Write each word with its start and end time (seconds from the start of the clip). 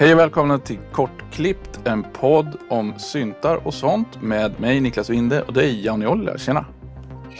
Hej 0.00 0.12
och 0.12 0.18
välkomna 0.18 0.58
till 0.58 0.78
Kortklippt, 0.92 1.80
en 1.86 2.02
podd 2.12 2.58
om 2.70 2.98
syntar 2.98 3.66
och 3.66 3.74
sånt 3.74 4.22
med 4.22 4.60
mig 4.60 4.80
Niklas 4.80 5.10
Winde 5.10 5.42
och 5.42 5.52
dig 5.52 5.84
Janne 5.84 6.06
Oller. 6.06 6.38
Tjena! 6.38 6.66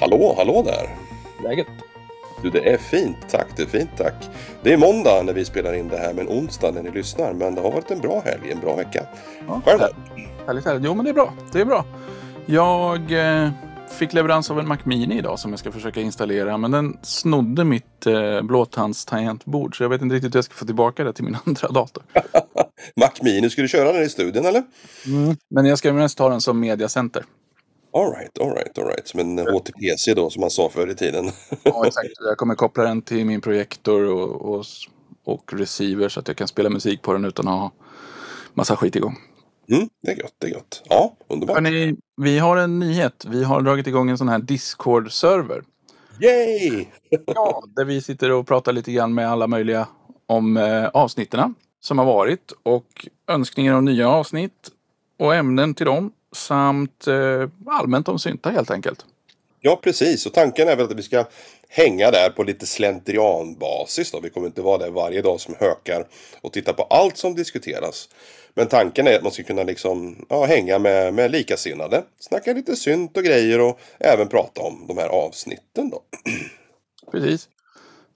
Hallå, 0.01 0.35
hallå 0.37 0.63
där! 0.67 0.89
Läget? 1.49 1.67
Du, 2.43 2.51
det 2.51 2.73
är 2.73 2.79
fint, 2.79 3.17
tack. 3.31 3.47
Det 3.57 3.63
är 3.63 3.67
fint, 3.67 3.91
tack. 3.97 4.15
Det 4.63 4.73
är 4.73 4.77
måndag 4.77 5.23
när 5.25 5.33
vi 5.33 5.45
spelar 5.45 5.75
in 5.75 5.89
det 5.89 5.97
här, 5.97 6.15
men 6.15 6.29
onsdag 6.29 6.71
när 6.71 6.83
ni 6.83 6.91
lyssnar. 6.91 7.33
Men 7.33 7.55
det 7.55 7.61
har 7.61 7.73
varit 7.73 7.91
en 7.91 8.01
bra 8.01 8.23
helg, 8.25 8.53
en 8.53 8.61
bra 8.61 8.77
vecka. 8.77 9.07
Ja, 9.49 9.61
Själv 9.65 9.79
då? 9.81 9.87
Härligt, 10.47 10.65
härligt. 10.65 10.85
Jo, 10.85 10.95
men 10.95 11.05
det 11.05 11.11
är 11.11 11.15
bra. 11.15 11.33
Det 11.53 11.61
är 11.61 11.65
bra. 11.65 11.85
Jag 12.47 13.13
eh, 13.13 13.51
fick 13.91 14.13
leverans 14.13 14.51
av 14.51 14.59
en 14.59 14.69
Mac 14.69 14.79
Mini 14.85 15.19
idag 15.19 15.39
som 15.39 15.51
jag 15.51 15.59
ska 15.59 15.73
försöka 15.73 16.01
installera. 16.01 16.59
Men 16.59 16.71
den 16.71 16.99
snodde 17.03 17.65
mitt 17.65 18.07
eh, 18.07 18.43
blåtandstangentbord. 18.43 19.77
Så 19.77 19.83
jag 19.85 19.89
vet 19.89 20.03
inte 20.03 20.15
riktigt 20.15 20.35
hur 20.35 20.39
jag 20.39 20.45
ska 20.45 20.55
få 20.55 20.67
tillbaka 20.67 21.05
det 21.05 21.13
till 21.13 21.25
min 21.25 21.37
andra 21.45 21.69
dator. 21.69 22.03
Mac 22.97 23.11
Mini, 23.23 23.51
ska 23.51 23.63
du 23.63 23.69
köra 23.69 23.93
den 23.93 24.03
i 24.03 24.09
studion 24.09 24.47
eller? 24.47 24.63
Men 25.51 25.67
jag 25.67 25.79
ska 25.79 25.93
mest 25.93 26.19
ha 26.19 26.29
den 26.29 26.41
som 26.41 26.61
mediacenter. 26.61 27.25
Alright, 27.93 28.39
alright, 28.39 28.79
alright. 28.79 29.09
Som 29.09 29.21
en 29.21 29.39
HTPC 29.39 30.15
då, 30.15 30.31
som 30.31 30.41
man 30.41 30.51
sa 30.51 30.69
förr 30.69 30.91
i 30.91 30.95
tiden. 30.95 31.31
Ja, 31.63 31.87
exakt. 31.87 32.09
Jag 32.21 32.37
kommer 32.37 32.55
koppla 32.55 32.85
den 32.85 33.03
till 33.03 33.27
min 33.27 33.41
projektor 33.41 34.05
och, 34.05 34.55
och, 34.55 34.65
och 35.25 35.53
receiver 35.53 36.09
så 36.09 36.21
att 36.21 36.29
jag 36.29 36.37
kan 36.37 36.49
spela 36.49 36.71
musik 36.71 37.03
på 37.03 37.13
den 37.13 37.25
utan 37.25 37.49
att 37.49 37.61
ha 37.61 37.73
massa 38.55 38.77
skit 38.77 38.97
igång. 38.97 39.17
Mm, 39.71 39.89
det 40.03 40.11
är 40.11 40.17
gött, 40.17 40.35
det 40.39 40.47
är 40.47 40.51
gött. 40.51 40.83
Ja, 40.89 41.17
underbart. 41.29 41.57
Hörrni, 41.57 41.97
vi 42.17 42.39
har 42.39 42.57
en 42.57 42.79
nyhet. 42.79 43.25
Vi 43.29 43.45
har 43.45 43.61
dragit 43.61 43.87
igång 43.87 44.11
en 44.11 44.19
sån 44.19 44.29
här 44.29 44.39
Discord-server. 44.39 45.63
Yay! 46.21 46.87
Ja, 47.27 47.63
där 47.77 47.85
vi 47.85 48.01
sitter 48.01 48.31
och 48.31 48.47
pratar 48.47 48.73
lite 48.73 48.93
grann 48.93 49.15
med 49.15 49.31
alla 49.31 49.47
möjliga 49.47 49.89
om 50.27 50.57
eh, 50.57 50.87
avsnitten 50.87 51.55
som 51.81 51.99
har 51.99 52.05
varit 52.05 52.53
och 52.63 53.07
önskningar 53.29 53.75
om 53.75 53.85
nya 53.85 54.09
avsnitt 54.09 54.71
och 55.19 55.35
ämnen 55.35 55.75
till 55.75 55.87
dem 55.87 56.13
samt 56.33 57.07
eh, 57.07 57.49
allmänt 57.67 58.09
om 58.09 58.19
syntar 58.19 58.51
helt 58.51 58.71
enkelt. 58.71 59.05
Ja, 59.61 59.81
precis. 59.83 60.27
Och 60.27 60.33
tanken 60.33 60.69
är 60.69 60.77
väl 60.77 60.87
att 60.87 60.99
vi 60.99 61.03
ska 61.03 61.25
hänga 61.69 62.11
där 62.11 62.31
på 62.31 62.43
lite 62.43 62.67
slentrianbasis. 62.67 64.11
Då. 64.13 64.21
Vi 64.21 64.31
kommer 64.31 64.47
inte 64.47 64.63
vara 64.63 64.79
där 64.79 64.91
varje 64.91 65.23
dag 65.23 65.41
som 65.41 65.55
hökar 65.59 66.07
och 66.41 66.53
titta 66.53 66.73
på 66.73 66.83
allt 66.83 67.17
som 67.17 67.35
diskuteras. 67.35 68.09
Men 68.55 68.67
tanken 68.67 69.07
är 69.07 69.17
att 69.17 69.23
man 69.23 69.33
ska 69.33 69.43
kunna 69.43 69.63
liksom, 69.63 70.27
ja, 70.29 70.45
hänga 70.45 70.79
med, 70.79 71.15
med 71.15 71.31
likasinnade. 71.31 72.05
Snacka 72.21 72.53
lite 72.53 72.77
synt 72.77 73.17
och 73.17 73.25
grejer 73.25 73.61
och 73.61 73.81
även 73.99 74.29
prata 74.29 74.61
om 74.61 74.85
de 74.89 74.99
här 74.99 75.09
avsnitten 75.09 75.91
då. 75.91 76.03
Precis. 77.13 77.49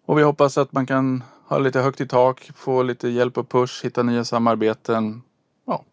Och 0.07 0.19
vi 0.19 0.23
hoppas 0.23 0.59
att 0.59 0.73
man 0.73 0.87
kan 0.87 1.23
ha 1.55 1.59
lite 1.59 1.81
högt 1.81 2.01
i 2.01 2.09
tak, 2.09 2.51
få 2.57 2.83
lite 2.83 3.09
hjälp 3.09 3.39
och 3.39 3.49
push, 3.49 3.85
hitta 3.85 4.03
nya 4.03 4.25
samarbeten. 4.25 5.23
Ja. 5.67 5.85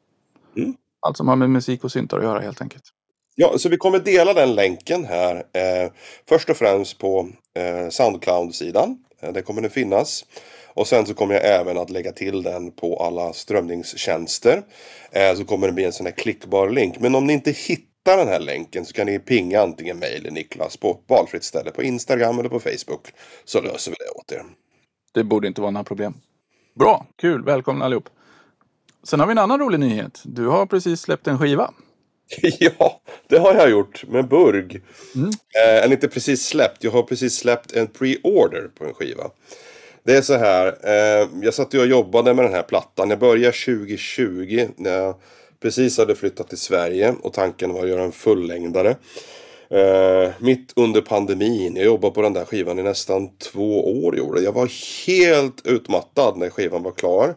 Mm. 0.57 0.73
Allt 0.99 1.17
som 1.17 1.27
har 1.27 1.35
med 1.35 1.49
musik 1.49 1.83
och 1.83 1.91
syntar 1.91 2.17
att 2.17 2.23
göra 2.23 2.39
helt 2.39 2.61
enkelt. 2.61 2.83
Ja, 3.35 3.57
så 3.57 3.69
vi 3.69 3.77
kommer 3.77 3.99
dela 3.99 4.33
den 4.33 4.55
länken 4.55 5.05
här. 5.05 5.35
Eh, 5.35 5.91
först 6.29 6.49
och 6.49 6.57
främst 6.57 6.97
på 6.97 7.29
eh, 7.55 7.89
Soundcloud-sidan. 7.89 8.97
Eh, 9.21 9.33
där 9.33 9.41
kommer 9.41 9.61
den 9.61 9.71
finnas. 9.71 10.25
Och 10.73 10.87
sen 10.87 11.05
så 11.05 11.13
kommer 11.13 11.33
jag 11.33 11.45
även 11.45 11.77
att 11.77 11.89
lägga 11.89 12.11
till 12.11 12.43
den 12.43 12.71
på 12.71 12.97
alla 12.97 13.33
strömningstjänster. 13.33 14.63
Eh, 15.11 15.35
så 15.35 15.45
kommer 15.45 15.67
det 15.67 15.73
bli 15.73 15.85
en 15.85 15.93
sån 15.93 16.05
här 16.05 16.13
klickbar 16.13 16.69
länk. 16.69 16.99
Men 16.99 17.15
om 17.15 17.27
ni 17.27 17.33
inte 17.33 17.51
hittar 17.51 18.17
den 18.17 18.27
här 18.27 18.39
länken 18.39 18.85
så 18.85 18.93
kan 18.93 19.05
ni 19.05 19.19
pinga 19.19 19.61
antingen 19.61 19.99
mig 19.99 20.15
eller 20.15 20.31
Niklas 20.31 20.77
på 20.77 20.99
valfritt 21.07 21.43
ställe 21.43 21.71
på 21.71 21.83
Instagram 21.83 22.39
eller 22.39 22.49
på 22.49 22.59
Facebook. 22.59 23.07
Så 23.45 23.61
löser 23.61 23.91
vi 23.91 23.97
det 23.99 24.11
åt 24.19 24.31
er. 24.31 24.60
Det 25.11 25.23
borde 25.23 25.47
inte 25.47 25.61
vara 25.61 25.71
några 25.71 25.83
problem. 25.83 26.13
Bra, 26.73 27.05
kul, 27.15 27.43
välkomna 27.43 27.85
allihop. 27.85 28.09
Sen 29.03 29.19
har 29.19 29.27
vi 29.27 29.31
en 29.31 29.37
annan 29.37 29.59
rolig 29.59 29.79
nyhet. 29.79 30.21
Du 30.25 30.47
har 30.47 30.65
precis 30.65 31.01
släppt 31.01 31.27
en 31.27 31.39
skiva. 31.39 31.73
ja, 32.59 33.01
det 33.27 33.37
har 33.37 33.53
jag 33.53 33.69
gjort 33.69 34.03
med 34.07 34.27
Burg. 34.27 34.81
Mm. 35.15 35.29
Eh, 35.29 35.83
eller 35.83 35.91
inte 35.91 36.07
precis 36.07 36.45
släppt. 36.45 36.83
Jag 36.83 36.91
har 36.91 37.03
precis 37.03 37.35
släppt 37.35 37.71
en 37.71 37.87
pre-order 37.87 38.69
på 38.77 38.85
en 38.85 38.93
skiva. 38.93 39.23
Det 40.03 40.15
är 40.15 40.21
så 40.21 40.37
här. 40.37 40.77
Eh, 40.83 41.29
jag 41.41 41.53
satt 41.53 41.73
och 41.73 41.87
jobbade 41.87 42.33
med 42.33 42.45
den 42.45 42.53
här 42.53 42.63
plattan. 42.63 43.09
Jag 43.09 43.19
började 43.19 43.57
2020 43.57 44.67
när 44.75 44.91
jag 44.91 45.15
precis 45.61 45.97
hade 45.97 46.15
flyttat 46.15 46.49
till 46.49 46.57
Sverige. 46.57 47.15
Och 47.21 47.33
tanken 47.33 47.73
var 47.73 47.83
att 47.83 47.89
göra 47.89 48.03
en 48.03 48.11
fullängdare. 48.11 48.95
Eh, 49.71 50.31
mitt 50.39 50.73
under 50.75 51.01
pandemin. 51.01 51.75
Jag 51.75 51.85
jobbade 51.85 52.13
på 52.13 52.21
den 52.21 52.33
där 52.33 52.45
skivan 52.45 52.79
i 52.79 52.83
nästan 52.83 53.37
två 53.37 54.03
år. 54.05 54.17
Gjorde. 54.17 54.41
Jag 54.41 54.51
var 54.51 54.71
helt 55.07 55.67
utmattad 55.67 56.37
när 56.37 56.49
skivan 56.49 56.83
var 56.83 56.91
klar. 56.91 57.35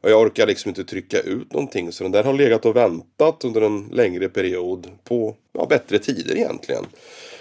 Och 0.00 0.10
jag 0.10 0.20
orkar 0.20 0.46
liksom 0.46 0.68
inte 0.68 0.84
trycka 0.84 1.20
ut 1.20 1.52
någonting. 1.52 1.92
Så 1.92 2.04
den 2.04 2.12
där 2.12 2.24
har 2.24 2.32
legat 2.32 2.66
och 2.66 2.76
väntat 2.76 3.44
under 3.44 3.60
en 3.60 3.88
längre 3.92 4.28
period 4.28 4.86
på 5.04 5.34
ja, 5.52 5.66
bättre 5.68 5.98
tider 5.98 6.36
egentligen. 6.36 6.84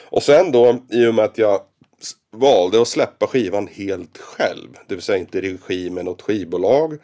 Och 0.10 0.24
sen 0.24 0.52
då, 0.52 0.78
i 0.90 1.08
och 1.08 1.16
med 1.16 1.26
att 1.26 1.38
jag 1.38 1.62
valde 2.32 2.82
att 2.82 2.88
släppa 2.88 3.28
skivan 3.28 3.68
helt 3.68 4.18
själv. 4.18 4.70
Det 4.88 4.96
vill 4.96 5.04
säga 5.04 5.18
inte 5.18 5.38
i 5.38 5.42
regi 5.42 5.90
med 5.90 6.06
något 6.06 6.22
skivbolag. 6.22 6.98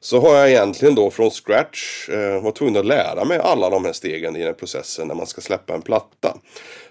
Så 0.00 0.20
har 0.20 0.34
jag 0.34 0.50
egentligen 0.50 0.94
då 0.94 1.10
från 1.10 1.30
scratch 1.30 2.08
eh, 2.08 2.42
varit 2.42 2.56
tvungen 2.56 2.76
att 2.76 2.86
lära 2.86 3.24
mig 3.24 3.38
alla 3.38 3.70
de 3.70 3.84
här 3.84 3.92
stegen 3.92 4.36
i 4.36 4.38
den 4.38 4.46
här 4.46 4.54
processen 4.54 5.08
när 5.08 5.14
man 5.14 5.26
ska 5.26 5.40
släppa 5.40 5.74
en 5.74 5.82
platta. 5.82 6.38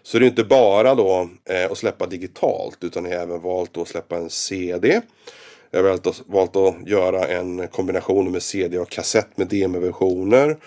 Så 0.04 0.20
det 0.20 0.26
är 0.26 0.28
inte 0.28 0.44
bara 0.44 0.96
då 0.96 1.30
eh, 1.50 1.72
att 1.72 1.78
släppa 1.78 2.06
digitalt 2.06 2.84
utan 2.84 3.06
jag 3.06 3.18
har 3.18 3.24
även 3.24 3.42
valt 3.42 3.78
att 3.78 3.88
släppa 3.88 4.16
en 4.18 4.30
CD. 4.30 5.02
Jag 5.72 5.84
har 5.84 5.90
valt 5.90 6.08
att, 6.08 6.22
valt 6.26 6.56
att 6.56 6.88
göra 6.88 7.28
en 7.28 7.68
kombination 7.68 8.32
med 8.32 8.44
CD 8.44 8.80
och 8.80 8.90
kassett 8.90 9.38
med 9.38 9.48
demoversioner. 9.48 10.58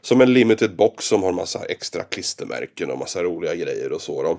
Som 0.00 0.20
en 0.20 0.32
limited 0.32 0.76
box 0.76 1.04
som 1.04 1.22
har 1.22 1.32
massa 1.32 1.64
extra 1.64 2.02
klistermärken 2.02 2.90
och 2.90 2.98
massa 2.98 3.22
roliga 3.22 3.54
grejer 3.54 3.92
och 3.92 4.02
så 4.02 4.22
då. 4.22 4.38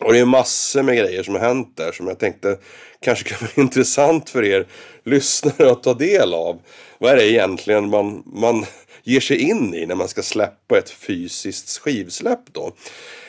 Och 0.00 0.12
det 0.12 0.18
är 0.18 0.24
massor 0.24 0.82
med 0.82 0.96
grejer 0.96 1.22
som 1.22 1.34
har 1.34 1.40
hänt 1.40 1.76
där 1.76 1.92
som 1.92 2.08
jag 2.08 2.18
tänkte 2.18 2.58
kanske 3.00 3.28
kan 3.28 3.38
vara 3.40 3.50
intressant 3.64 4.30
för 4.30 4.44
er 4.44 4.66
lyssnare 5.04 5.70
att 5.70 5.82
ta 5.82 5.94
del 5.94 6.34
av. 6.34 6.60
Vad 6.98 7.12
är 7.12 7.16
det 7.16 7.30
egentligen 7.30 7.88
man, 7.88 8.22
man 8.26 8.66
ger 9.02 9.20
sig 9.20 9.38
in 9.38 9.74
i 9.74 9.86
när 9.86 9.94
man 9.94 10.08
ska 10.08 10.22
släppa 10.22 10.78
ett 10.78 10.90
fysiskt 10.90 11.78
skivsläpp 11.78 12.40
då? 12.52 12.72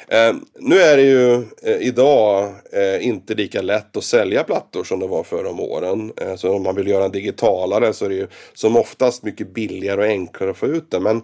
Eh, 0.07 0.35
nu 0.59 0.79
är 0.79 0.97
det 0.97 1.03
ju 1.03 1.33
eh, 1.63 1.87
idag 1.87 2.53
eh, 2.71 3.07
inte 3.07 3.33
lika 3.33 3.61
lätt 3.61 3.97
att 3.97 4.03
sälja 4.03 4.43
plattor 4.43 4.83
som 4.83 4.99
det 4.99 5.07
var 5.07 5.23
förr 5.23 5.45
om 5.45 5.59
åren. 5.59 6.13
Eh, 6.21 6.35
så 6.35 6.53
om 6.53 6.63
man 6.63 6.75
vill 6.75 6.87
göra 6.87 7.05
en 7.05 7.11
digitalare 7.11 7.93
så 7.93 8.05
är 8.05 8.09
det 8.09 8.15
ju 8.15 8.27
som 8.53 8.77
oftast 8.77 9.23
mycket 9.23 9.53
billigare 9.53 10.01
och 10.01 10.07
enklare 10.07 10.51
att 10.51 10.57
få 10.57 10.67
ut 10.67 10.91
det. 10.91 10.99
Men 10.99 11.21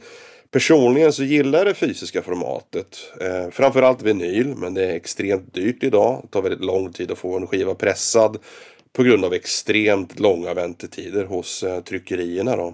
personligen 0.53 1.13
så 1.13 1.23
gillar 1.23 1.59
jag 1.59 1.67
det 1.67 1.73
fysiska 1.73 2.21
formatet. 2.21 2.97
Eh, 3.21 3.49
framförallt 3.51 4.01
vinyl, 4.01 4.55
men 4.57 4.73
det 4.73 4.85
är 4.85 4.95
extremt 4.95 5.53
dyrt 5.53 5.83
idag. 5.83 6.19
Det 6.23 6.27
tar 6.27 6.41
väldigt 6.41 6.65
lång 6.65 6.93
tid 6.93 7.11
att 7.11 7.17
få 7.17 7.37
en 7.37 7.47
skiva 7.47 7.75
pressad. 7.75 8.37
På 8.93 9.03
grund 9.03 9.25
av 9.25 9.33
extremt 9.33 10.19
långa 10.19 10.53
väntetider 10.53 11.25
hos 11.25 11.63
eh, 11.63 11.79
tryckerierna 11.79 12.55
då. 12.55 12.73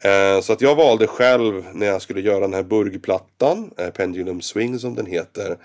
Eh, 0.00 0.40
så 0.40 0.52
att 0.52 0.60
jag 0.60 0.74
valde 0.74 1.06
själv 1.06 1.64
när 1.74 1.86
jag 1.86 2.02
skulle 2.02 2.20
göra 2.20 2.40
den 2.40 2.54
här 2.54 2.62
burgplattan, 2.62 3.70
eh, 3.78 3.90
Pendulum 3.90 4.40
Swing 4.40 4.78
som 4.78 4.94
den 4.94 5.06
heter, 5.06 5.56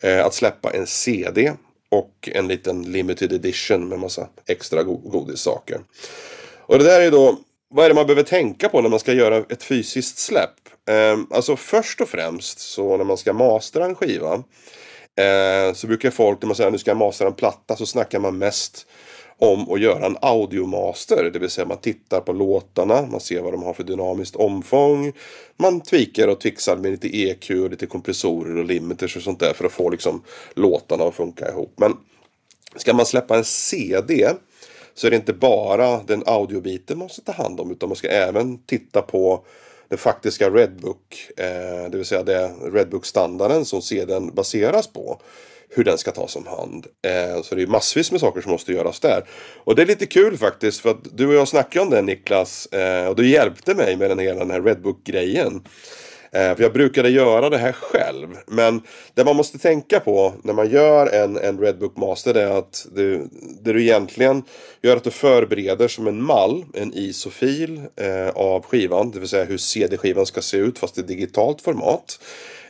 eh, 0.00 0.24
att 0.24 0.34
släppa 0.34 0.70
en 0.70 0.86
CD 0.86 1.52
och 1.88 2.28
en 2.32 2.48
liten 2.48 2.82
limited 2.82 3.32
edition 3.32 3.88
med 3.88 3.98
massa 3.98 4.28
extra 4.46 4.82
go 4.82 4.96
godissaker. 4.96 5.80
Och 6.56 6.78
det 6.78 6.84
där 6.84 7.00
är 7.00 7.10
då, 7.10 7.38
vad 7.70 7.84
är 7.84 7.88
det 7.88 7.94
man 7.94 8.06
behöver 8.06 8.22
tänka 8.22 8.68
på 8.68 8.80
när 8.80 8.88
man 8.88 9.00
ska 9.00 9.12
göra 9.12 9.36
ett 9.36 9.62
fysiskt 9.62 10.18
släpp? 10.18 10.67
Eh, 10.88 11.18
alltså 11.30 11.56
först 11.56 12.00
och 12.00 12.08
främst 12.08 12.58
så 12.58 12.96
när 12.96 13.04
man 13.04 13.16
ska 13.16 13.32
mastra 13.32 13.84
en 13.84 13.94
skiva 13.94 14.34
eh, 15.16 15.74
så 15.74 15.86
brukar 15.86 16.10
folk 16.10 16.42
när 16.42 16.46
man 16.46 16.56
säger 16.56 16.70
nu 16.70 16.78
ska 16.78 16.90
jag 16.90 16.98
mastra 16.98 17.26
en 17.26 17.34
platta 17.34 17.76
så 17.76 17.86
snackar 17.86 18.18
man 18.20 18.38
mest 18.38 18.86
om 19.38 19.70
att 19.72 19.80
göra 19.80 20.06
en 20.06 20.16
audiomaster. 20.22 21.30
Det 21.32 21.38
vill 21.38 21.50
säga 21.50 21.66
man 21.66 21.78
tittar 21.78 22.20
på 22.20 22.32
låtarna, 22.32 23.02
man 23.02 23.20
ser 23.20 23.42
vad 23.42 23.52
de 23.52 23.62
har 23.62 23.74
för 23.74 23.84
dynamiskt 23.84 24.36
omfång. 24.36 25.12
Man 25.56 25.80
tweakar 25.80 26.28
och 26.28 26.40
twixar 26.40 26.76
med 26.76 26.90
lite 26.90 27.16
EQ, 27.16 27.50
och 27.50 27.70
lite 27.70 27.86
kompressorer 27.86 28.56
och 28.56 28.64
limiters 28.64 29.16
och 29.16 29.22
sånt 29.22 29.40
där 29.40 29.52
för 29.52 29.64
att 29.64 29.72
få 29.72 29.90
liksom 29.90 30.22
låtarna 30.54 31.04
att 31.04 31.14
funka 31.14 31.48
ihop. 31.48 31.72
Men 31.76 31.96
ska 32.76 32.94
man 32.94 33.06
släppa 33.06 33.36
en 33.36 33.44
CD 33.44 34.30
så 34.94 35.06
är 35.06 35.10
det 35.10 35.16
inte 35.16 35.32
bara 35.32 36.02
den 36.02 36.22
audiobiten 36.26 36.98
man 36.98 37.04
måste 37.04 37.22
ta 37.22 37.32
hand 37.32 37.60
om 37.60 37.70
utan 37.70 37.88
man 37.88 37.96
ska 37.96 38.08
även 38.08 38.58
titta 38.58 39.02
på 39.02 39.44
den 39.88 39.98
faktiska 39.98 40.50
Redbook, 40.50 41.30
eh, 41.36 41.90
det 41.90 41.96
vill 41.96 42.04
säga 42.04 42.22
det 42.22 42.50
Redbook-standarden 42.72 43.64
som 43.64 43.82
sedan 43.82 44.34
baseras 44.34 44.86
på. 44.86 45.20
Hur 45.70 45.84
den 45.84 45.98
ska 45.98 46.10
tas 46.10 46.36
om 46.36 46.46
hand. 46.46 46.86
Eh, 47.06 47.42
så 47.42 47.54
det 47.54 47.62
är 47.62 47.66
massvis 47.66 48.12
med 48.12 48.20
saker 48.20 48.40
som 48.40 48.52
måste 48.52 48.72
göras 48.72 49.00
där. 49.00 49.24
Och 49.64 49.74
det 49.74 49.82
är 49.82 49.86
lite 49.86 50.06
kul 50.06 50.36
faktiskt 50.36 50.80
för 50.80 50.90
att 50.90 50.98
du 51.12 51.26
och 51.26 51.34
jag 51.34 51.48
snackade 51.48 51.84
om 51.84 51.90
det 51.90 52.02
Niklas. 52.02 52.66
Eh, 52.66 53.06
och 53.06 53.16
du 53.16 53.28
hjälpte 53.28 53.74
mig 53.74 53.96
med 53.96 54.10
den 54.10 54.18
hela 54.18 54.38
den 54.38 54.50
här 54.50 54.62
Redbook-grejen. 54.62 55.62
Eh, 56.32 56.56
för 56.56 56.62
jag 56.62 56.72
brukade 56.72 57.10
göra 57.10 57.50
det 57.50 57.58
här 57.58 57.72
själv. 57.72 58.28
Men 58.46 58.82
det 59.14 59.24
man 59.24 59.36
måste 59.36 59.58
tänka 59.58 60.00
på 60.00 60.34
när 60.44 60.52
man 60.52 60.70
gör 60.70 61.06
en, 61.06 61.36
en 61.36 61.58
Redbook 61.58 61.96
Master 61.96 62.34
är 62.34 62.58
att 62.58 62.86
du, 62.92 63.28
det 63.60 63.72
du 63.72 63.82
egentligen 63.82 64.42
gör 64.82 64.96
att 64.96 65.04
du 65.04 65.10
förbereder 65.10 65.88
som 65.88 66.06
en 66.06 66.22
mall, 66.22 66.64
en 66.74 66.92
ISO-fil 66.94 67.80
eh, 67.96 68.28
av 68.28 68.62
skivan. 68.62 69.10
Det 69.10 69.18
vill 69.18 69.28
säga 69.28 69.44
hur 69.44 69.58
CD-skivan 69.58 70.26
ska 70.26 70.40
se 70.40 70.56
ut 70.56 70.78
fast 70.78 70.98
i 70.98 71.02
digitalt 71.02 71.62
format. 71.62 72.18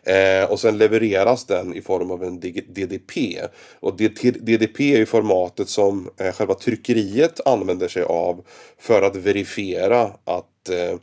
Eh, 0.03 0.51
och 0.51 0.61
sen 0.61 0.79
levereras 0.79 1.45
den 1.45 1.75
i 1.75 1.83
form 1.83 2.11
av 2.11 2.25
en 2.25 2.41
DDP. 2.41 3.41
Och 3.81 3.97
DDP 3.97 4.81
är 4.95 4.99
ju 4.99 5.07
formatet 5.07 5.69
som 5.69 6.11
eh, 6.17 6.33
själva 6.33 6.55
tryckeriet 6.55 7.41
använder 7.47 7.89
sig 7.89 8.03
av 8.03 8.45
för 8.79 9.03
att 9.03 9.17
verifiera 9.17 10.03
att 10.25 10.69
eh, 10.69 10.99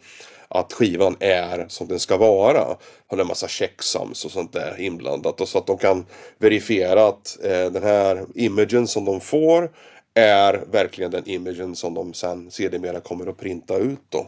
att 0.47 0.73
skivan 0.73 1.15
är 1.19 1.65
som 1.67 1.87
den 1.87 1.99
ska 1.99 2.17
vara. 2.17 2.77
Har 3.07 3.17
en 3.17 3.27
massa 3.27 3.47
checksums 3.47 4.25
och 4.25 4.31
sånt 4.31 4.53
där 4.53 4.81
inblandat. 4.81 5.41
Och 5.41 5.47
så 5.47 5.57
att 5.57 5.67
de 5.67 5.77
kan 5.77 6.05
verifiera 6.37 7.07
att 7.07 7.37
eh, 7.43 7.71
den 7.71 7.83
här 7.83 8.25
imagen 8.35 8.87
som 8.87 9.05
de 9.05 9.21
får 9.21 9.71
är 10.13 10.63
verkligen 10.71 11.11
den 11.11 11.29
imagen 11.29 11.75
som 11.75 11.93
de 11.93 12.13
sen 12.13 12.51
sedermera 12.51 12.99
kommer 12.99 13.27
att 13.27 13.37
printa 13.37 13.77
ut 13.77 14.01
då. 14.09 14.25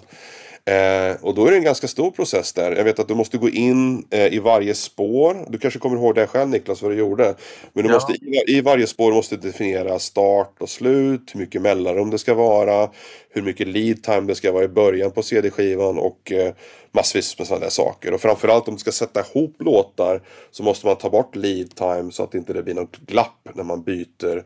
Eh, 0.68 1.16
och 1.22 1.36
då 1.36 1.46
är 1.46 1.52
det 1.52 1.58
en 1.58 1.64
ganska 1.64 1.88
stor 1.88 2.12
process 2.12 2.54
där. 2.54 2.76
Jag 2.76 2.84
vet 2.84 3.00
att 3.00 3.08
du 3.08 3.16
måste 3.16 3.38
gå 3.38 3.50
in 3.50 4.08
eh, 4.10 4.34
i 4.34 4.40
varje 4.40 4.74
spår. 4.74 5.46
Du 5.50 5.58
kanske 5.58 5.80
kommer 5.80 5.98
ihåg 5.98 6.16
det 6.16 6.28
själv 6.28 6.50
Niklas 6.50 6.82
vad 6.82 6.92
du 6.92 6.98
gjorde. 6.98 7.36
Men 7.74 7.84
du 7.84 7.90
ja. 7.90 7.96
måste, 7.96 8.14
i, 8.14 8.44
i, 8.48 8.62
varje 8.62 8.88
spår 8.88 9.12
måste 9.12 9.36
du 9.36 9.48
definiera 9.48 10.00
start 10.00 10.56
och 10.60 10.70
slut. 10.70 11.32
Hur 11.34 11.40
mycket 11.40 11.62
mellanrum 11.62 12.10
det 12.10 12.18
ska 12.18 12.34
vara. 12.34 12.90
Hur 13.30 13.42
mycket 13.42 13.68
lead 13.68 14.04
time 14.04 14.22
det 14.22 14.36
ska 14.36 14.52
vara 14.52 14.64
i 14.64 14.68
början 14.68 15.12
på 15.12 15.24
CD-skivan. 15.24 15.98
Och 15.98 16.32
eh, 16.32 16.54
massvis 16.98 17.38
med 17.38 17.48
sådana 17.48 17.66
där 17.66 17.72
saker. 17.72 18.14
Och 18.14 18.22
framförallt 18.22 18.68
om 18.68 18.74
du 18.74 18.80
ska 18.80 18.92
sätta 18.92 19.20
ihop 19.20 19.56
låtar 19.60 20.22
så 20.52 20.64
måste 20.64 20.86
man 20.86 20.96
ta 20.96 21.10
bort 21.10 21.36
lead 21.36 21.76
time 21.76 22.12
så 22.12 22.24
att 22.24 22.36
inte 22.36 22.54
det 22.54 22.64
blir 22.64 22.74
något 22.74 22.98
glapp 22.98 23.50
när 23.54 23.64
man 23.64 23.84
byter 23.84 24.46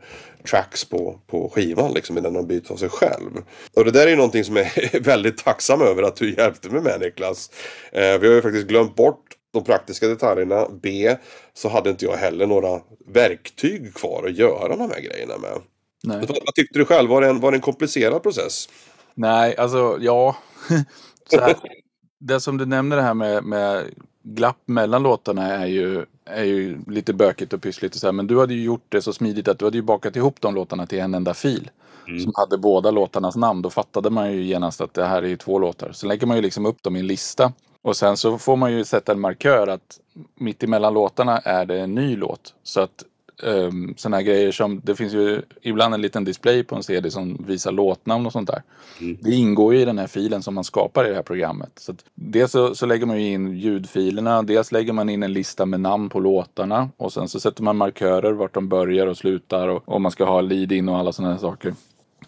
tracks 0.50 0.84
på, 0.84 1.20
på 1.26 1.48
skivan 1.54 1.92
liksom 1.92 2.18
innan 2.18 2.32
man 2.32 2.46
byter 2.46 2.72
av 2.72 2.76
sig 2.76 2.88
själv. 2.88 3.30
Och 3.76 3.84
det 3.84 3.90
där 3.90 4.06
är 4.06 4.10
ju 4.10 4.16
någonting 4.16 4.44
som 4.44 4.56
jag 4.56 4.66
är 4.66 5.00
väldigt 5.12 5.38
tacksam 5.38 5.82
över 5.82 6.02
att 6.02 6.16
du 6.16 6.34
hjälpte 6.34 6.68
mig 6.68 6.82
med 6.82 7.00
Niklas. 7.00 7.50
Eh, 7.92 8.18
vi 8.18 8.26
har 8.26 8.34
ju 8.34 8.42
faktiskt 8.42 8.66
glömt 8.66 8.96
bort 8.96 9.24
de 9.52 9.64
praktiska 9.64 10.08
detaljerna. 10.08 10.68
B. 10.82 11.16
Så 11.54 11.68
hade 11.68 11.90
inte 11.90 12.04
jag 12.04 12.16
heller 12.16 12.46
några 12.46 12.80
verktyg 13.06 13.94
kvar 13.94 14.24
att 14.26 14.36
göra 14.36 14.76
de 14.76 14.90
här 14.90 15.00
grejerna 15.00 15.38
med. 15.38 15.60
Nej. 16.04 16.26
Vad 16.28 16.54
tyckte 16.54 16.78
du 16.78 16.84
själv? 16.84 17.10
Var 17.10 17.20
det 17.20 17.28
en, 17.28 17.40
var 17.40 17.50
det 17.50 17.56
en 17.56 17.60
komplicerad 17.60 18.22
process? 18.22 18.68
Nej, 19.14 19.56
alltså 19.56 19.98
ja. 20.00 20.36
så 21.30 21.40
här, 21.40 21.56
det 22.22 22.40
som 22.40 22.58
du 22.58 22.66
nämner 22.66 22.96
det 22.96 23.02
här 23.02 23.14
med, 23.14 23.44
med 23.44 23.84
glapp 24.22 24.58
mellan 24.66 25.02
låtarna 25.02 25.46
är 25.46 25.66
ju, 25.66 26.04
är 26.24 26.44
ju 26.44 26.78
lite 26.86 27.12
bökigt 27.12 27.52
och 27.52 27.62
pyssligt 27.62 27.94
och 27.94 28.00
så 28.00 28.06
här, 28.06 28.12
men 28.12 28.26
du 28.26 28.38
hade 28.38 28.54
ju 28.54 28.62
gjort 28.62 28.86
det 28.88 29.02
så 29.02 29.12
smidigt 29.12 29.48
att 29.48 29.58
du 29.58 29.64
hade 29.64 29.76
ju 29.76 29.82
bakat 29.82 30.16
ihop 30.16 30.40
de 30.40 30.54
låtarna 30.54 30.86
till 30.86 30.98
en 30.98 31.14
enda 31.14 31.34
fil. 31.34 31.70
Mm. 32.08 32.20
Som 32.20 32.32
hade 32.34 32.58
båda 32.58 32.90
låtarnas 32.90 33.36
namn. 33.36 33.62
Då 33.62 33.70
fattade 33.70 34.10
man 34.10 34.32
ju 34.32 34.42
genast 34.42 34.80
att 34.80 34.94
det 34.94 35.04
här 35.04 35.22
är 35.22 35.28
ju 35.28 35.36
två 35.36 35.58
låtar. 35.58 35.92
Så 35.92 36.06
lägger 36.06 36.26
man 36.26 36.36
ju 36.36 36.42
liksom 36.42 36.66
upp 36.66 36.82
dem 36.82 36.96
i 36.96 37.00
en 37.00 37.06
lista. 37.06 37.52
Och 37.82 37.96
sen 37.96 38.16
så 38.16 38.38
får 38.38 38.56
man 38.56 38.72
ju 38.72 38.84
sätta 38.84 39.12
en 39.12 39.20
markör 39.20 39.66
att 39.66 40.00
mitt 40.34 40.62
emellan 40.62 40.94
låtarna 40.94 41.38
är 41.38 41.66
det 41.66 41.80
en 41.80 41.94
ny 41.94 42.16
låt. 42.16 42.54
Så 42.62 42.80
att 42.80 43.04
um, 43.42 43.88
ehm, 43.88 43.94
sådana 43.96 44.16
här 44.16 44.24
grejer 44.24 44.52
som, 44.52 44.80
det 44.84 44.94
finns 44.94 45.12
ju 45.12 45.42
ibland 45.62 45.94
en 45.94 46.00
liten 46.00 46.24
display 46.24 46.64
på 46.64 46.76
en 46.76 46.82
CD 46.82 47.10
som 47.10 47.44
visar 47.46 47.72
låtnamn 47.72 48.26
och 48.26 48.32
sånt 48.32 48.48
där. 48.48 48.62
Mm. 49.00 49.18
Det 49.20 49.30
ingår 49.30 49.74
ju 49.74 49.80
i 49.80 49.84
den 49.84 49.98
här 49.98 50.06
filen 50.06 50.42
som 50.42 50.54
man 50.54 50.64
skapar 50.64 51.04
i 51.04 51.08
det 51.08 51.14
här 51.14 51.22
programmet. 51.22 51.70
Så 51.76 51.94
dels 52.14 52.52
så, 52.52 52.74
så, 52.74 52.86
lägger 52.86 53.06
man 53.06 53.22
ju 53.22 53.32
in 53.32 53.56
ljudfilerna, 53.56 54.42
dels 54.42 54.72
lägger 54.72 54.92
man 54.92 55.08
in 55.08 55.22
en 55.22 55.32
lista 55.32 55.66
med 55.66 55.80
namn 55.80 56.08
på 56.08 56.20
låtarna 56.20 56.88
och 56.96 57.12
sen 57.12 57.28
så 57.28 57.40
sätter 57.40 57.62
man 57.62 57.76
markörer 57.76 58.32
vart 58.32 58.54
de 58.54 58.68
börjar 58.68 59.06
och 59.06 59.16
slutar 59.16 59.68
och 59.68 59.82
om 59.84 60.02
man 60.02 60.12
ska 60.12 60.24
ha 60.24 60.40
lead-in 60.40 60.88
och 60.88 60.98
alla 60.98 61.12
sådana 61.12 61.34
här 61.34 61.40
saker. 61.40 61.74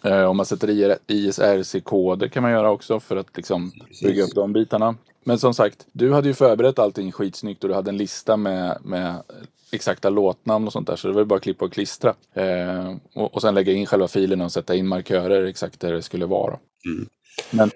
Uh, 0.05 0.23
om 0.23 0.37
man 0.37 0.45
sätter 0.45 0.69
i 0.69 0.97
ISRC-koder 1.07 2.27
kan 2.27 2.43
man 2.43 2.51
göra 2.51 2.71
också 2.71 2.99
för 2.99 3.15
att 3.17 3.37
liksom 3.37 3.71
bygga 4.03 4.23
upp 4.23 4.35
de 4.35 4.53
bitarna. 4.53 4.95
Men 5.23 5.39
som 5.39 5.53
sagt, 5.53 5.87
du 5.91 6.13
hade 6.13 6.27
ju 6.27 6.33
förberett 6.33 6.79
allting 6.79 7.11
skitsnyggt 7.11 7.63
och 7.63 7.69
du 7.69 7.75
hade 7.75 7.89
en 7.89 7.97
lista 7.97 8.37
med, 8.37 8.77
med 8.83 9.23
exakta 9.71 10.09
låtnamn 10.09 10.67
och 10.67 10.73
sånt 10.73 10.87
där. 10.87 10.95
Så 10.95 11.07
det 11.07 11.13
var 11.13 11.23
bara 11.23 11.35
att 11.35 11.43
klippa 11.43 11.65
och 11.65 11.73
klistra. 11.73 12.13
Eh, 12.33 12.95
och, 13.13 13.33
och 13.33 13.41
sen 13.41 13.55
lägga 13.55 13.73
in 13.73 13.85
själva 13.85 14.07
filen 14.07 14.41
och 14.41 14.51
sätta 14.51 14.75
in 14.75 14.87
markörer 14.87 15.45
exakt 15.45 15.79
där 15.79 15.93
det 15.93 16.01
skulle 16.01 16.25
vara. 16.25 16.59
Mm. 16.85 17.09
Men 17.51 17.71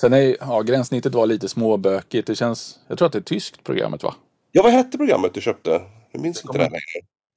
sen 0.00 0.12
är 0.12 0.36
ja, 0.40 0.62
gränssnittet 0.62 1.14
var 1.14 1.26
lite 1.26 1.48
småbökigt. 1.48 2.26
Det 2.26 2.34
känns, 2.34 2.78
jag 2.88 2.98
tror 2.98 3.06
att 3.06 3.12
det 3.12 3.18
är 3.18 3.22
tyskt 3.22 3.64
programmet 3.64 4.02
va? 4.02 4.14
Ja, 4.52 4.62
vad 4.62 4.72
hette 4.72 4.98
programmet 4.98 5.34
du 5.34 5.40
köpte? 5.40 5.80
Jag 6.12 6.22
minns 6.22 6.44
inte 6.44 6.58
det 6.58 6.64
längre. 6.64 6.78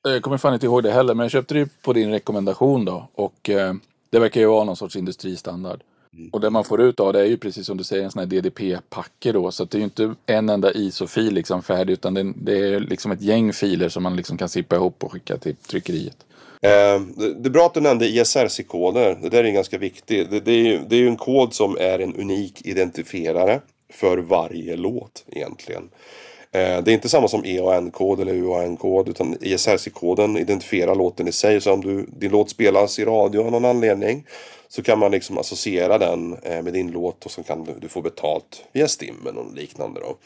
Jag 0.03 0.21
kommer 0.21 0.37
fan 0.37 0.53
inte 0.53 0.65
ihåg 0.65 0.83
det 0.83 0.91
heller, 0.91 1.13
men 1.13 1.23
jag 1.23 1.31
köpte 1.31 1.53
det 1.53 1.81
på 1.81 1.93
din 1.93 2.11
rekommendation 2.11 2.85
då. 2.85 3.09
Och 3.13 3.49
eh, 3.49 3.73
det 4.09 4.19
verkar 4.19 4.41
ju 4.41 4.47
vara 4.47 4.63
någon 4.63 4.75
sorts 4.75 4.95
industristandard. 4.95 5.81
Mm. 6.13 6.29
Och 6.29 6.41
det 6.41 6.49
man 6.49 6.63
får 6.63 6.81
ut 6.81 6.99
av 6.99 7.13
det 7.13 7.19
är 7.19 7.25
ju 7.25 7.37
precis 7.37 7.65
som 7.65 7.77
du 7.77 7.83
säger 7.83 8.03
en 8.03 8.11
sån 8.11 8.19
här 8.19 8.27
DDP-packe 8.27 9.31
då. 9.31 9.51
Så 9.51 9.65
det 9.65 9.77
är 9.77 9.79
ju 9.79 9.83
inte 9.83 10.15
en 10.25 10.49
enda 10.49 10.73
ISO-fil 10.73 11.33
liksom 11.33 11.63
färdig 11.63 11.93
utan 11.93 12.13
det, 12.13 12.33
det, 12.35 12.57
är 12.57 12.79
liksom 12.79 13.11
ett 13.11 13.21
gäng 13.21 13.53
filer 13.53 13.89
som 13.89 14.03
man 14.03 14.15
liksom 14.15 14.37
kan 14.37 14.49
sippa 14.49 14.75
ihop 14.75 15.03
och 15.03 15.11
skicka 15.11 15.37
till 15.37 15.55
tryckeriet. 15.55 16.17
Eh, 16.61 17.01
det 17.37 17.47
är 17.47 17.49
bra 17.49 17.65
att 17.65 17.73
du 17.73 17.81
nämnde 17.81 18.07
ISRC-koder. 18.07 19.19
Det 19.21 19.29
där 19.29 19.43
är 19.43 19.51
ganska 19.51 19.77
viktigt. 19.77 20.31
Det, 20.31 20.39
det, 20.39 20.51
är 20.51 20.63
ju, 20.65 20.79
det 20.87 20.95
är 20.95 20.99
ju 20.99 21.07
en 21.07 21.17
kod 21.17 21.53
som 21.53 21.77
är 21.79 21.99
en 21.99 22.15
unik 22.15 22.65
identifierare 22.65 23.61
för 23.93 24.17
varje 24.17 24.75
låt 24.75 25.25
egentligen. 25.27 25.89
Eh, 26.55 26.83
det 26.83 26.91
är 26.91 26.93
inte 26.93 27.09
samma 27.09 27.27
som 27.27 27.45
EAN-kod 27.45 28.19
eller 28.19 28.33
UAN-kod 28.33 29.09
utan 29.09 29.37
ISRC-koden 29.41 30.37
identifierar 30.37 30.95
låten 30.95 31.27
i 31.27 31.31
sig. 31.31 31.61
Så 31.61 31.73
om 31.73 31.81
du, 31.81 32.05
din 32.17 32.31
låt 32.31 32.49
spelas 32.49 32.99
i 32.99 33.05
radio 33.05 33.45
av 33.45 33.51
någon 33.51 33.65
anledning 33.65 34.25
så 34.67 34.83
kan 34.83 34.99
man 34.99 35.11
liksom 35.11 35.37
associera 35.37 35.97
den 35.97 36.37
eh, 36.43 36.61
med 36.61 36.73
din 36.73 36.91
låt 36.91 37.25
och 37.25 37.31
så 37.31 37.43
kan 37.43 37.63
du, 37.63 37.73
du 37.79 37.87
få 37.87 38.01
betalt 38.01 38.65
via 38.71 38.87
STIM 38.87 39.15
eller 39.21 39.43
något 39.43 39.55
liknande 39.55 39.99
då. 39.99 40.17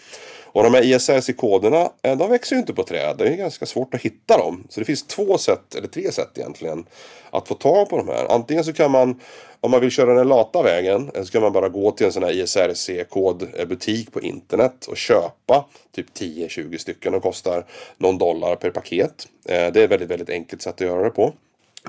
Och 0.52 0.64
de 0.64 0.74
här 0.74 0.84
ISRC-koderna, 0.84 1.92
eh, 2.02 2.18
de 2.18 2.30
växer 2.30 2.56
ju 2.56 2.60
inte 2.60 2.74
på 2.74 2.84
träd. 2.84 3.16
Det 3.18 3.28
är 3.28 3.36
ganska 3.36 3.66
svårt 3.66 3.94
att 3.94 4.02
hitta 4.02 4.38
dem. 4.38 4.64
Så 4.70 4.80
det 4.80 4.86
finns 4.86 5.08
två 5.08 5.38
sätt, 5.38 5.76
eller 5.76 5.88
tre 5.88 6.12
sätt 6.12 6.30
egentligen, 6.36 6.86
att 7.30 7.48
få 7.48 7.54
tag 7.54 7.90
på 7.90 7.98
de 7.98 8.08
här. 8.08 8.26
Antingen 8.32 8.64
så 8.64 8.74
kan 8.74 8.92
man, 8.92 9.20
om 9.60 9.72
man 9.72 9.82
vill 9.82 9.92
köra 9.92 10.14
den 10.14 10.28
lata 10.28 10.64
vägen, 10.64 11.12
så 11.24 11.32
kan 11.32 11.42
man 11.42 11.54
bara 11.54 11.70
gå 11.70 11.92
till 11.92 12.06
en 12.06 12.12
sån 12.12 12.24
här 12.24 12.32
ISRC-kodbutik 12.32 14.12
på 14.12 14.22
internet 14.22 14.86
och 14.86 14.98
köpa 14.98 15.66
typ 15.96 16.08
10-20 16.18 16.78
stycken. 16.78 17.12
De 17.12 17.22
kostar 17.22 17.66
någon 17.98 18.18
dollar 18.18 18.56
per 18.56 18.70
paket. 18.70 19.28
Eh, 19.46 19.72
det 19.72 19.80
är 19.80 19.84
ett 19.84 19.92
väldigt, 19.92 20.10
väldigt 20.10 20.30
enkelt 20.30 20.62
sätt 20.62 20.76
att 20.76 20.88
göra 20.88 21.04
det 21.04 21.10
på. 21.10 21.34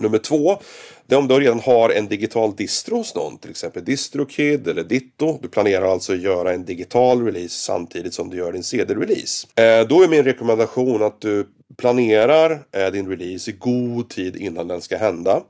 Nummer 0.00 0.18
två, 0.18 0.58
det 1.06 1.14
är 1.14 1.18
om 1.18 1.28
du 1.28 1.40
redan 1.40 1.60
har 1.60 1.90
en 1.90 2.08
digital 2.08 2.56
distro 2.56 2.96
hos 2.96 3.14
någon, 3.14 3.38
till 3.38 3.50
exempel 3.50 3.84
DistroKid 3.84 4.68
eller 4.68 4.84
Ditto. 4.84 5.38
Du 5.42 5.48
planerar 5.48 5.92
alltså 5.92 6.12
att 6.12 6.20
göra 6.20 6.52
en 6.52 6.64
digital 6.64 7.24
release 7.24 7.54
samtidigt 7.54 8.14
som 8.14 8.30
du 8.30 8.36
gör 8.36 8.52
din 8.52 8.62
CD-release. 8.62 9.46
Eh, 9.54 9.86
då 9.86 10.02
är 10.02 10.08
min 10.08 10.24
rekommendation 10.24 11.02
att 11.02 11.20
du 11.20 11.46
planerar 11.76 12.62
eh, 12.72 12.86
din 12.86 13.08
release 13.08 13.50
i 13.50 13.54
god 13.54 14.08
tid 14.08 14.36
innan 14.36 14.68
den 14.68 14.80
ska 14.80 14.96
hända. 14.96 15.42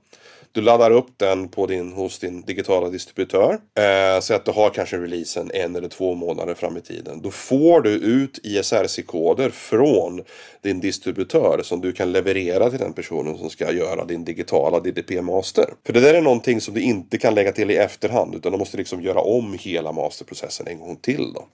Du 0.53 0.61
laddar 0.61 0.91
upp 0.91 1.11
den 1.17 1.49
på 1.49 1.67
din, 1.67 1.93
hos 1.93 2.19
din 2.19 2.43
digitala 2.43 2.89
distributör. 2.89 3.59
Eh, 3.79 4.21
så 4.21 4.35
att 4.35 4.45
du 4.45 4.51
har 4.51 4.71
kanske 4.71 4.97
releasen 4.97 5.51
en 5.55 5.77
eller 5.77 5.89
två 5.89 6.15
månader 6.15 6.55
fram 6.55 6.77
i 6.77 6.81
tiden. 6.81 7.23
Då 7.23 7.31
får 7.31 7.81
du 7.81 7.91
ut 7.91 8.41
ISRC-koder 8.43 9.51
från 9.51 10.25
din 10.63 10.81
distributör 10.81 11.61
som 11.63 11.81
du 11.81 11.93
kan 11.93 12.13
leverera 12.13 12.71
till 12.71 12.79
den 12.79 12.93
personen 12.93 13.39
som 13.39 13.51
ska 13.51 13.73
göra 13.73 14.05
din 14.05 14.25
digitala 14.25 14.81
DDP-master. 14.81 15.75
För 15.87 15.93
det 15.93 16.01
där 16.01 16.15
är 16.15 16.23
någonting 16.23 16.61
som 16.61 16.75
du 16.75 16.81
inte 16.81 17.19
kan 17.19 17.35
lägga 17.35 17.53
till 17.53 17.71
i 17.71 17.77
efterhand 17.77 18.35
utan 18.35 18.53
du 18.53 18.59
måste 18.59 18.77
liksom 18.77 19.03
göra 19.03 19.21
om 19.21 19.57
hela 19.61 19.93
masterprocessen 19.93 20.67
en 20.67 20.79
gång 20.79 20.97
till. 20.97 21.33
Då. 21.33 21.47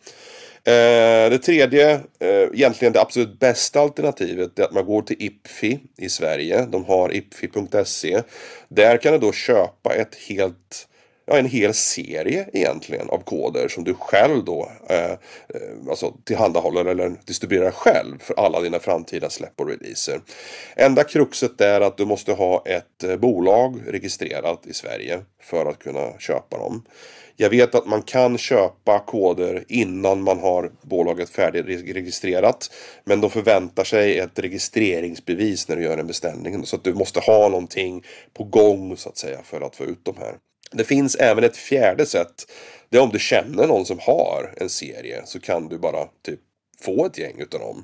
Eh, 0.67 1.31
det 1.31 1.39
tredje, 1.39 1.91
eh, 2.21 2.49
egentligen 2.55 2.93
det 2.93 3.01
absolut 3.01 3.39
bästa 3.39 3.81
alternativet, 3.81 4.59
är 4.59 4.65
att 4.65 4.73
man 4.73 4.87
går 4.87 5.03
till 5.03 5.17
IPFI 5.19 5.79
i 5.99 6.09
Sverige. 6.09 6.67
De 6.67 6.85
har 6.85 7.15
ipfi.se. 7.15 8.23
Där 8.69 8.97
kan 8.97 9.13
du 9.13 9.19
då 9.19 9.33
köpa 9.33 9.95
ett 9.95 10.15
helt 10.29 10.89
ja, 11.27 11.39
en 11.39 11.47
hel 11.47 11.75
serie 11.75 12.49
egentligen 12.53 13.09
av 13.11 13.19
koder 13.19 13.69
som 13.69 13.85
du 13.85 13.95
själv 13.95 14.45
då 14.45 14.71
eh, 14.89 15.11
eh, 15.11 15.89
alltså 15.89 16.15
tillhandahåller 16.25 16.85
eller 16.85 17.13
distribuerar 17.25 17.71
själv 17.71 18.19
för 18.19 18.35
alla 18.35 18.61
dina 18.61 18.79
framtida 18.79 19.31
släpp 19.31 19.61
och 19.61 19.69
releaser. 19.69 20.21
Enda 20.77 21.05
kruxet 21.05 21.61
är 21.61 21.81
att 21.81 21.97
du 21.97 22.05
måste 22.05 22.33
ha 22.33 22.63
ett 22.67 23.05
eh, 23.05 23.17
bolag 23.17 23.81
registrerat 23.87 24.67
i 24.67 24.73
Sverige 24.73 25.21
för 25.43 25.67
att 25.67 25.79
kunna 25.79 26.19
köpa 26.19 26.59
dem. 26.59 26.83
Jag 27.39 27.51
vet 27.51 27.75
att 27.75 27.87
man 27.87 28.03
kan 28.03 28.39
köpa 28.39 28.99
koder 28.99 29.65
innan 29.69 30.23
man 30.23 30.39
har 30.39 30.73
bolaget 30.83 31.31
färdigregistrerat. 31.31 32.71
Men 33.05 33.21
de 33.21 33.31
förväntar 33.31 33.85
sig 33.85 34.19
ett 34.19 34.39
registreringsbevis 34.39 35.69
när 35.69 35.77
du 35.77 35.83
gör 35.83 35.99
en 35.99 36.07
beställning. 36.07 36.67
Så 36.67 36.77
att 36.77 36.85
du 36.85 36.95
måste 36.95 37.21
ha 37.21 37.49
någonting 37.49 38.05
på 38.35 38.45
gång 38.45 38.97
så 38.97 39.09
att 39.09 39.17
säga 39.17 39.39
för 39.45 39.61
att 39.61 39.77
få 39.77 39.85
ut 39.85 40.05
de 40.05 40.17
här. 40.17 40.37
Det 40.71 40.85
finns 40.85 41.15
även 41.15 41.45
ett 41.45 41.57
fjärde 41.57 42.07
sätt. 42.07 42.53
Det 42.89 42.97
är 42.97 43.03
om 43.03 43.11
du 43.11 43.19
känner 43.19 43.67
någon 43.67 43.87
som 43.87 43.99
har 43.99 44.55
en 44.57 44.69
serie 44.69 45.23
så 45.25 45.41
kan 45.41 45.69
du 45.69 45.79
bara 45.79 46.05
typ 46.25 46.41
få 46.81 47.07
ett 47.07 47.19
gäng 47.19 47.41
utav 47.41 47.61
dem. 47.61 47.83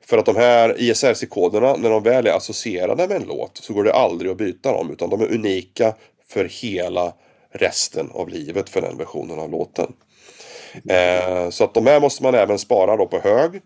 För 0.00 0.18
att 0.18 0.26
de 0.26 0.36
här 0.36 0.80
ISRC-koderna, 0.80 1.76
när 1.76 1.90
de 1.90 2.02
väl 2.02 2.26
är 2.26 2.32
associerade 2.32 3.08
med 3.08 3.16
en 3.16 3.28
låt 3.28 3.56
så 3.56 3.74
går 3.74 3.84
det 3.84 3.92
aldrig 3.92 4.30
att 4.30 4.36
byta 4.36 4.72
dem. 4.72 4.90
Utan 4.90 5.10
de 5.10 5.20
är 5.20 5.32
unika 5.34 5.94
för 6.28 6.44
hela 6.44 7.14
resten 7.50 8.10
av 8.10 8.28
livet 8.28 8.68
för 8.68 8.80
den 8.80 8.96
versionen 8.96 9.38
av 9.38 9.50
låten. 9.50 9.92
Eh, 10.88 11.50
så 11.50 11.64
att 11.64 11.74
de 11.74 11.86
här 11.86 12.00
måste 12.00 12.22
man 12.22 12.34
även 12.34 12.58
spara 12.58 12.96
då 12.96 13.06
på 13.06 13.18
hög. 13.18 13.60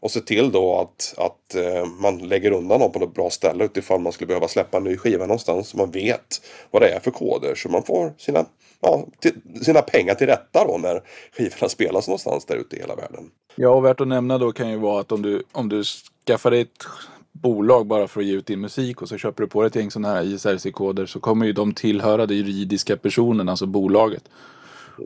Och 0.00 0.10
se 0.10 0.20
till 0.20 0.52
då 0.52 0.78
att, 0.78 1.14
att 1.16 1.54
eh, 1.54 1.86
man 1.86 2.18
lägger 2.18 2.52
undan 2.52 2.80
dem 2.80 2.92
på 2.92 2.98
något 2.98 3.14
bra 3.14 3.30
ställe 3.30 3.64
utifall 3.64 4.00
man 4.00 4.12
skulle 4.12 4.28
behöva 4.28 4.48
släppa 4.48 4.76
en 4.76 4.84
ny 4.84 4.96
skiva 4.96 5.26
någonstans. 5.26 5.68
Så 5.68 5.76
man 5.76 5.90
vet 5.90 6.42
vad 6.70 6.82
det 6.82 6.88
är 6.88 7.00
för 7.00 7.10
koder. 7.10 7.54
Så 7.54 7.68
man 7.68 7.82
får 7.82 8.12
sina, 8.18 8.44
ja, 8.80 9.06
till, 9.20 9.32
sina 9.62 9.82
pengar 9.82 10.14
till 10.14 10.26
rätta 10.26 10.64
då 10.64 10.78
när 10.78 11.02
skivorna 11.32 11.68
spelas 11.68 12.08
någonstans 12.08 12.44
där 12.44 12.56
ute 12.56 12.76
i 12.76 12.80
hela 12.80 12.94
världen. 12.94 13.30
Ja, 13.54 13.68
och 13.68 13.84
värt 13.84 14.00
att 14.00 14.08
nämna 14.08 14.38
då 14.38 14.52
kan 14.52 14.70
ju 14.70 14.76
vara 14.76 15.00
att 15.00 15.12
om 15.12 15.22
du, 15.22 15.42
om 15.52 15.68
du 15.68 15.82
skaffar 16.26 16.50
dig 16.50 16.60
ett 16.60 16.86
bolag 17.32 17.86
bara 17.86 18.08
för 18.08 18.20
att 18.20 18.26
ge 18.26 18.32
ut 18.32 18.46
din 18.46 18.60
musik 18.60 19.02
och 19.02 19.08
så 19.08 19.16
köper 19.16 19.42
du 19.42 19.48
på 19.48 19.60
dig 19.62 19.66
ett 19.66 19.76
gäng 19.76 19.90
sådana 19.90 20.14
här 20.14 20.22
ISRC-koder 20.22 21.06
så 21.06 21.20
kommer 21.20 21.46
ju 21.46 21.52
de 21.52 21.74
tillhöra 21.74 22.26
de 22.26 22.34
juridiska 22.34 22.96
personerna, 22.96 23.52
alltså 23.52 23.66
bolaget. 23.66 24.24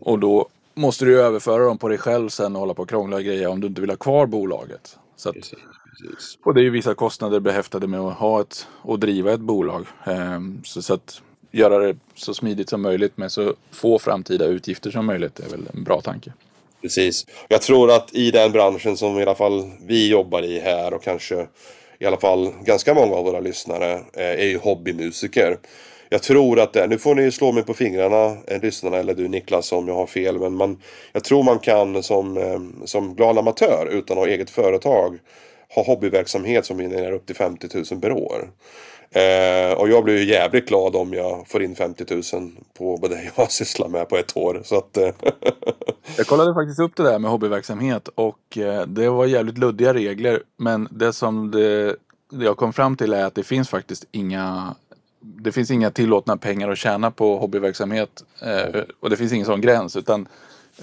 Och 0.00 0.18
då 0.18 0.48
måste 0.74 1.04
du 1.04 1.20
överföra 1.20 1.64
dem 1.64 1.78
på 1.78 1.88
dig 1.88 1.98
själv 1.98 2.28
sen 2.28 2.56
och 2.56 2.60
hålla 2.60 2.74
på 2.74 2.82
och 2.82 2.88
krångla 2.88 3.16
och 3.16 3.22
grejer 3.22 3.48
om 3.48 3.60
du 3.60 3.66
inte 3.66 3.80
vill 3.80 3.90
ha 3.90 3.96
kvar 3.96 4.26
bolaget. 4.26 4.98
Så 5.16 5.28
att, 5.28 5.36
och 6.44 6.54
det 6.54 6.60
är 6.60 6.62
ju 6.62 6.70
vissa 6.70 6.94
kostnader 6.94 7.40
behäftade 7.40 7.86
med 7.86 8.00
att 8.00 8.14
ha 8.14 8.40
ett 8.40 8.66
och 8.82 8.98
driva 8.98 9.32
ett 9.32 9.40
bolag. 9.40 9.86
Ehm, 10.04 10.60
så, 10.64 10.82
så 10.82 10.94
att 10.94 11.22
göra 11.50 11.78
det 11.78 11.96
så 12.14 12.34
smidigt 12.34 12.68
som 12.68 12.82
möjligt 12.82 13.16
med 13.16 13.32
så 13.32 13.54
få 13.70 13.98
framtida 13.98 14.44
utgifter 14.44 14.90
som 14.90 15.06
möjligt 15.06 15.40
är 15.40 15.48
väl 15.48 15.68
en 15.74 15.84
bra 15.84 16.00
tanke. 16.00 16.32
Precis. 16.82 17.26
Jag 17.48 17.62
tror 17.62 17.90
att 17.90 18.14
i 18.14 18.30
den 18.30 18.52
branschen 18.52 18.96
som 18.96 19.18
i 19.18 19.22
alla 19.22 19.34
fall 19.34 19.70
vi 19.86 20.08
jobbar 20.08 20.42
i 20.42 20.60
här 20.60 20.94
och 20.94 21.02
kanske 21.02 21.46
i 21.98 22.06
alla 22.06 22.16
fall 22.16 22.52
ganska 22.64 22.94
många 22.94 23.14
av 23.14 23.24
våra 23.24 23.40
lyssnare 23.40 23.92
eh, 23.92 24.40
är 24.40 24.46
ju 24.46 24.58
hobbymusiker. 24.58 25.58
Jag 26.12 26.22
tror 26.22 26.60
att 26.60 26.72
det, 26.72 26.86
nu 26.86 26.98
får 26.98 27.14
ni 27.14 27.32
slå 27.32 27.52
mig 27.52 27.62
på 27.62 27.74
fingrarna, 27.74 28.36
eh, 28.46 28.62
lyssnarna 28.62 28.96
eller 28.96 29.14
du 29.14 29.28
Niklas 29.28 29.72
om 29.72 29.88
jag 29.88 29.94
har 29.94 30.06
fel. 30.06 30.38
Men 30.38 30.54
man, 30.54 30.78
jag 31.12 31.24
tror 31.24 31.42
man 31.42 31.58
kan 31.58 32.02
som, 32.02 32.36
eh, 32.36 32.84
som 32.84 33.14
glad 33.14 33.38
amatör 33.38 33.88
utan 33.90 34.18
att 34.18 34.24
ha 34.24 34.28
eget 34.28 34.50
företag 34.50 35.18
ha 35.74 35.84
hobbyverksamhet 35.84 36.66
som 36.66 36.78
genererar 36.78 37.12
upp 37.12 37.26
till 37.26 37.36
50 37.36 37.68
000 37.92 38.00
per 38.00 38.12
år. 38.12 38.50
Eh, 39.10 39.72
och 39.72 39.88
jag 39.88 40.04
blir 40.04 40.18
ju 40.18 40.24
jävligt 40.24 40.68
glad 40.68 40.96
om 40.96 41.12
jag 41.12 41.48
får 41.48 41.62
in 41.62 41.74
50 41.74 42.04
000 42.34 42.50
på 42.78 43.08
det 43.08 43.30
jag 43.36 43.52
sysslar 43.52 43.88
med 43.88 44.08
på 44.08 44.16
ett 44.16 44.36
år. 44.36 44.60
Så 44.64 44.78
att, 44.78 44.96
eh. 44.96 45.10
jag 46.16 46.26
kollade 46.26 46.54
faktiskt 46.54 46.80
upp 46.80 46.96
det 46.96 47.02
där 47.02 47.18
med 47.18 47.30
hobbyverksamhet 47.30 48.08
och 48.14 48.58
eh, 48.58 48.86
det 48.86 49.08
var 49.08 49.26
jävligt 49.26 49.58
luddiga 49.58 49.94
regler. 49.94 50.42
Men 50.56 50.88
det 50.90 51.12
som 51.12 51.50
det, 51.50 51.96
det 52.30 52.44
jag 52.44 52.56
kom 52.56 52.72
fram 52.72 52.96
till 52.96 53.12
är 53.12 53.24
att 53.24 53.34
det 53.34 53.42
finns 53.42 53.68
faktiskt 53.68 54.04
inga 54.10 54.74
det 55.22 55.52
finns 55.52 55.70
inga 55.70 55.90
tillåtna 55.90 56.36
pengar 56.36 56.70
att 56.70 56.78
tjäna 56.78 57.10
på 57.10 57.38
hobbyverksamhet 57.38 58.24
eh, 58.42 58.82
och 59.00 59.10
det 59.10 59.16
finns 59.16 59.32
ingen 59.32 59.46
sån 59.46 59.60
gräns. 59.60 59.96
Utan, 59.96 60.28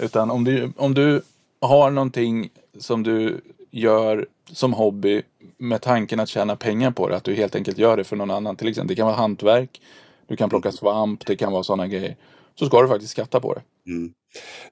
utan 0.00 0.30
om, 0.30 0.44
du, 0.44 0.72
om 0.76 0.94
du 0.94 1.22
har 1.60 1.90
någonting 1.90 2.50
som 2.78 3.02
du 3.02 3.40
gör 3.70 4.26
som 4.52 4.72
hobby 4.72 5.22
med 5.58 5.82
tanken 5.82 6.20
att 6.20 6.28
tjäna 6.28 6.56
pengar 6.56 6.90
på 6.90 7.08
det, 7.08 7.16
att 7.16 7.24
du 7.24 7.34
helt 7.34 7.54
enkelt 7.54 7.78
gör 7.78 7.96
det 7.96 8.04
för 8.04 8.16
någon 8.16 8.30
annan. 8.30 8.56
Till 8.56 8.68
exempel, 8.68 8.88
det 8.88 8.96
kan 8.96 9.06
vara 9.06 9.16
hantverk, 9.16 9.80
du 10.26 10.36
kan 10.36 10.50
plocka 10.50 10.72
svamp, 10.72 11.26
det 11.26 11.36
kan 11.36 11.52
vara 11.52 11.62
sådana 11.62 11.86
grejer. 11.86 12.16
Så 12.54 12.66
ska 12.66 12.82
du 12.82 12.88
faktiskt 12.88 13.12
skatta 13.12 13.40
på 13.40 13.54
det. 13.54 13.62
Mm. 13.90 14.12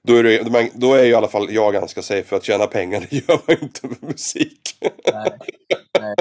Då, 0.03 0.15
är 0.15 0.23
det, 0.23 0.69
då 0.73 0.93
är 0.93 1.03
i 1.03 1.13
alla 1.13 1.27
fall 1.27 1.47
jag 1.49 1.73
ganska 1.73 2.01
safe 2.01 2.23
för 2.23 2.35
att 2.35 2.43
tjäna 2.43 2.67
pengar, 2.67 2.99
det 3.09 3.15
gör 3.15 3.39
man 3.47 3.57
inte 3.61 3.87
med 3.87 4.03
musik. 4.03 4.77
Nej. 5.13 5.37
Nej. 5.99 6.15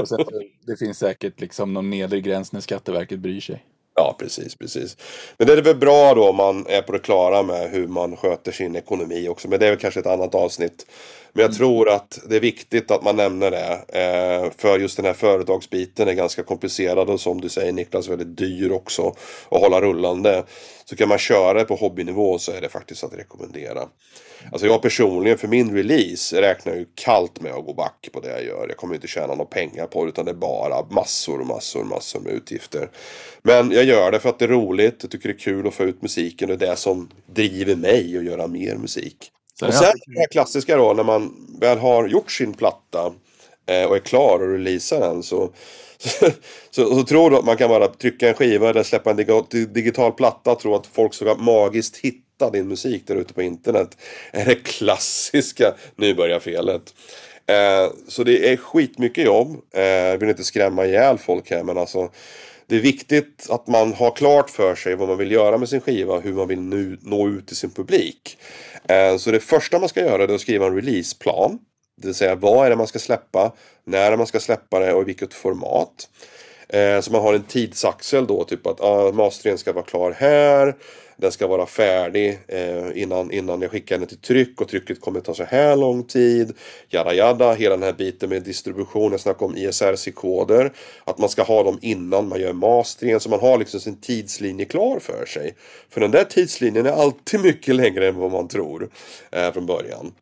Och 0.00 0.08
sen, 0.08 0.24
det 0.66 0.76
finns 0.76 0.98
säkert 0.98 1.40
liksom 1.40 1.74
någon 1.74 1.90
nedre 1.90 2.20
gräns 2.20 2.52
när 2.52 2.60
Skatteverket 2.60 3.18
bryr 3.18 3.40
sig. 3.40 3.64
Ja, 3.94 4.16
precis, 4.18 4.54
precis. 4.54 4.96
Men 5.38 5.46
det 5.46 5.52
är 5.52 5.62
väl 5.62 5.76
bra 5.76 6.14
då 6.14 6.28
om 6.28 6.36
man 6.36 6.66
är 6.66 6.82
på 6.82 6.92
det 6.92 6.98
klara 6.98 7.42
med 7.42 7.70
hur 7.70 7.86
man 7.86 8.16
sköter 8.16 8.52
sin 8.52 8.76
ekonomi 8.76 9.28
också. 9.28 9.48
Men 9.48 9.60
det 9.60 9.66
är 9.66 9.70
väl 9.70 9.78
kanske 9.78 10.00
ett 10.00 10.06
annat 10.06 10.34
avsnitt. 10.34 10.86
Men 11.32 11.42
jag 11.42 11.48
mm. 11.48 11.56
tror 11.58 11.88
att 11.88 12.18
det 12.28 12.36
är 12.36 12.40
viktigt 12.40 12.90
att 12.90 13.02
man 13.02 13.16
nämner 13.16 13.50
det. 13.50 13.84
Eh, 13.88 14.50
för 14.56 14.78
just 14.78 14.96
den 14.96 15.06
här 15.06 15.12
företagsbiten 15.12 16.08
är 16.08 16.12
ganska 16.12 16.42
komplicerad 16.42 17.10
och 17.10 17.20
som 17.20 17.40
du 17.40 17.48
säger 17.48 17.72
Niklas 17.72 18.08
väldigt 18.08 18.36
dyr 18.36 18.70
också 18.70 19.14
att 19.48 19.60
hålla 19.60 19.80
rullande. 19.80 20.44
Så 20.84 20.96
kan 20.96 21.08
man 21.08 21.18
köra 21.18 21.58
det 21.58 21.64
på 21.64 21.74
hobbynivå 21.74 22.38
så 22.38 22.52
är 22.52 22.60
det 22.60 22.68
faktiskt 22.68 23.04
att 23.04 23.14
rekommendera. 23.14 23.88
Alltså 24.52 24.66
jag 24.66 24.82
personligen 24.82 25.38
för 25.38 25.48
min 25.48 25.76
release 25.76 26.42
räknar 26.42 26.74
ju 26.74 26.86
kallt 26.94 27.40
med 27.40 27.52
att 27.52 27.64
gå 27.64 27.74
back 27.74 28.08
på 28.12 28.20
det 28.20 28.28
jag 28.28 28.44
gör. 28.44 28.68
Jag 28.68 28.76
kommer 28.76 28.94
inte 28.94 29.06
tjäna 29.06 29.26
några 29.26 29.44
pengar 29.44 29.86
på 29.86 30.04
det 30.04 30.08
utan 30.08 30.24
det 30.24 30.30
är 30.30 30.34
bara 30.34 30.86
massor 30.90 31.40
och 31.40 31.46
massor 31.46 31.80
och 31.80 31.86
massor 31.86 32.20
med 32.20 32.32
utgifter. 32.32 32.90
Men 33.42 33.70
jag 33.70 33.84
gör 33.84 34.10
det 34.10 34.20
för 34.20 34.28
att 34.28 34.38
det 34.38 34.44
är 34.44 34.48
roligt. 34.48 34.98
Jag 35.00 35.10
tycker 35.10 35.28
det 35.28 35.34
är 35.34 35.38
kul 35.38 35.66
att 35.66 35.74
få 35.74 35.84
ut 35.84 36.02
musiken. 36.02 36.50
och 36.50 36.58
Det 36.58 36.66
är 36.66 36.70
det 36.70 36.76
som 36.76 37.08
driver 37.26 37.76
mig 37.76 38.18
att 38.18 38.24
göra 38.24 38.46
mer 38.46 38.76
musik. 38.76 39.32
Och 39.62 39.74
sen 39.74 39.92
det 40.06 40.20
här 40.20 40.26
klassiska 40.30 40.76
då 40.76 40.92
när 40.92 41.04
man 41.04 41.34
väl 41.60 41.78
har 41.78 42.08
gjort 42.08 42.30
sin 42.30 42.52
platta 42.52 43.12
eh, 43.66 43.84
och 43.84 43.96
är 43.96 44.00
klar 44.00 44.38
och 44.42 44.52
releasar 44.52 45.00
den 45.00 45.22
så 45.22 45.50
så, 45.98 46.30
så, 46.70 46.94
så, 46.94 47.02
tror 47.02 47.30
du 47.30 47.36
att 47.36 47.44
man 47.44 47.56
kan 47.56 47.68
bara 47.68 47.88
trycka 47.88 48.28
en 48.28 48.34
skiva 48.34 48.70
eller 48.70 48.82
släppa 48.82 49.10
en 49.10 49.16
digital 49.72 50.12
platta 50.12 50.52
och 50.52 50.60
tro 50.60 50.74
att 50.74 50.86
folk 50.86 51.14
ska 51.14 51.34
magiskt 51.34 51.96
hitta 51.96 52.50
din 52.50 52.68
musik 52.68 53.06
där 53.06 53.16
ute 53.16 53.34
på 53.34 53.42
internet. 53.42 53.96
är 54.32 54.44
det 54.44 54.54
klassiska 54.54 55.74
nybörjarfelet. 55.96 56.94
Eh, 57.46 57.92
så 58.08 58.24
det 58.24 58.52
är 58.52 58.56
skitmycket 58.56 59.24
jobb. 59.24 59.56
Eh, 59.74 59.82
jag 59.82 60.18
vill 60.18 60.28
inte 60.28 60.44
skrämma 60.44 60.86
ihjäl 60.86 61.18
folk 61.18 61.50
här 61.50 61.62
men 61.62 61.78
alltså 61.78 62.10
det 62.68 62.76
är 62.76 62.80
viktigt 62.80 63.46
att 63.50 63.66
man 63.66 63.92
har 63.92 64.10
klart 64.10 64.50
för 64.50 64.74
sig 64.74 64.94
vad 64.94 65.08
man 65.08 65.18
vill 65.18 65.32
göra 65.32 65.58
med 65.58 65.68
sin 65.68 65.80
skiva, 65.80 66.14
och 66.14 66.22
hur 66.22 66.32
man 66.32 66.48
vill 66.48 66.60
nu 66.60 66.98
nå 67.02 67.28
ut 67.28 67.46
till 67.46 67.56
sin 67.56 67.70
publik. 67.70 68.38
Eh, 68.88 69.16
så 69.16 69.30
det 69.30 69.40
första 69.40 69.78
man 69.78 69.88
ska 69.88 70.00
göra 70.00 70.22
är 70.22 70.34
att 70.34 70.40
skriva 70.40 70.66
en 70.66 70.74
releaseplan. 70.74 71.58
Det 72.00 72.06
vill 72.06 72.14
säga 72.14 72.34
vad 72.34 72.66
är 72.66 72.70
det 72.70 72.76
man 72.76 72.86
ska 72.86 72.98
släppa, 72.98 73.52
när 73.84 74.16
man 74.16 74.26
ska 74.26 74.40
släppa 74.40 74.78
det 74.78 74.92
och 74.92 75.02
i 75.02 75.04
vilket 75.04 75.34
format. 75.34 76.08
Eh, 76.68 77.00
så 77.00 77.12
man 77.12 77.22
har 77.22 77.34
en 77.34 77.42
tidsaxel 77.42 78.26
då, 78.26 78.44
typ 78.44 78.66
att 78.66 78.80
ah, 78.80 79.12
masteringen 79.12 79.58
ska 79.58 79.72
vara 79.72 79.84
klar 79.84 80.10
här. 80.18 80.76
Den 81.20 81.32
ska 81.32 81.46
vara 81.46 81.66
färdig 81.66 82.38
eh, 82.48 83.02
innan, 83.02 83.30
innan 83.30 83.62
jag 83.62 83.70
skickar 83.70 83.98
den 83.98 84.08
till 84.08 84.18
tryck 84.18 84.60
och 84.60 84.68
trycket 84.68 85.00
kommer 85.00 85.20
ta 85.20 85.34
så 85.34 85.44
här 85.44 85.76
lång 85.76 86.04
tid. 86.04 86.52
Jada 86.88 87.14
jada, 87.14 87.52
hela 87.52 87.76
den 87.76 87.82
här 87.82 87.92
biten 87.92 88.28
med 88.28 88.42
distribution, 88.42 89.10
jag 89.10 89.20
snackar 89.20 89.46
om 89.46 89.56
ISRC-koder. 89.56 90.72
Att 91.04 91.18
man 91.18 91.28
ska 91.28 91.42
ha 91.42 91.62
dem 91.62 91.78
innan 91.82 92.28
man 92.28 92.40
gör 92.40 92.52
masteringen 92.52 93.20
så 93.20 93.28
man 93.28 93.40
har 93.40 93.58
liksom 93.58 93.80
sin 93.80 94.00
tidslinje 94.00 94.64
klar 94.64 94.98
för 94.98 95.26
sig. 95.26 95.54
För 95.90 96.00
den 96.00 96.10
där 96.10 96.24
tidslinjen 96.24 96.86
är 96.86 96.92
alltid 96.92 97.40
mycket 97.44 97.74
längre 97.74 98.08
än 98.08 98.16
vad 98.16 98.30
man 98.30 98.48
tror 98.48 98.88
eh, 99.32 99.52
från 99.52 99.66
början. 99.66 100.12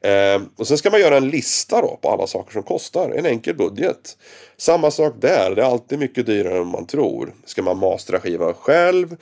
Eh, 0.00 0.42
och 0.56 0.66
sen 0.66 0.78
ska 0.78 0.90
man 0.90 1.00
göra 1.00 1.16
en 1.16 1.30
lista 1.30 1.80
då 1.80 1.98
på 2.02 2.10
alla 2.10 2.26
saker 2.26 2.52
som 2.52 2.62
kostar. 2.62 3.10
En 3.10 3.26
enkel 3.26 3.54
budget. 3.54 4.16
Samma 4.56 4.90
sak 4.90 5.14
där. 5.20 5.54
Det 5.54 5.62
är 5.62 5.66
alltid 5.66 5.98
mycket 5.98 6.26
dyrare 6.26 6.58
än 6.58 6.66
man 6.66 6.86
tror. 6.86 7.34
Ska 7.44 7.62
man 7.62 7.78
mastra 7.78 8.20
skivan 8.20 8.54
själv. 8.54 9.16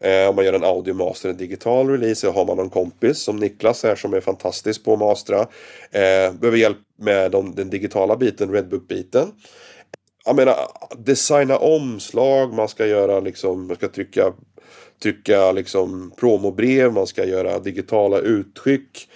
Eh, 0.00 0.28
om 0.28 0.36
man 0.36 0.44
gör 0.44 0.52
en 0.52 0.64
audiomaster, 0.64 1.28
en 1.28 1.36
digital 1.36 1.88
release. 1.88 2.20
Så 2.20 2.32
har 2.32 2.44
man 2.44 2.56
någon 2.56 2.70
kompis 2.70 3.18
som 3.18 3.36
Niklas 3.36 3.82
här 3.82 3.96
som 3.96 4.14
är 4.14 4.20
fantastisk 4.20 4.84
på 4.84 4.92
att 4.92 4.98
mastra. 4.98 5.40
Eh, 5.90 6.32
behöver 6.32 6.56
hjälp 6.56 6.78
med 6.96 7.30
de, 7.30 7.54
den 7.54 7.70
digitala 7.70 8.16
biten, 8.16 8.52
Redbook-biten. 8.52 9.32
Jag 10.24 10.36
menar, 10.36 10.56
designa 10.98 11.56
omslag. 11.56 12.52
Man 12.52 12.68
ska 12.68 12.86
göra 12.86 13.20
liksom, 13.20 13.66
man 13.66 13.76
ska 13.76 13.88
trycka 13.88 14.32
trycka 15.02 15.52
liksom 15.52 16.12
promobrev, 16.16 16.92
man 16.92 17.06
ska 17.06 17.24
göra 17.24 17.58
digitala 17.58 18.18
utskick 18.18 19.08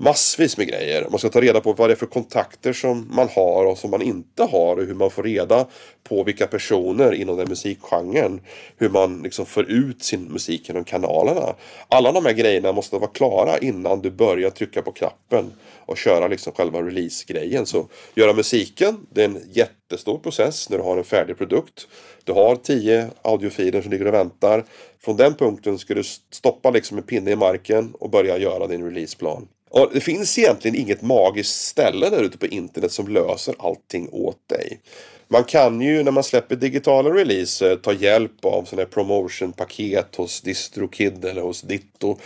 massvis 0.00 0.56
med 0.56 0.68
grejer. 0.68 1.06
Man 1.10 1.18
ska 1.18 1.28
ta 1.28 1.40
reda 1.40 1.60
på 1.60 1.72
vad 1.72 1.88
det 1.88 1.94
är 1.94 1.96
för 1.96 2.06
kontakter 2.06 2.72
som 2.72 3.08
man 3.10 3.28
har 3.28 3.66
och 3.66 3.78
som 3.78 3.90
man 3.90 4.02
inte 4.02 4.42
har 4.42 4.76
och 4.76 4.84
hur 4.84 4.94
man 4.94 5.10
får 5.10 5.22
reda 5.22 5.66
på 6.04 6.22
vilka 6.22 6.46
personer 6.46 7.14
inom 7.14 7.36
den 7.36 7.48
musikgenren. 7.48 8.40
Hur 8.76 8.88
man 8.88 9.22
liksom 9.22 9.46
får 9.46 9.70
ut 9.70 10.02
sin 10.02 10.24
musik 10.24 10.68
genom 10.68 10.84
kanalerna. 10.84 11.54
Alla 11.88 12.12
de 12.12 12.24
här 12.24 12.32
grejerna 12.32 12.72
måste 12.72 12.96
vara 12.96 13.10
klara 13.10 13.58
innan 13.58 14.00
du 14.00 14.10
börjar 14.10 14.50
trycka 14.50 14.82
på 14.82 14.92
knappen 14.92 15.52
och 15.86 15.96
köra 15.96 16.28
liksom 16.28 16.52
själva 16.52 16.82
release-grejen. 16.82 17.66
Så 17.66 17.88
göra 18.14 18.32
musiken, 18.32 19.06
det 19.10 19.20
är 19.20 19.24
en 19.24 19.42
jättestor 19.52 20.18
process 20.18 20.70
när 20.70 20.78
du 20.78 20.84
har 20.84 20.96
en 20.96 21.04
färdig 21.04 21.38
produkt. 21.38 21.88
Du 22.24 22.32
har 22.32 22.56
tio 22.56 23.10
audiofiler 23.22 23.82
som 23.82 23.90
ligger 23.90 24.06
och 24.06 24.14
väntar. 24.14 24.64
Från 25.00 25.16
den 25.16 25.34
punkten 25.34 25.78
ska 25.78 25.94
du 25.94 26.02
stoppa 26.30 26.70
liksom 26.70 26.98
en 26.98 27.04
pinne 27.04 27.30
i 27.30 27.36
marken 27.36 27.94
och 27.98 28.10
börja 28.10 28.38
göra 28.38 28.66
din 28.66 28.84
releaseplan. 28.84 29.48
Och 29.70 29.90
det 29.92 30.00
finns 30.00 30.38
egentligen 30.38 30.76
inget 30.76 31.02
magiskt 31.02 31.64
ställe 31.64 32.10
där 32.10 32.22
ute 32.22 32.38
på 32.38 32.46
internet 32.46 32.92
som 32.92 33.08
löser 33.08 33.54
allting 33.58 34.08
åt 34.12 34.48
dig. 34.48 34.80
Man 35.28 35.44
kan 35.44 35.80
ju 35.80 36.02
när 36.02 36.12
man 36.12 36.24
släpper 36.24 36.56
digitala 36.56 37.10
releaser 37.10 37.76
ta 37.76 37.92
hjälp 37.92 38.44
av 38.44 38.64
sådana 38.64 38.82
här 38.82 38.90
promotionpaket 38.90 40.16
hos 40.16 40.40
DistroKid 40.40 41.24
eller 41.24 41.42
hos 41.42 41.62
Ditto. 41.62 42.18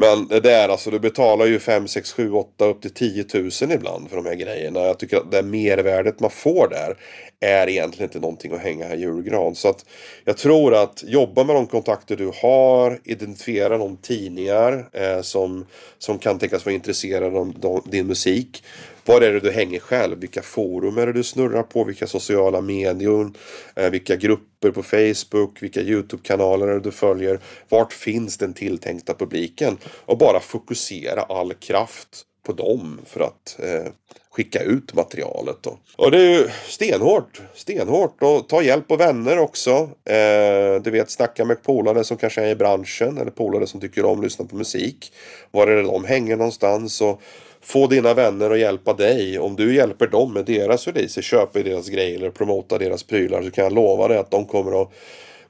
Men 0.00 0.28
det 0.28 0.40
där 0.40 0.68
alltså, 0.68 0.90
du 0.90 0.98
betalar 0.98 1.46
ju 1.46 1.58
5, 1.58 1.88
6, 1.88 2.12
7, 2.12 2.32
8 2.32 2.64
upp 2.64 2.82
till 2.82 2.90
10 2.90 3.24
000 3.34 3.72
ibland 3.72 4.08
för 4.08 4.16
de 4.16 4.26
här 4.26 4.34
grejerna. 4.34 4.80
Jag 4.80 4.98
tycker 4.98 5.16
att 5.16 5.30
det 5.30 5.42
mervärdet 5.42 6.20
man 6.20 6.30
får 6.30 6.68
där 6.68 6.96
är 7.40 7.68
egentligen 7.68 8.08
inte 8.08 8.20
någonting 8.20 8.52
att 8.52 8.60
hänga 8.60 8.94
i 8.94 9.00
julgran. 9.00 9.54
Så 9.54 9.68
att 9.68 9.84
jag 10.24 10.36
tror 10.36 10.74
att 10.74 11.04
jobba 11.06 11.44
med 11.44 11.56
de 11.56 11.66
kontakter 11.66 12.16
du 12.16 12.32
har, 12.42 13.00
identifiera 13.04 13.78
de 13.78 13.96
tidningar 13.96 14.88
eh, 14.92 15.22
som, 15.22 15.66
som 15.98 16.18
kan 16.18 16.38
tänkas 16.38 16.64
vara 16.64 16.74
intresserade 16.74 17.38
av 17.38 17.82
din 17.86 18.06
musik. 18.06 18.62
Var 19.08 19.20
är 19.20 19.32
det 19.32 19.40
du 19.40 19.50
hänger 19.50 19.80
själv? 19.80 20.18
Vilka 20.20 20.42
forum 20.42 20.98
är 20.98 21.06
det 21.06 21.12
du 21.12 21.22
snurrar 21.22 21.62
på? 21.62 21.84
Vilka 21.84 22.06
sociala 22.06 22.60
medier? 22.60 23.30
Eh, 23.76 23.90
vilka 23.90 24.16
grupper 24.16 24.70
på 24.70 24.82
Facebook? 24.82 25.62
Vilka 25.62 25.80
YouTube-kanaler 25.80 26.68
är 26.68 26.74
det 26.74 26.80
du 26.80 26.90
följer? 26.90 27.40
Vart 27.68 27.92
finns 27.92 28.38
den 28.38 28.54
tilltänkta 28.54 29.14
publiken? 29.14 29.78
Och 29.84 30.18
bara 30.18 30.40
fokusera 30.40 31.22
all 31.22 31.54
kraft 31.54 32.08
på 32.46 32.52
dem 32.52 33.00
för 33.06 33.20
att 33.20 33.58
eh, 33.58 33.92
skicka 34.30 34.62
ut 34.62 34.94
materialet. 34.94 35.56
Då. 35.62 35.78
Och 35.96 36.10
det 36.10 36.18
är 36.18 36.38
ju 36.38 36.48
stenhårt. 36.66 37.40
Stenhårt. 37.54 38.22
Och 38.22 38.48
ta 38.48 38.62
hjälp 38.62 38.90
av 38.90 38.98
vänner 38.98 39.38
också. 39.38 39.70
Eh, 40.04 40.82
du 40.82 40.90
vet, 40.90 41.10
snacka 41.10 41.44
med 41.44 41.62
polare 41.62 42.04
som 42.04 42.16
kanske 42.16 42.42
är 42.42 42.48
i 42.48 42.56
branschen. 42.56 43.18
Eller 43.18 43.30
polare 43.30 43.66
som 43.66 43.80
tycker 43.80 44.04
om 44.04 44.18
att 44.18 44.24
lyssna 44.24 44.44
på 44.44 44.56
musik. 44.56 45.12
Var 45.50 45.66
är 45.66 45.76
det 45.76 45.82
de 45.82 46.04
hänger 46.04 46.36
någonstans? 46.36 47.00
Och 47.00 47.22
få 47.68 47.86
dina 47.86 48.14
vänner 48.14 48.50
att 48.50 48.58
hjälpa 48.58 48.92
dig. 48.92 49.38
Om 49.38 49.56
du 49.56 49.74
hjälper 49.74 50.06
dem 50.06 50.32
med 50.32 50.44
deras 50.44 50.86
releaser, 50.86 51.22
köper 51.22 51.64
deras 51.64 51.88
grejer 51.88 52.16
eller 52.16 52.30
promotar 52.30 52.78
deras 52.78 53.02
prylar 53.02 53.42
så 53.42 53.50
kan 53.50 53.64
jag 53.64 53.72
lova 53.72 54.08
dig 54.08 54.18
att 54.18 54.30
de 54.30 54.44
kommer 54.46 54.82
att 54.82 54.92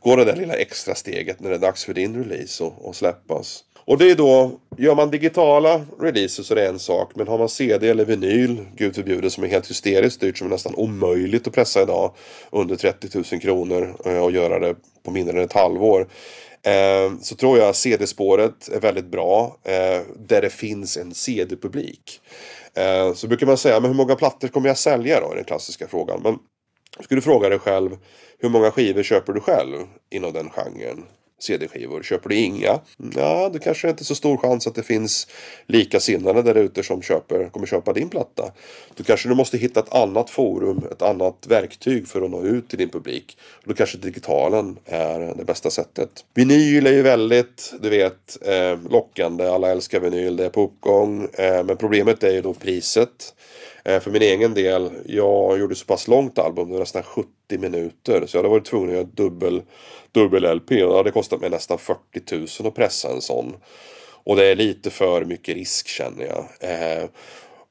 gå 0.00 0.16
det 0.16 0.24
där 0.24 0.36
lilla 0.36 0.54
extra 0.54 0.94
steget 0.94 1.40
när 1.40 1.50
det 1.50 1.56
är 1.56 1.60
dags 1.60 1.84
för 1.84 1.94
din 1.94 2.24
release 2.24 2.64
och, 2.64 2.88
och 2.88 2.96
släppas. 2.96 3.64
Och 3.88 3.98
det 3.98 4.10
är 4.10 4.14
då, 4.14 4.50
gör 4.76 4.94
man 4.94 5.10
digitala 5.10 5.80
releaser 6.00 6.42
så 6.42 6.54
är 6.54 6.56
det 6.56 6.68
en 6.68 6.78
sak. 6.78 7.12
Men 7.14 7.28
har 7.28 7.38
man 7.38 7.48
CD 7.48 7.88
eller 7.88 8.04
vinyl, 8.04 8.64
gud 8.76 8.94
förbjude, 8.94 9.30
som 9.30 9.44
är 9.44 9.48
helt 9.48 9.70
hysteriskt 9.70 10.20
dyrt, 10.20 10.38
som 10.38 10.46
är 10.46 10.50
nästan 10.50 10.74
omöjligt 10.74 11.46
att 11.46 11.54
pressa 11.54 11.82
idag 11.82 12.12
under 12.50 12.76
30 12.76 13.08
000 13.32 13.40
kronor 13.40 13.96
eh, 14.04 14.18
och 14.18 14.30
göra 14.30 14.58
det 14.58 14.74
på 15.02 15.10
mindre 15.10 15.38
än 15.38 15.44
ett 15.44 15.52
halvår. 15.52 16.06
Eh, 16.62 17.18
så 17.20 17.36
tror 17.36 17.58
jag 17.58 17.76
CD-spåret 17.76 18.68
är 18.68 18.80
väldigt 18.80 19.06
bra. 19.06 19.56
Eh, 19.64 20.00
där 20.16 20.42
det 20.42 20.50
finns 20.50 20.96
en 20.96 21.14
CD-publik. 21.14 22.20
Eh, 22.74 23.14
så 23.14 23.28
brukar 23.28 23.46
man 23.46 23.56
säga, 23.56 23.80
men 23.80 23.90
hur 23.90 23.96
många 23.96 24.16
plattor 24.16 24.48
kommer 24.48 24.68
jag 24.68 24.78
sälja 24.78 25.20
då? 25.20 25.30
Är 25.30 25.36
den 25.36 25.44
klassiska 25.44 25.88
frågan. 25.88 26.20
Men 26.22 26.38
skulle 27.04 27.18
du 27.18 27.22
fråga 27.22 27.48
dig 27.48 27.58
själv, 27.58 27.96
hur 28.38 28.48
många 28.48 28.70
skivor 28.70 29.02
köper 29.02 29.32
du 29.32 29.40
själv 29.40 29.76
inom 30.10 30.32
den 30.32 30.50
genren? 30.50 31.04
CD-skivor. 31.38 32.02
Köper 32.02 32.28
du 32.28 32.36
inga? 32.36 32.80
Ja, 33.14 33.50
det 33.52 33.58
kanske 33.58 33.90
inte 33.90 34.02
är 34.02 34.04
så 34.04 34.14
stor 34.14 34.36
chans 34.36 34.66
att 34.66 34.74
det 34.74 34.82
finns 34.82 35.26
likasinnade 35.66 36.42
där 36.42 36.54
ute 36.54 36.82
som 36.82 37.02
köper, 37.02 37.48
kommer 37.48 37.66
köpa 37.66 37.92
din 37.92 38.08
platta. 38.08 38.52
Då 38.94 39.04
kanske 39.04 39.28
du 39.28 39.34
måste 39.34 39.58
hitta 39.58 39.80
ett 39.80 39.94
annat 39.94 40.30
forum, 40.30 40.84
ett 40.92 41.02
annat 41.02 41.46
verktyg 41.48 42.08
för 42.08 42.22
att 42.22 42.30
nå 42.30 42.42
ut 42.42 42.68
till 42.68 42.78
din 42.78 42.88
publik. 42.88 43.38
Då 43.64 43.74
kanske 43.74 43.98
digitalen 43.98 44.78
är 44.84 45.34
det 45.36 45.44
bästa 45.44 45.70
sättet. 45.70 46.24
Vinyl 46.34 46.86
är 46.86 46.92
ju 46.92 47.02
väldigt, 47.02 47.74
du 47.80 47.88
vet, 47.88 48.38
eh, 48.46 48.90
lockande. 48.90 49.46
Alla 49.46 49.70
älskar 49.70 50.00
vinyl, 50.00 50.36
det 50.36 50.44
är 50.44 50.50
på 50.50 50.62
uppgång. 50.62 51.28
Eh, 51.32 51.64
men 51.64 51.76
problemet 51.76 52.24
är 52.24 52.32
ju 52.32 52.42
då 52.42 52.54
priset. 52.54 53.34
Eh, 53.84 54.00
för 54.00 54.10
min 54.10 54.22
egen 54.22 54.54
del, 54.54 54.90
jag 55.06 55.58
gjorde 55.58 55.74
så 55.74 55.86
pass 55.86 56.08
långt 56.08 56.38
album, 56.38 56.68
det 56.68 56.72
var 56.72 56.80
nästan 56.80 57.02
70 57.02 57.28
minuter. 57.58 58.26
Så 58.26 58.36
jag 58.36 58.42
hade 58.42 58.48
varit 58.48 58.64
tvungen 58.64 58.88
att 58.88 58.94
göra 58.94 59.04
dubbel, 59.04 59.62
dubbel 60.12 60.56
LP 60.56 60.70
och 60.70 60.90
det 60.90 60.96
hade 60.96 61.10
kostat 61.10 61.40
mig 61.40 61.50
nästan 61.50 61.78
40 61.78 62.36
000 62.60 62.68
att 62.68 62.74
pressa 62.74 63.10
en 63.10 63.20
sån. 63.20 63.56
Och 64.24 64.36
det 64.36 64.46
är 64.46 64.56
lite 64.56 64.90
för 64.90 65.24
mycket 65.24 65.54
risk 65.54 65.88
känner 65.88 66.24
jag. 66.24 66.46
Eh, 66.60 67.08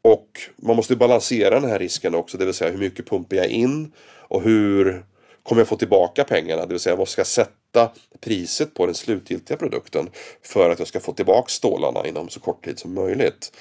och 0.01 0.27
man 0.55 0.75
måste 0.75 0.95
balansera 0.95 1.60
den 1.60 1.69
här 1.69 1.79
risken 1.79 2.15
också, 2.15 2.38
det 2.38 2.45
vill 2.45 2.53
säga 2.53 2.71
hur 2.71 2.79
mycket 2.79 3.10
pumpar 3.10 3.38
jag 3.38 3.47
in 3.47 3.91
och 4.27 4.41
hur 4.41 5.05
kommer 5.43 5.62
jag 5.62 5.67
få 5.67 5.75
tillbaka 5.75 6.23
pengarna? 6.23 6.65
Det 6.65 6.73
vill 6.73 6.79
säga 6.79 6.95
vad 6.95 7.08
ska 7.08 7.19
jag 7.19 7.27
sätta 7.27 7.91
priset 8.19 8.73
på 8.73 8.86
den 8.86 8.95
slutgiltiga 8.95 9.58
produkten 9.58 10.10
för 10.41 10.69
att 10.69 10.79
jag 10.79 10.88
ska 10.88 10.99
få 10.99 11.13
tillbaka 11.13 11.49
stålarna 11.49 12.08
inom 12.08 12.29
så 12.29 12.39
kort 12.39 12.65
tid 12.65 12.79
som 12.79 12.93
möjligt. 12.93 13.51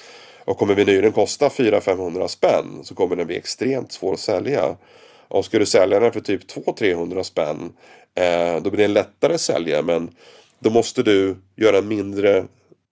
Och 0.47 0.57
kommer 0.57 0.75
vinylen 0.75 1.11
kosta 1.11 1.47
400-500 1.47 2.27
spänn 2.27 2.79
så 2.83 2.95
kommer 2.95 3.15
den 3.15 3.27
bli 3.27 3.37
extremt 3.37 3.91
svår 3.91 4.13
att 4.13 4.19
sälja. 4.19 4.75
Och 5.27 5.45
ska 5.45 5.59
du 5.59 5.65
sälja 5.65 5.99
den 5.99 6.11
för 6.11 6.19
typ 6.19 6.51
200-300 6.51 7.23
spänn 7.23 7.73
eh, 8.15 8.61
då 8.63 8.69
blir 8.69 8.83
den 8.83 8.93
lättare 8.93 9.33
att 9.33 9.41
sälja 9.41 9.81
men 9.81 10.09
då 10.59 10.69
måste 10.69 11.03
du 11.03 11.35
göra 11.55 11.77
en 11.77 11.87
mindre, 11.87 12.37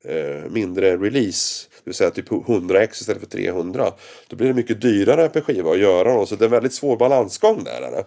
eh, 0.05 0.49
mindre 0.49 0.97
release. 0.97 1.67
Det 1.85 1.89
vill 1.89 1.95
säga 1.95 2.11
typ 2.11 2.29
100x 2.29 2.91
istället 2.91 3.21
för 3.21 3.29
300. 3.29 3.93
Då 4.27 4.35
blir 4.35 4.47
det 4.47 4.53
mycket 4.53 4.81
dyrare 4.81 5.29
per 5.29 5.41
skiva 5.41 5.71
att 5.71 5.79
göra 5.79 6.13
dem. 6.13 6.27
Så 6.27 6.35
det 6.35 6.43
är 6.43 6.47
en 6.47 6.51
väldigt 6.51 6.73
svår 6.73 6.97
balansgång 6.97 7.63
där. 7.63 8.03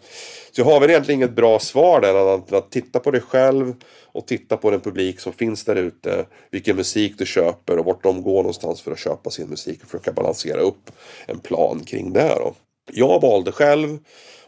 Så 0.52 0.60
jag 0.60 0.64
har 0.64 0.80
väl 0.80 0.90
egentligen 0.90 1.20
inget 1.20 1.36
bra 1.36 1.58
svar 1.58 2.00
där. 2.00 2.34
Att, 2.34 2.52
att 2.52 2.70
titta 2.70 3.00
på 3.00 3.10
dig 3.10 3.20
själv 3.20 3.74
och 4.12 4.26
titta 4.26 4.56
på 4.56 4.70
den 4.70 4.80
publik 4.80 5.20
som 5.20 5.32
finns 5.32 5.64
där 5.64 5.76
ute. 5.76 6.26
Vilken 6.50 6.76
musik 6.76 7.14
du 7.18 7.26
köper 7.26 7.78
och 7.78 7.84
vart 7.84 8.02
de 8.02 8.22
går 8.22 8.36
någonstans 8.36 8.80
för 8.80 8.92
att 8.92 8.98
köpa 8.98 9.30
sin 9.30 9.48
musik 9.48 9.82
och 9.82 9.88
försöka 9.90 10.12
balansera 10.12 10.60
upp 10.60 10.90
en 11.26 11.38
plan 11.38 11.84
kring 11.86 12.12
det. 12.12 12.34
Då. 12.34 12.54
Jag 12.92 13.20
valde 13.20 13.52
själv 13.52 13.98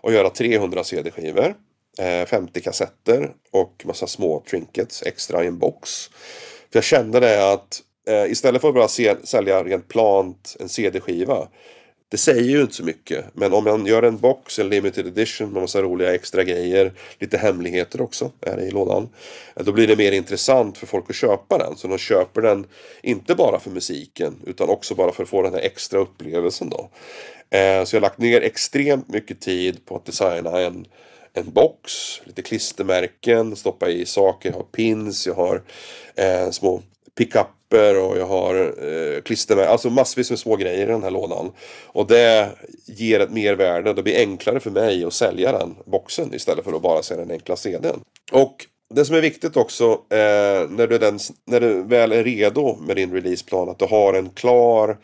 att 0.02 0.12
göra 0.12 0.30
300 0.30 0.84
CD-skivor. 0.84 1.54
50 2.26 2.58
eh, 2.58 2.62
kassetter 2.62 3.30
och 3.50 3.82
massa 3.84 4.06
små 4.06 4.44
trinkets 4.50 5.02
extra 5.02 5.44
i 5.44 5.46
en 5.46 5.58
box. 5.58 6.10
För 6.70 6.76
jag 6.76 6.84
kände 6.84 7.20
det 7.20 7.52
att 7.52 7.82
eh, 8.10 8.30
istället 8.30 8.60
för 8.60 8.68
att 8.68 8.74
bara 8.74 8.88
se, 8.88 9.16
sälja 9.24 9.64
rent 9.64 9.88
plant 9.88 10.56
en 10.60 10.68
CD-skiva 10.68 11.48
det 12.10 12.16
säger 12.16 12.42
ju 12.42 12.60
inte 12.60 12.74
så 12.74 12.84
mycket. 12.84 13.24
Men 13.32 13.52
om 13.52 13.64
man 13.64 13.86
gör 13.86 14.02
en 14.02 14.18
box, 14.18 14.58
en 14.58 14.68
limited 14.68 15.06
edition 15.06 15.52
med 15.52 15.62
massa 15.62 15.82
roliga 15.82 16.14
extra 16.14 16.44
grejer. 16.44 16.92
Lite 17.18 17.38
hemligheter 17.38 18.00
också 18.00 18.30
är 18.40 18.56
det 18.56 18.62
i 18.62 18.70
lådan. 18.70 19.08
Eh, 19.56 19.64
då 19.64 19.72
blir 19.72 19.86
det 19.86 19.96
mer 19.96 20.12
intressant 20.12 20.78
för 20.78 20.86
folk 20.86 21.10
att 21.10 21.16
köpa 21.16 21.58
den. 21.58 21.76
Så 21.76 21.88
de 21.88 21.98
köper 21.98 22.42
den 22.42 22.66
inte 23.02 23.34
bara 23.34 23.60
för 23.60 23.70
musiken 23.70 24.36
utan 24.46 24.68
också 24.68 24.94
bara 24.94 25.12
för 25.12 25.22
att 25.22 25.28
få 25.28 25.42
den 25.42 25.54
här 25.54 25.60
extra 25.60 25.98
upplevelsen 25.98 26.70
då. 26.70 26.90
Eh, 27.56 27.84
så 27.84 27.96
jag 27.96 28.00
har 28.00 28.08
lagt 28.08 28.18
ner 28.18 28.40
extremt 28.40 29.08
mycket 29.08 29.40
tid 29.40 29.86
på 29.86 29.96
att 29.96 30.04
designa 30.04 30.60
en 30.60 30.86
en 31.32 31.52
box, 31.52 31.92
lite 32.24 32.42
klistermärken, 32.42 33.56
stoppa 33.56 33.88
i 33.90 34.06
saker, 34.06 34.50
jag 34.50 34.56
har 34.56 34.62
pins, 34.62 35.26
jag 35.26 35.34
har 35.34 35.62
eh, 36.14 36.50
små 36.50 36.82
papper 37.70 37.98
och 37.98 38.18
jag 38.18 38.26
har 38.26 38.54
eh, 38.54 39.22
klistermärken, 39.22 39.72
alltså 39.72 39.90
massvis 39.90 40.30
med 40.30 40.38
små 40.38 40.56
grejer 40.56 40.86
i 40.86 40.90
den 40.90 41.02
här 41.02 41.10
lådan. 41.10 41.52
Och 41.86 42.06
det 42.06 42.50
ger 42.86 43.20
ett 43.20 43.30
mervärde, 43.30 43.92
det 43.92 44.02
blir 44.02 44.18
enklare 44.18 44.60
för 44.60 44.70
mig 44.70 45.04
att 45.04 45.12
sälja 45.12 45.52
den 45.52 45.76
boxen 45.86 46.34
istället 46.34 46.64
för 46.64 46.72
att 46.72 46.82
bara 46.82 47.02
sälja 47.02 47.24
den 47.24 47.32
enkla 47.32 47.56
CDn. 47.56 48.00
Och 48.32 48.66
det 48.94 49.04
som 49.04 49.16
är 49.16 49.20
viktigt 49.20 49.56
också 49.56 49.84
eh, 49.92 50.68
när, 50.70 50.86
du 50.86 50.98
den, 50.98 51.18
när 51.46 51.60
du 51.60 51.82
väl 51.82 52.12
är 52.12 52.24
redo 52.24 52.76
med 52.76 52.96
din 52.96 53.12
releaseplan 53.12 53.68
att 53.68 53.78
du 53.78 53.84
har 53.84 54.14
en 54.14 54.30
klar 54.30 54.96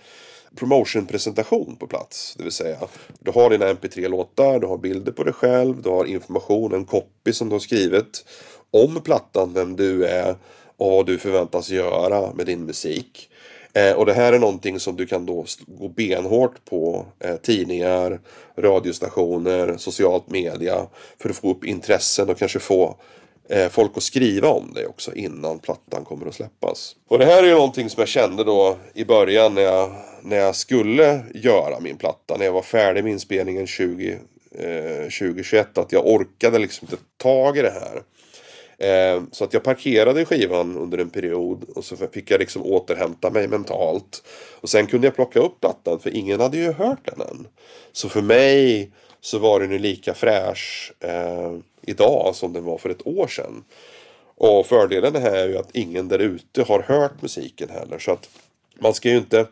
promotion-presentation 0.57 1.77
på 1.81 1.87
plats. 1.87 2.35
Det 2.37 2.43
vill 2.43 2.53
säga, 2.53 2.79
du 3.19 3.31
har 3.31 3.51
dina 3.51 3.67
mp3-låtar, 3.67 4.59
du 4.59 4.67
har 4.67 4.79
bilder 4.79 5.13
på 5.13 5.25
dig 5.25 5.33
själv, 5.33 5.83
du 5.83 5.89
har 5.89 6.05
information, 6.05 6.75
en 6.75 6.85
copy 6.85 7.33
som 7.33 7.49
du 7.49 7.55
har 7.55 7.61
skrivit 7.61 8.25
om 8.71 9.01
plattan, 9.01 9.53
vem 9.55 9.77
du 9.77 10.05
är 10.05 10.37
och 10.77 10.91
vad 10.91 11.07
du 11.07 11.19
förväntas 11.19 11.71
göra 11.71 12.33
med 12.35 12.47
din 12.47 12.65
musik. 12.65 13.31
Eh, 13.77 13.93
och 13.93 14.07
det 14.07 14.15
här 14.15 14.33
är 14.33 14.39
någonting 14.39 14.81
som 14.81 14.97
du 14.97 15.07
kan 15.07 15.27
då 15.27 15.45
gå 15.67 15.89
benhårt 15.89 16.65
på 16.65 17.07
eh, 17.21 17.37
tidningar, 17.37 18.21
radiostationer, 18.59 19.77
socialt 19.77 20.31
media 20.31 20.87
för 21.19 21.31
att 21.31 21.37
få 21.37 21.51
upp 21.51 21.65
intressen 21.65 22.31
och 22.31 22.39
kanske 22.39 22.59
få 22.59 22.97
eh, 23.49 23.69
folk 23.69 23.97
att 23.97 24.03
skriva 24.03 24.49
om 24.49 24.73
dig 24.73 24.87
också 24.87 25.15
innan 25.15 25.59
plattan 25.59 26.05
kommer 26.05 26.27
att 26.27 26.35
släppas. 26.35 26.97
Och 27.09 27.19
det 27.19 27.25
här 27.25 27.43
är 27.43 27.47
ju 27.47 27.55
någonting 27.55 27.91
som 27.91 28.01
jag 28.01 28.09
kände 28.09 28.45
då 28.45 28.77
i 28.95 29.05
början 29.05 29.55
när 29.55 29.63
jag, 29.63 29.91
när 30.23 30.37
jag 30.37 30.57
skulle 30.57 31.23
göra 31.35 31.81
min 31.81 31.97
platta, 31.97 32.37
när 32.37 32.45
jag 32.45 32.53
var 32.53 32.63
färdig 32.63 33.05
med 33.05 33.13
inspelningen 33.13 33.67
20, 33.67 34.19
eh, 34.59 35.03
2021, 35.03 35.79
att 35.79 35.93
jag 35.93 36.07
orkade 36.07 36.59
liksom 36.59 36.89
inte 36.91 37.05
tag 37.17 37.59
i 37.59 37.63
det 37.63 37.71
här. 37.71 38.03
Eh, 38.79 39.23
så 39.33 39.45
att 39.45 39.53
jag 39.53 39.63
parkerade 39.63 40.25
skivan 40.25 40.77
under 40.77 40.99
en 40.99 41.11
period 41.11 41.65
och 41.75 41.85
så 41.85 41.97
fick 41.97 42.31
jag 42.31 42.39
liksom 42.39 42.63
återhämta 42.63 43.31
mig 43.31 43.49
mentalt. 43.49 44.23
Och 44.61 44.69
sen 44.69 44.87
kunde 44.87 45.07
jag 45.07 45.15
plocka 45.15 45.41
upp 45.41 45.61
plattan 45.61 45.99
för 45.99 46.17
ingen 46.17 46.41
hade 46.41 46.57
ju 46.57 46.73
hört 46.73 47.05
den 47.05 47.21
än. 47.21 47.47
Så 47.93 48.09
för 48.09 48.23
mig 48.23 48.91
så 49.21 49.39
var 49.39 49.61
den 49.61 49.71
ju 49.71 49.79
lika 49.79 50.15
fräsch 50.15 50.93
eh, 51.01 51.53
idag 51.83 52.35
som 52.35 52.53
den 52.53 52.65
var 52.65 52.79
för 52.79 52.91
ett 52.91 53.07
år 53.07 53.27
sedan. 53.27 53.65
Och 54.37 54.67
fördelen 54.67 55.17
här 55.17 55.35
är 55.35 55.49
ju 55.49 55.59
att 55.59 55.77
ingen 55.77 56.09
där 56.09 56.19
ute 56.19 56.63
har 56.63 56.83
hört 56.83 57.23
musiken 57.23 57.69
heller. 57.71 57.99
Så 57.99 58.13
att 58.13 58.29
man 58.81 58.95
ska 58.95 59.09
ju 59.09 59.17
inte 59.17 59.47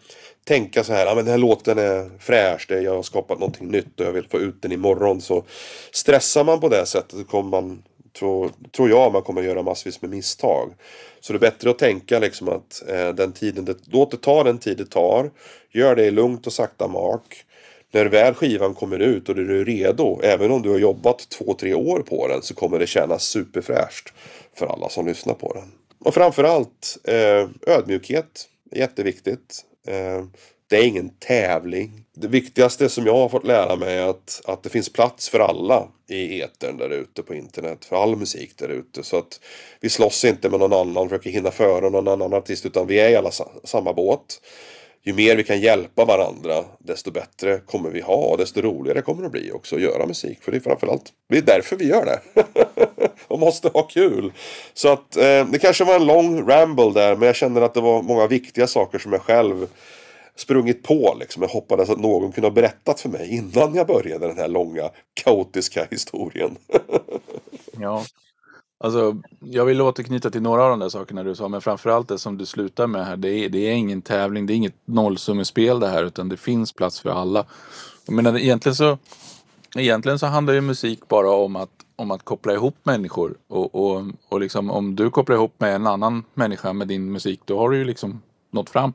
tänka 0.44 0.84
så 0.84 0.92
här, 0.92 1.06
ah, 1.06 1.14
men 1.14 1.24
den 1.24 1.32
här 1.32 1.38
låten 1.38 1.78
är 1.78 2.10
fräsch, 2.18 2.66
det, 2.68 2.80
jag 2.80 2.94
har 2.94 3.02
skapat 3.02 3.38
någonting 3.38 3.68
nytt 3.68 4.00
och 4.00 4.06
jag 4.06 4.12
vill 4.12 4.28
få 4.28 4.38
ut 4.38 4.62
den 4.62 4.72
imorgon. 4.72 5.20
Så 5.20 5.44
stressar 5.92 6.44
man 6.44 6.60
på 6.60 6.68
det 6.68 6.86
sättet 6.86 7.18
så 7.18 7.24
kommer 7.24 7.50
man 7.50 7.82
tror, 8.18 8.50
tror 8.76 8.90
jag 8.90 9.12
man 9.12 9.22
kommer 9.22 9.42
göra 9.42 9.62
massvis 9.62 10.02
med 10.02 10.10
misstag. 10.10 10.74
Så 11.20 11.32
det 11.32 11.36
är 11.36 11.40
bättre 11.50 11.70
att 11.70 11.78
tänka 11.78 12.18
liksom 12.18 12.48
att 12.48 12.82
eh, 12.88 13.08
den 13.08 13.32
tiden 13.32 13.64
det, 13.64 13.76
låt 13.84 14.10
det 14.10 14.16
ta 14.16 14.44
den 14.44 14.58
tid 14.58 14.76
det 14.76 14.86
tar. 14.86 15.30
Gör 15.70 15.96
det 15.96 16.04
i 16.04 16.10
lugnt 16.10 16.46
och 16.46 16.52
sakta 16.52 16.88
mak. 16.88 17.44
När 17.90 18.06
väl 18.06 18.34
skivan 18.34 18.74
kommer 18.74 18.98
ut 18.98 19.28
och 19.28 19.34
du 19.34 19.60
är 19.60 19.64
redo, 19.64 20.20
även 20.22 20.50
om 20.50 20.62
du 20.62 20.70
har 20.70 20.78
jobbat 20.78 21.28
två, 21.28 21.54
tre 21.54 21.74
år 21.74 22.00
på 22.00 22.28
den, 22.28 22.42
så 22.42 22.54
kommer 22.54 22.78
det 22.78 22.86
kännas 22.86 23.24
superfräscht 23.24 24.12
för 24.54 24.66
alla 24.66 24.88
som 24.88 25.06
lyssnar 25.06 25.34
på 25.34 25.52
den. 25.52 25.72
Och 25.98 26.14
framförallt 26.14 26.98
eh, 27.04 27.48
ödmjukhet, 27.66 28.48
jätteviktigt. 28.72 29.64
Eh, 29.86 30.24
det 30.70 30.76
är 30.76 30.86
ingen 30.86 31.10
tävling. 31.18 32.04
Det 32.16 32.28
viktigaste 32.28 32.88
som 32.88 33.06
jag 33.06 33.14
har 33.14 33.28
fått 33.28 33.46
lära 33.46 33.76
mig 33.76 33.98
är 33.98 34.10
att, 34.10 34.40
att 34.44 34.62
det 34.62 34.68
finns 34.68 34.92
plats 34.92 35.28
för 35.28 35.40
alla 35.40 35.88
i 36.08 36.40
etern 36.40 36.76
där 36.76 36.90
ute 36.90 37.22
på 37.22 37.34
internet. 37.34 37.84
För 37.84 38.02
all 38.02 38.16
musik 38.16 38.58
där 38.58 38.68
ute. 38.68 39.02
Så 39.02 39.18
att 39.18 39.40
vi 39.80 39.90
slåss 39.90 40.24
inte 40.24 40.48
med 40.48 40.60
någon 40.60 40.72
annan, 40.72 41.08
försöker 41.08 41.30
hinna 41.30 41.50
före 41.50 41.90
någon 41.90 42.08
annan 42.08 42.34
artist. 42.34 42.66
Utan 42.66 42.86
vi 42.86 42.98
är 42.98 43.10
i 43.10 43.16
alla 43.16 43.30
samma 43.64 43.92
båt. 43.92 44.40
Ju 45.06 45.12
mer 45.12 45.36
vi 45.36 45.44
kan 45.44 45.60
hjälpa 45.60 46.04
varandra 46.04 46.64
desto 46.78 47.10
bättre 47.10 47.58
kommer 47.58 47.90
vi 47.90 48.00
ha 48.00 48.14
och 48.14 48.38
desto 48.38 48.60
roligare 48.60 49.02
kommer 49.02 49.22
det 49.22 49.28
bli 49.28 49.52
också 49.52 49.76
att 49.76 49.82
göra 49.82 50.06
musik. 50.06 50.42
För 50.42 50.52
det 50.52 50.58
är 50.58 50.60
framförallt 50.60 51.12
det 51.28 51.38
är 51.38 51.42
därför 51.42 51.76
vi 51.76 51.88
gör 51.88 52.04
det. 52.04 52.20
och 53.28 53.38
måste 53.38 53.68
ha 53.68 53.82
kul. 53.82 54.32
Så 54.74 54.88
att 54.88 55.16
eh, 55.16 55.46
det 55.46 55.58
kanske 55.60 55.84
var 55.84 55.94
en 55.94 56.06
lång 56.06 56.48
ramble 56.48 56.92
där 56.92 57.16
men 57.16 57.26
jag 57.26 57.36
känner 57.36 57.60
att 57.60 57.74
det 57.74 57.80
var 57.80 58.02
många 58.02 58.26
viktiga 58.26 58.66
saker 58.66 58.98
som 58.98 59.12
jag 59.12 59.22
själv 59.22 59.66
sprungit 60.36 60.82
på 60.82 61.16
liksom. 61.20 61.42
Jag 61.42 61.50
hoppades 61.50 61.90
att 61.90 62.00
någon 62.00 62.32
kunde 62.32 62.48
ha 62.48 62.54
berättat 62.54 63.00
för 63.00 63.08
mig 63.08 63.34
innan 63.36 63.74
jag 63.74 63.86
började 63.86 64.26
den 64.26 64.38
här 64.38 64.48
långa 64.48 64.90
kaotiska 65.14 65.86
historien. 65.90 66.56
ja. 67.78 68.04
Alltså, 68.78 69.16
jag 69.40 69.64
vill 69.64 69.80
återknyta 69.80 70.30
till 70.30 70.42
några 70.42 70.64
av 70.64 70.70
de 70.70 70.78
där 70.78 70.88
sakerna 70.88 71.22
du 71.22 71.34
sa, 71.34 71.48
men 71.48 71.60
framförallt 71.60 72.08
det 72.08 72.18
som 72.18 72.38
du 72.38 72.46
slutar 72.46 72.86
med 72.86 73.06
här. 73.06 73.16
Det 73.16 73.28
är, 73.28 73.48
det 73.48 73.58
är 73.58 73.72
ingen 73.72 74.02
tävling, 74.02 74.46
det 74.46 74.52
är 74.52 74.56
inget 74.56 74.76
nollsummespel 74.84 75.80
det 75.80 75.88
här, 75.88 76.04
utan 76.04 76.28
det 76.28 76.36
finns 76.36 76.72
plats 76.72 77.00
för 77.00 77.10
alla. 77.10 77.44
Jag 78.06 78.14
menar, 78.14 78.38
egentligen 78.38 78.76
så, 78.76 78.98
egentligen 79.76 80.18
så 80.18 80.26
handlar 80.26 80.54
ju 80.54 80.60
musik 80.60 81.08
bara 81.08 81.30
om 81.30 81.56
att, 81.56 81.70
om 81.96 82.10
att 82.10 82.24
koppla 82.24 82.52
ihop 82.52 82.76
människor. 82.82 83.34
Och, 83.48 83.74
och, 83.74 84.02
och 84.28 84.40
liksom, 84.40 84.70
om 84.70 84.96
du 84.96 85.10
kopplar 85.10 85.36
ihop 85.36 85.54
med 85.58 85.74
en 85.74 85.86
annan 85.86 86.24
människa 86.34 86.72
med 86.72 86.88
din 86.88 87.12
musik, 87.12 87.40
då 87.44 87.58
har 87.58 87.70
du 87.70 87.76
ju 87.76 87.84
liksom 87.84 88.22
nått 88.50 88.70
fram. 88.70 88.92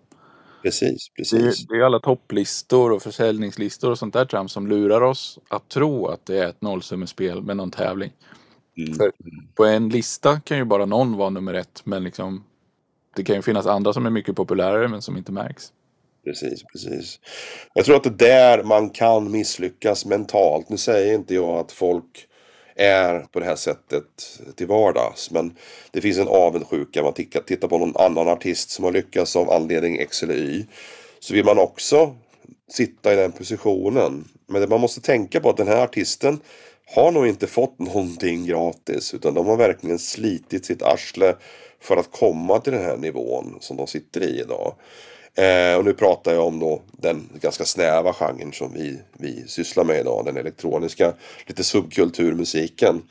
Precis, 0.62 1.10
precis. 1.18 1.68
Det, 1.68 1.74
det 1.74 1.80
är 1.80 1.86
alla 1.86 2.00
topplistor 2.00 2.92
och 2.92 3.02
försäljningslistor 3.02 3.92
och 3.92 4.00
sånt 4.00 4.14
där 4.14 4.26
trams 4.26 4.52
som 4.52 4.68
lurar 4.68 5.02
oss 5.02 5.40
att 5.50 5.70
tro 5.70 6.08
att 6.08 6.26
det 6.26 6.38
är 6.38 6.48
ett 6.48 6.62
nollsummespel 6.62 7.42
med 7.42 7.58
någon 7.58 7.72
tävling. 7.72 8.12
Mm. 8.78 8.94
För 8.94 9.12
på 9.56 9.66
en 9.66 9.90
lista 9.90 10.40
kan 10.40 10.58
ju 10.58 10.66
bara 10.66 10.86
någon 10.86 11.18
vara 11.18 11.30
nummer 11.30 11.54
ett, 11.54 11.82
men 11.84 12.04
liksom 12.04 12.44
det 13.16 13.24
kan 13.24 13.36
ju 13.36 13.42
finnas 13.42 13.66
andra 13.66 13.94
som 13.94 14.06
är 14.06 14.10
mycket 14.10 14.36
populärare 14.36 14.88
men 14.88 15.02
som 15.02 15.18
inte 15.18 15.32
märks. 15.32 15.74
Precis, 16.24 16.64
precis. 16.64 17.20
Jag 17.74 17.86
tror 17.86 17.96
att 17.96 18.04
det 18.04 18.10
är 18.10 18.58
där 18.58 18.64
man 18.64 18.90
kan 18.90 19.32
misslyckas 19.32 20.06
mentalt. 20.06 20.70
Nu 20.70 20.78
säger 20.78 21.16
inte 21.16 21.36
jag 21.36 21.60
att 21.60 21.72
folk 21.72 22.28
är 22.80 23.20
på 23.20 23.40
det 23.40 23.46
här 23.46 23.56
sättet 23.56 24.40
till 24.56 24.68
vardags. 24.68 25.32
Men 25.32 25.56
det 25.92 26.02
finns 26.02 26.18
en 26.18 26.28
avundsjuka. 26.28 27.04
Man 27.04 27.14
tittar 27.14 27.68
på 27.68 27.78
någon 27.78 27.98
annan 27.98 28.28
artist 28.28 28.70
som 28.70 28.86
har 28.86 28.92
lyckats 28.92 29.36
av 29.36 29.52
anledning 29.52 30.00
X 30.00 30.24
eller 30.24 30.36
Y. 30.36 30.66
Så 31.20 31.34
vill 31.34 31.46
man 31.46 31.60
också 31.60 32.16
sitta 32.72 33.14
i 33.14 33.16
den 33.16 33.32
positionen. 33.32 34.28
Men 34.48 34.70
man 34.70 34.82
måste 34.82 35.02
tänka 35.02 35.40
på 35.40 35.50
att 35.50 35.58
den 35.58 35.68
här 35.68 35.84
artisten 35.84 36.40
har 36.96 37.12
nog 37.12 37.28
inte 37.28 37.48
fått 37.48 37.80
någonting 37.80 38.46
gratis. 38.46 39.14
Utan 39.14 39.34
de 39.34 39.48
har 39.48 39.58
verkligen 39.58 40.00
slitit 40.00 40.66
sitt 40.66 40.82
arsle 40.82 41.36
för 41.82 41.98
att 41.98 42.12
komma 42.12 42.60
till 42.60 42.74
den 42.74 42.84
här 42.84 42.98
nivån 42.98 43.58
som 43.60 43.78
de 43.78 43.88
sitter 43.88 44.22
i 44.22 44.40
idag. 44.40 44.74
Eh, 45.40 45.78
och 45.78 45.86
nu 45.86 45.94
pratar 45.94 46.34
jag 46.34 46.48
om 46.48 46.60
då 46.60 46.82
den 46.92 47.30
ganska 47.42 47.66
snäva 47.66 48.14
genren 48.14 48.54
som 48.54 48.74
vi, 48.74 49.00
vi 49.14 49.48
sysslar 49.48 49.84
med 49.84 50.00
idag. 50.00 50.26
Den 50.26 50.38
elektroniska, 50.38 51.14
lite 51.46 51.64
subkulturmusiken. 51.64 53.02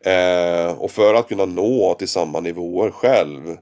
Eh, 0.00 0.70
och 0.70 0.90
för 0.90 1.14
att 1.14 1.28
kunna 1.28 1.44
nå 1.44 1.94
till 1.94 2.08
samma 2.08 2.40
nivåer 2.40 2.90
själv 2.90 3.56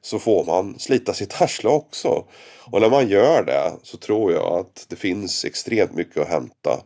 så 0.00 0.18
får 0.18 0.44
man 0.44 0.78
slita 0.78 1.14
sitt 1.14 1.42
arsle 1.42 1.70
också. 1.70 2.24
Och 2.72 2.80
när 2.80 2.90
man 2.90 3.08
gör 3.08 3.42
det 3.42 3.72
så 3.82 3.96
tror 3.96 4.32
jag 4.32 4.58
att 4.58 4.86
det 4.88 4.96
finns 4.96 5.44
extremt 5.44 5.94
mycket 5.94 6.22
att 6.22 6.28
hämta. 6.28 6.80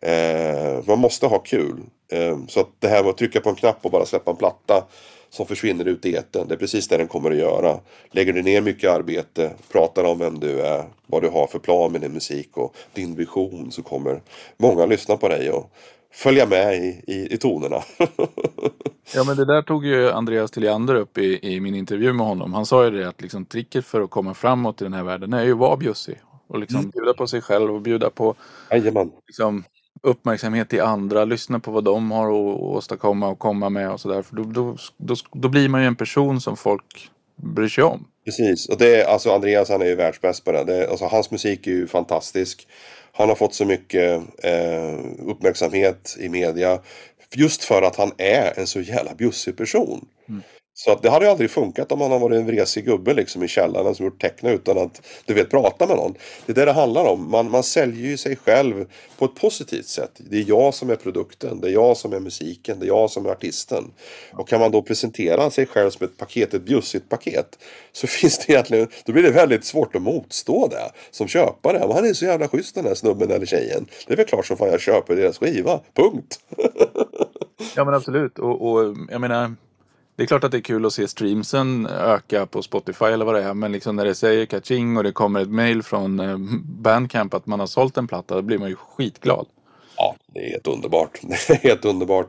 Eh, 0.00 0.84
man 0.86 0.98
måste 0.98 1.26
ha 1.26 1.38
kul. 1.38 1.80
Eh, 2.12 2.38
så 2.48 2.60
att 2.60 2.68
det 2.78 2.88
här 2.88 3.02
med 3.02 3.10
att 3.10 3.18
trycka 3.18 3.40
på 3.40 3.50
en 3.50 3.56
knapp 3.56 3.78
och 3.82 3.90
bara 3.90 4.06
släppa 4.06 4.30
en 4.30 4.36
platta 4.36 4.84
som 5.30 5.46
försvinner 5.46 5.84
ut 5.84 6.06
i 6.06 6.14
etern. 6.14 6.48
Det 6.48 6.54
är 6.54 6.58
precis 6.58 6.88
det 6.88 6.96
den 6.96 7.08
kommer 7.08 7.30
att 7.30 7.36
göra. 7.36 7.80
Lägger 8.10 8.32
du 8.32 8.42
ner 8.42 8.60
mycket 8.60 8.90
arbete, 8.90 9.50
pratar 9.72 10.04
om 10.04 10.18
vem 10.18 10.40
du 10.40 10.60
är, 10.60 10.84
vad 11.06 11.22
du 11.22 11.28
har 11.28 11.46
för 11.46 11.58
plan 11.58 11.92
med 11.92 12.00
din 12.00 12.12
musik 12.12 12.56
och 12.56 12.76
din 12.94 13.14
vision 13.14 13.72
så 13.72 13.82
kommer 13.82 14.20
många 14.56 14.86
lyssna 14.86 15.16
på 15.16 15.28
dig 15.28 15.50
och 15.50 15.70
följa 16.12 16.46
med 16.46 16.74
i, 16.74 17.02
i, 17.06 17.34
i 17.34 17.36
tonerna. 17.36 17.82
ja 19.14 19.24
men 19.24 19.36
det 19.36 19.44
där 19.44 19.62
tog 19.62 19.86
ju 19.86 20.10
Andreas 20.10 20.50
Tilliander 20.50 20.94
upp 20.94 21.18
i, 21.18 21.54
i 21.54 21.60
min 21.60 21.74
intervju 21.74 22.12
med 22.12 22.26
honom. 22.26 22.52
Han 22.54 22.66
sa 22.66 22.84
ju 22.84 22.90
det 22.90 23.08
att 23.08 23.22
liksom, 23.22 23.44
tricket 23.44 23.84
för 23.84 24.00
att 24.00 24.10
komma 24.10 24.34
framåt 24.34 24.80
i 24.80 24.84
den 24.84 24.92
här 24.92 25.04
världen 25.04 25.32
är 25.32 25.44
ju 25.44 25.52
att 25.52 25.58
vara 25.58 25.76
bjussig. 25.76 26.20
Och 26.46 26.58
liksom 26.58 26.78
mm. 26.78 26.90
bjuda 26.90 27.14
på 27.14 27.26
sig 27.26 27.40
själv 27.40 27.74
och 27.74 27.80
bjuda 27.80 28.10
på 28.10 28.34
liksom, 29.26 29.64
uppmärksamhet 30.02 30.68
till 30.68 30.80
andra, 30.80 31.24
lyssna 31.24 31.60
på 31.60 31.70
vad 31.70 31.84
de 31.84 32.10
har 32.10 32.26
att 32.26 32.60
åstadkomma 32.60 33.28
och 33.28 33.38
komma 33.38 33.68
med 33.68 33.90
och 33.90 34.00
sådär. 34.00 34.22
För 34.22 34.36
då, 34.36 34.42
då, 34.42 34.76
då, 34.96 35.14
då, 35.32 35.48
blir 35.48 35.68
man 35.68 35.80
ju 35.80 35.86
en 35.86 35.96
person 35.96 36.40
som 36.40 36.56
folk 36.56 37.10
bryr 37.36 37.68
sig 37.68 37.84
om. 37.84 38.06
Precis, 38.24 38.68
och 38.68 38.78
det 38.78 39.04
alltså 39.04 39.30
Andreas 39.30 39.68
han 39.68 39.82
är 39.82 39.86
ju 39.86 39.94
världsbäst 39.94 40.44
på 40.44 40.52
det. 40.52 40.64
det 40.64 40.90
alltså, 40.90 41.06
hans 41.06 41.30
musik 41.30 41.66
är 41.66 41.70
ju 41.70 41.86
fantastisk. 41.86 42.68
Han 43.12 43.28
har 43.28 43.36
fått 43.36 43.54
så 43.54 43.64
mycket 43.64 44.22
eh, 44.42 44.98
uppmärksamhet 45.26 46.16
i 46.20 46.28
media. 46.28 46.78
Just 47.34 47.64
för 47.64 47.82
att 47.82 47.96
han 47.96 48.12
är 48.18 48.58
en 48.58 48.66
så 48.66 48.80
jävla 48.80 49.14
bjussig 49.14 49.56
person. 49.56 50.08
Mm. 50.28 50.42
Så 50.78 50.92
att 50.92 51.02
det 51.02 51.10
hade 51.10 51.24
ju 51.24 51.30
aldrig 51.30 51.50
funkat 51.50 51.92
om 51.92 51.98
man 51.98 52.10
har 52.10 52.18
varit 52.18 52.36
en 52.36 52.46
vresig 52.46 52.84
gubbe 52.84 53.14
liksom 53.14 53.42
i 53.42 53.48
källaren 53.48 53.94
som 53.94 54.04
gjort 54.04 54.20
teckna 54.20 54.50
utan 54.50 54.78
att 54.78 55.02
du 55.24 55.34
vet 55.34 55.50
prata 55.50 55.86
med 55.86 55.96
någon. 55.96 56.14
Det 56.46 56.52
är 56.52 56.54
det 56.54 56.64
det 56.64 56.72
handlar 56.72 57.04
om. 57.04 57.30
Man, 57.30 57.50
man 57.50 57.62
säljer 57.62 58.06
ju 58.08 58.16
sig 58.16 58.36
själv 58.36 58.86
på 59.18 59.24
ett 59.24 59.34
positivt 59.34 59.86
sätt. 59.86 60.10
Det 60.16 60.36
är 60.36 60.44
jag 60.48 60.74
som 60.74 60.90
är 60.90 60.96
produkten. 60.96 61.60
Det 61.60 61.68
är 61.68 61.72
jag 61.72 61.96
som 61.96 62.12
är 62.12 62.20
musiken. 62.20 62.78
Det 62.80 62.86
är 62.86 62.88
jag 62.88 63.10
som 63.10 63.26
är 63.26 63.30
artisten. 63.30 63.84
Och 64.32 64.48
kan 64.48 64.60
man 64.60 64.70
då 64.70 64.82
presentera 64.82 65.50
sig 65.50 65.66
själv 65.66 65.90
som 65.90 66.06
ett 66.06 66.16
paket, 66.16 66.54
ett 66.54 66.62
bjussigt 66.62 67.08
paket. 67.08 67.58
Så 67.92 68.06
finns 68.20 68.38
det 68.38 68.52
egentligen, 68.52 68.88
då 69.04 69.12
blir 69.12 69.22
det 69.22 69.30
väldigt 69.30 69.64
svårt 69.64 69.94
att 69.94 70.02
motstå 70.02 70.68
det. 70.68 70.90
Som 71.10 71.28
köpare. 71.28 71.92
Han 71.94 72.04
är 72.04 72.12
så 72.12 72.24
jävla 72.24 72.48
schysst 72.48 72.74
den 72.74 72.84
här 72.84 72.94
snubben 72.94 73.30
eller 73.30 73.46
tjejen. 73.46 73.86
Det 74.06 74.12
är 74.12 74.16
väl 74.16 74.26
klart 74.26 74.46
som 74.46 74.56
fan 74.56 74.68
jag 74.68 74.80
köper 74.80 75.16
deras 75.16 75.38
skiva. 75.38 75.80
Punkt. 75.94 76.40
ja 77.76 77.84
men 77.84 77.94
absolut. 77.94 78.38
Och, 78.38 78.72
och 78.72 78.96
jag 79.10 79.20
menar 79.20 79.54
det 80.18 80.24
är 80.24 80.26
klart 80.26 80.44
att 80.44 80.50
det 80.50 80.58
är 80.58 80.62
kul 80.62 80.86
att 80.86 80.92
se 80.92 81.08
streamsen 81.08 81.86
öka 81.86 82.46
på 82.46 82.62
Spotify 82.62 83.04
eller 83.04 83.24
vad 83.24 83.34
det 83.34 83.42
är. 83.42 83.54
Men 83.54 83.72
liksom 83.72 83.96
när 83.96 84.04
det 84.04 84.14
säger 84.14 84.46
kaching 84.46 84.96
och 84.96 85.04
det 85.04 85.12
kommer 85.12 85.40
ett 85.40 85.50
mail 85.50 85.82
från 85.82 86.20
eh, 86.20 86.36
Bandcamp 86.62 87.34
att 87.34 87.46
man 87.46 87.60
har 87.60 87.66
sålt 87.66 87.96
en 87.96 88.06
platta. 88.06 88.34
Då 88.34 88.42
blir 88.42 88.58
man 88.58 88.68
ju 88.68 88.76
skitglad. 88.76 89.46
Ja, 90.00 90.16
det 90.26 90.40
är 90.40 90.50
helt 90.50 90.66
underbart. 90.66 91.20
Det 91.22 91.50
är 91.50 91.56
helt 91.56 91.84
underbart. 91.84 92.28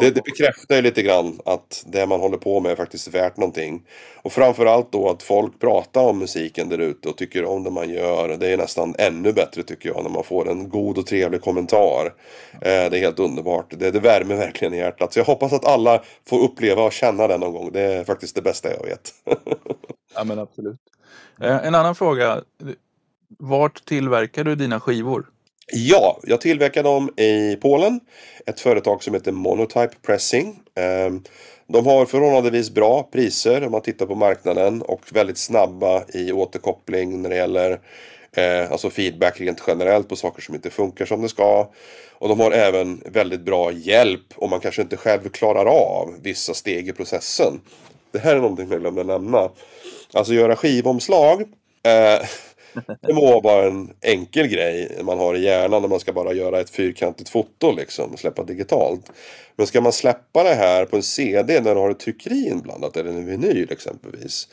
Det, 0.00 0.10
det 0.10 0.24
bekräftar 0.24 0.76
ju 0.76 0.82
lite 0.82 1.02
grann 1.02 1.40
att 1.44 1.84
det 1.86 2.06
man 2.06 2.20
håller 2.20 2.36
på 2.36 2.60
med 2.60 2.72
är 2.72 2.76
faktiskt 2.76 3.08
värt 3.08 3.36
någonting. 3.36 3.82
Och 4.22 4.32
framförallt 4.32 4.92
då 4.92 5.10
att 5.10 5.22
folk 5.22 5.60
pratar 5.60 6.02
om 6.02 6.18
musiken 6.18 6.68
där 6.68 6.78
ute 6.78 7.08
och 7.08 7.16
tycker 7.16 7.44
om 7.44 7.64
det 7.64 7.70
man 7.70 7.90
gör. 7.90 8.36
Det 8.40 8.48
är 8.48 8.56
nästan 8.56 8.94
ännu 8.98 9.32
bättre 9.32 9.62
tycker 9.62 9.88
jag 9.88 10.02
när 10.02 10.10
man 10.10 10.24
får 10.24 10.50
en 10.50 10.68
god 10.68 10.98
och 10.98 11.06
trevlig 11.06 11.40
kommentar. 11.40 12.14
Eh, 12.52 12.60
det 12.60 12.98
är 12.98 13.00
helt 13.00 13.18
underbart. 13.18 13.66
Det, 13.70 13.90
det 13.90 14.00
värmer 14.00 14.34
verkligen 14.34 14.74
i 14.74 14.76
hjärtat. 14.76 15.12
Så 15.12 15.18
jag 15.18 15.24
hoppas 15.24 15.52
att 15.52 15.64
alla 15.64 16.02
får 16.28 16.40
uppleva 16.40 16.82
och 16.82 16.92
känna 16.92 17.28
det 17.28 17.38
någon 17.38 17.52
gång. 17.52 17.72
Det 17.72 17.80
är 17.80 18.04
faktiskt 18.04 18.34
det 18.34 18.42
bästa 18.42 18.70
jag 18.70 18.84
vet. 18.84 19.10
ja 20.14 20.24
men 20.24 20.38
absolut. 20.38 20.80
Eh, 21.40 21.66
en 21.66 21.74
annan 21.74 21.94
fråga. 21.94 22.42
Vart 23.38 23.84
tillverkar 23.84 24.44
du 24.44 24.54
dina 24.54 24.80
skivor? 24.80 25.26
Ja, 25.72 26.20
jag 26.22 26.40
tillverkar 26.40 26.82
dem 26.82 27.10
i 27.16 27.56
Polen. 27.56 28.00
Ett 28.46 28.60
företag 28.60 29.02
som 29.02 29.14
heter 29.14 29.32
Monotype 29.32 29.94
Pressing. 30.06 30.60
Ehm, 30.74 31.22
de 31.66 31.86
har 31.86 32.06
förhållandevis 32.06 32.70
bra 32.70 33.02
priser 33.02 33.64
om 33.64 33.72
man 33.72 33.80
tittar 33.80 34.06
på 34.06 34.14
marknaden 34.14 34.82
och 34.82 35.00
väldigt 35.12 35.38
snabba 35.38 36.04
i 36.14 36.32
återkoppling 36.32 37.22
när 37.22 37.30
det 37.30 37.36
gäller 37.36 37.80
eh, 38.32 38.72
alltså 38.72 38.90
feedback 38.90 39.40
rent 39.40 39.62
generellt 39.66 40.08
på 40.08 40.16
saker 40.16 40.42
som 40.42 40.54
inte 40.54 40.70
funkar 40.70 41.06
som 41.06 41.22
det 41.22 41.28
ska. 41.28 41.68
Och 42.12 42.28
de 42.28 42.40
har 42.40 42.50
även 42.50 43.02
väldigt 43.06 43.40
bra 43.40 43.72
hjälp 43.72 44.26
om 44.36 44.50
man 44.50 44.60
kanske 44.60 44.82
inte 44.82 44.96
själv 44.96 45.28
klarar 45.28 45.66
av 45.66 46.14
vissa 46.22 46.54
steg 46.54 46.88
i 46.88 46.92
processen. 46.92 47.60
Det 48.12 48.18
här 48.18 48.36
är 48.36 48.40
någonting 48.40 48.68
jag 48.70 48.80
glömde 48.80 49.04
nämna. 49.04 49.50
Alltså 50.12 50.32
göra 50.32 50.56
skivomslag. 50.56 51.40
Eh, 51.82 52.26
det 53.00 53.12
må 53.12 53.40
vara 53.40 53.66
en 53.66 53.90
enkel 54.00 54.46
grej 54.46 54.98
man 55.02 55.18
har 55.18 55.34
i 55.34 55.44
hjärnan 55.44 55.82
när 55.82 55.88
man 55.88 56.00
ska 56.00 56.12
bara 56.12 56.32
göra 56.32 56.60
ett 56.60 56.70
fyrkantigt 56.70 57.30
foto 57.30 57.72
liksom. 57.72 58.16
Släppa 58.16 58.44
digitalt. 58.44 59.12
Men 59.56 59.66
ska 59.66 59.80
man 59.80 59.92
släppa 59.92 60.42
det 60.42 60.54
här 60.54 60.84
på 60.84 60.96
en 60.96 61.02
CD 61.02 61.60
när 61.60 61.74
du 61.74 61.80
har 61.80 61.90
ett 61.90 62.00
tryckeri 62.00 62.48
inblandat 62.48 62.96
eller 62.96 63.10
en 63.10 63.26
vinyl 63.26 63.72
exempelvis. 63.72 64.48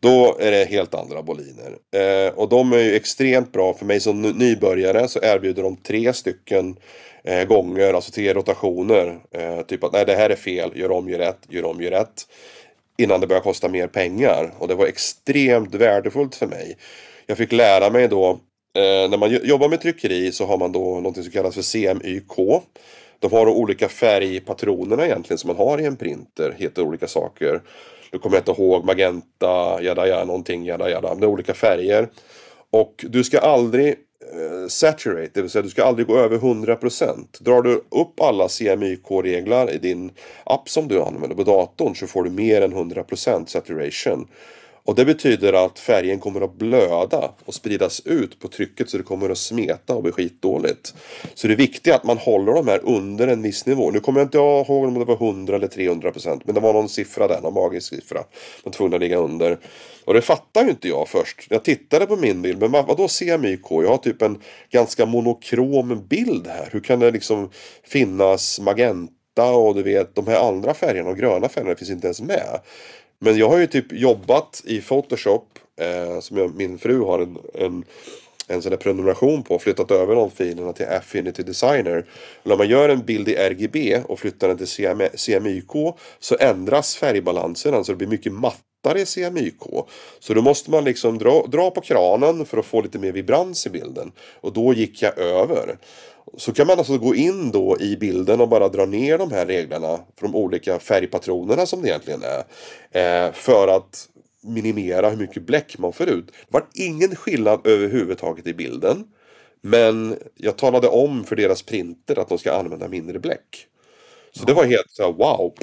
Då 0.00 0.36
är 0.40 0.50
det 0.50 0.64
helt 0.64 0.94
andra 0.94 1.22
boliner. 1.22 1.76
Eh, 1.96 2.34
och 2.34 2.48
de 2.48 2.72
är 2.72 2.78
ju 2.78 2.94
extremt 2.94 3.52
bra. 3.52 3.74
För 3.74 3.86
mig 3.86 4.00
som 4.00 4.22
nybörjare 4.22 5.08
så 5.08 5.18
erbjuder 5.22 5.62
de 5.62 5.76
tre 5.76 6.12
stycken 6.12 6.76
eh, 7.24 7.44
gånger, 7.44 7.94
alltså 7.94 8.12
tre 8.12 8.34
rotationer. 8.34 9.18
Eh, 9.30 9.60
typ 9.60 9.84
att 9.84 9.92
nej 9.92 10.04
det 10.06 10.16
här 10.16 10.30
är 10.30 10.36
fel, 10.36 10.72
gör 10.74 10.90
om, 10.90 11.08
gör 11.08 11.18
rätt, 11.18 11.38
gör 11.48 11.64
om, 11.64 11.82
gör 11.82 11.90
rätt. 11.90 12.26
Innan 12.98 13.20
det 13.20 13.26
börjar 13.26 13.42
kosta 13.42 13.68
mer 13.68 13.86
pengar. 13.86 14.54
Och 14.58 14.68
det 14.68 14.74
var 14.74 14.86
extremt 14.86 15.74
värdefullt 15.74 16.34
för 16.34 16.46
mig. 16.46 16.76
Jag 17.26 17.38
fick 17.38 17.52
lära 17.52 17.90
mig 17.90 18.08
då, 18.08 18.30
eh, 18.76 19.10
när 19.10 19.16
man 19.16 19.30
jobbar 19.30 19.68
med 19.68 19.80
tryckeri 19.80 20.32
så 20.32 20.46
har 20.46 20.58
man 20.58 20.72
då 20.72 21.00
något 21.00 21.14
som 21.14 21.30
kallas 21.30 21.54
för 21.54 21.62
CMYK. 21.62 22.62
De 23.18 23.32
har 23.32 23.46
de 23.46 23.56
olika 23.56 23.88
färgpatronerna 23.88 25.06
egentligen 25.06 25.38
som 25.38 25.48
man 25.48 25.56
har 25.56 25.80
i 25.80 25.84
en 25.84 25.96
printer, 25.96 26.54
heter 26.58 26.82
olika 26.82 27.06
saker. 27.06 27.62
Nu 28.12 28.18
kommer 28.18 28.36
jag 28.36 28.40
inte 28.40 28.62
ihåg, 28.62 28.84
magenta, 28.84 29.82
jada 29.82 30.08
jada, 30.08 30.24
någonting, 30.24 30.64
jada 30.64 30.90
jada. 30.90 31.14
Det 31.14 31.26
är 31.26 31.28
olika 31.28 31.54
färger. 31.54 32.08
Och 32.70 33.04
du 33.08 33.24
ska 33.24 33.38
aldrig 33.38 33.94
Eh, 34.34 34.68
saturate, 34.68 35.30
det 35.34 35.40
vill 35.40 35.50
säga 35.50 35.62
du 35.62 35.68
ska 35.68 35.84
aldrig 35.84 36.06
gå 36.06 36.18
över 36.18 36.38
100%. 36.38 37.38
Drar 37.40 37.62
du 37.62 37.74
upp 37.74 38.20
alla 38.20 38.48
CMYK-regler 38.48 39.70
i 39.70 39.78
din 39.78 40.10
app 40.44 40.68
som 40.68 40.88
du 40.88 41.02
använder 41.02 41.36
på 41.36 41.42
datorn 41.42 41.94
så 41.94 42.06
får 42.06 42.24
du 42.24 42.30
mer 42.30 42.62
än 42.62 42.72
100% 42.72 43.46
saturation. 43.46 44.26
Och 44.86 44.94
det 44.94 45.04
betyder 45.04 45.52
att 45.52 45.78
färgen 45.78 46.20
kommer 46.20 46.40
att 46.40 46.54
blöda 46.54 47.30
och 47.44 47.54
spridas 47.54 48.02
ut 48.04 48.40
på 48.40 48.48
trycket 48.48 48.90
så 48.90 48.96
det 48.96 49.02
kommer 49.02 49.30
att 49.30 49.38
smeta 49.38 49.94
och 49.94 50.02
bli 50.02 50.12
skitdåligt. 50.12 50.94
Så 51.34 51.46
det 51.46 51.54
är 51.54 51.56
viktigt 51.56 51.94
att 51.94 52.04
man 52.04 52.18
håller 52.18 52.52
de 52.52 52.68
här 52.68 52.80
under 52.84 53.28
en 53.28 53.42
viss 53.42 53.66
nivå. 53.66 53.90
Nu 53.90 54.00
kommer 54.00 54.20
jag 54.20 54.26
inte 54.26 54.38
ihåg 54.38 54.70
om 54.70 54.94
det 54.94 55.04
var 55.04 55.14
100 55.14 55.56
eller 55.56 55.66
300 55.66 56.10
procent. 56.10 56.42
Men 56.44 56.54
det 56.54 56.60
var 56.60 56.72
någon 56.72 56.88
siffra 56.88 57.28
där, 57.28 57.40
någon 57.40 57.54
magisk 57.54 57.88
siffra. 57.88 58.18
Man 58.18 58.26
var 58.64 58.72
tvungen 58.72 58.94
att 58.94 59.00
ligga 59.00 59.16
under. 59.16 59.58
Och 60.04 60.14
det 60.14 60.22
fattar 60.22 60.64
ju 60.64 60.70
inte 60.70 60.88
jag 60.88 61.08
först. 61.08 61.46
Jag 61.50 61.64
tittade 61.64 62.06
på 62.06 62.16
min 62.16 62.42
bild, 62.42 62.60
men 62.60 62.72
vad, 62.72 62.96
då 62.96 63.08
CMYK? 63.08 63.70
Jag 63.70 63.88
har 63.88 63.98
typ 63.98 64.22
en 64.22 64.40
ganska 64.70 65.06
monokrom 65.06 66.06
bild 66.08 66.46
här. 66.46 66.68
Hur 66.72 66.80
kan 66.80 67.00
det 67.00 67.10
liksom 67.10 67.50
finnas 67.84 68.60
magenta 68.60 69.46
och 69.54 69.74
du 69.74 69.82
vet 69.82 70.14
de 70.14 70.26
här 70.26 70.48
andra 70.48 70.74
färgerna 70.74 71.08
de 71.08 71.18
gröna 71.18 71.48
färgerna 71.48 71.76
finns 71.76 71.90
inte 71.90 72.06
ens 72.06 72.20
med. 72.20 72.60
Men 73.18 73.38
jag 73.38 73.48
har 73.48 73.58
ju 73.58 73.66
typ 73.66 73.92
jobbat 73.92 74.62
i 74.64 74.80
Photoshop. 74.80 75.58
Eh, 75.76 76.20
som 76.20 76.36
jag, 76.36 76.54
min 76.54 76.78
fru 76.78 77.00
har 77.00 77.18
en, 77.18 77.38
en, 77.54 77.84
en 78.48 78.62
sån 78.62 78.70
där 78.70 78.76
prenumeration 78.76 79.42
på. 79.42 79.58
Flyttat 79.58 79.90
över 79.90 80.14
de 80.14 80.30
filerna 80.30 80.72
till 80.72 80.86
Affinity 80.86 81.42
Designer. 81.42 82.06
Och 82.42 82.46
när 82.46 82.56
man 82.56 82.68
gör 82.68 82.88
en 82.88 83.00
bild 83.04 83.28
i 83.28 83.34
RGB 83.34 84.02
och 84.08 84.20
flyttar 84.20 84.48
den 84.48 84.56
till 84.56 84.66
CM, 84.66 85.02
CMYK. 85.14 85.96
Så 86.18 86.36
ändras 86.40 86.96
färgbalansen. 86.96 87.74
Alltså 87.74 87.92
det 87.92 87.96
blir 87.96 88.08
mycket 88.08 88.32
mattare 88.32 89.00
i 89.00 89.06
CMYK. 89.06 89.62
Så 90.18 90.34
då 90.34 90.42
måste 90.42 90.70
man 90.70 90.84
liksom 90.84 91.18
dra, 91.18 91.46
dra 91.46 91.70
på 91.70 91.80
kranen 91.80 92.46
för 92.46 92.58
att 92.58 92.66
få 92.66 92.80
lite 92.80 92.98
mer 92.98 93.12
vibrans 93.12 93.66
i 93.66 93.70
bilden. 93.70 94.12
Och 94.40 94.52
då 94.52 94.74
gick 94.74 95.02
jag 95.02 95.18
över. 95.18 95.76
Så 96.36 96.52
kan 96.52 96.66
man 96.66 96.78
alltså 96.78 96.98
gå 96.98 97.14
in 97.14 97.50
då 97.50 97.76
i 97.80 97.96
bilden 97.96 98.40
och 98.40 98.48
bara 98.48 98.68
dra 98.68 98.86
ner 98.86 99.18
de 99.18 99.32
här 99.32 99.46
reglerna 99.46 100.00
för 100.16 100.26
de 100.26 100.34
olika 100.34 100.78
färgpatronerna 100.78 101.66
som 101.66 101.82
det 101.82 101.88
egentligen 101.88 102.22
är. 102.22 103.26
Eh, 103.26 103.32
för 103.32 103.68
att 103.68 104.08
minimera 104.42 105.10
hur 105.10 105.16
mycket 105.16 105.42
bläck 105.42 105.78
man 105.78 105.92
får 105.92 106.08
ut. 106.08 106.26
Det 106.26 106.32
var 106.48 106.66
ingen 106.74 107.16
skillnad 107.16 107.66
överhuvudtaget 107.66 108.46
i 108.46 108.54
bilden. 108.54 109.04
Men 109.60 110.18
jag 110.34 110.56
talade 110.56 110.88
om 110.88 111.24
för 111.24 111.36
deras 111.36 111.62
printer 111.62 112.18
att 112.18 112.28
de 112.28 112.38
ska 112.38 112.52
använda 112.52 112.88
mindre 112.88 113.18
bläck. 113.18 113.66
Så 114.32 114.44
det 114.44 114.52
var 114.52 114.64
helt 114.64 114.90
så 114.90 115.02
här, 115.02 115.12
wow, 115.12 115.54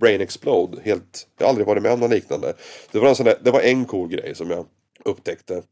brain 0.00 0.20
explode. 0.20 0.82
Helt, 0.82 1.26
jag 1.38 1.44
har 1.44 1.48
aldrig 1.48 1.66
varit 1.66 1.82
med 1.82 1.92
om 1.92 2.00
något 2.00 2.10
liknande. 2.10 2.54
Det 2.92 2.98
var, 2.98 3.08
en 3.08 3.16
sån 3.16 3.26
där, 3.26 3.38
det 3.42 3.50
var 3.50 3.60
en 3.60 3.84
cool 3.84 4.08
grej 4.08 4.34
som 4.34 4.50
jag 4.50 4.66
upptäckte. 5.04 5.62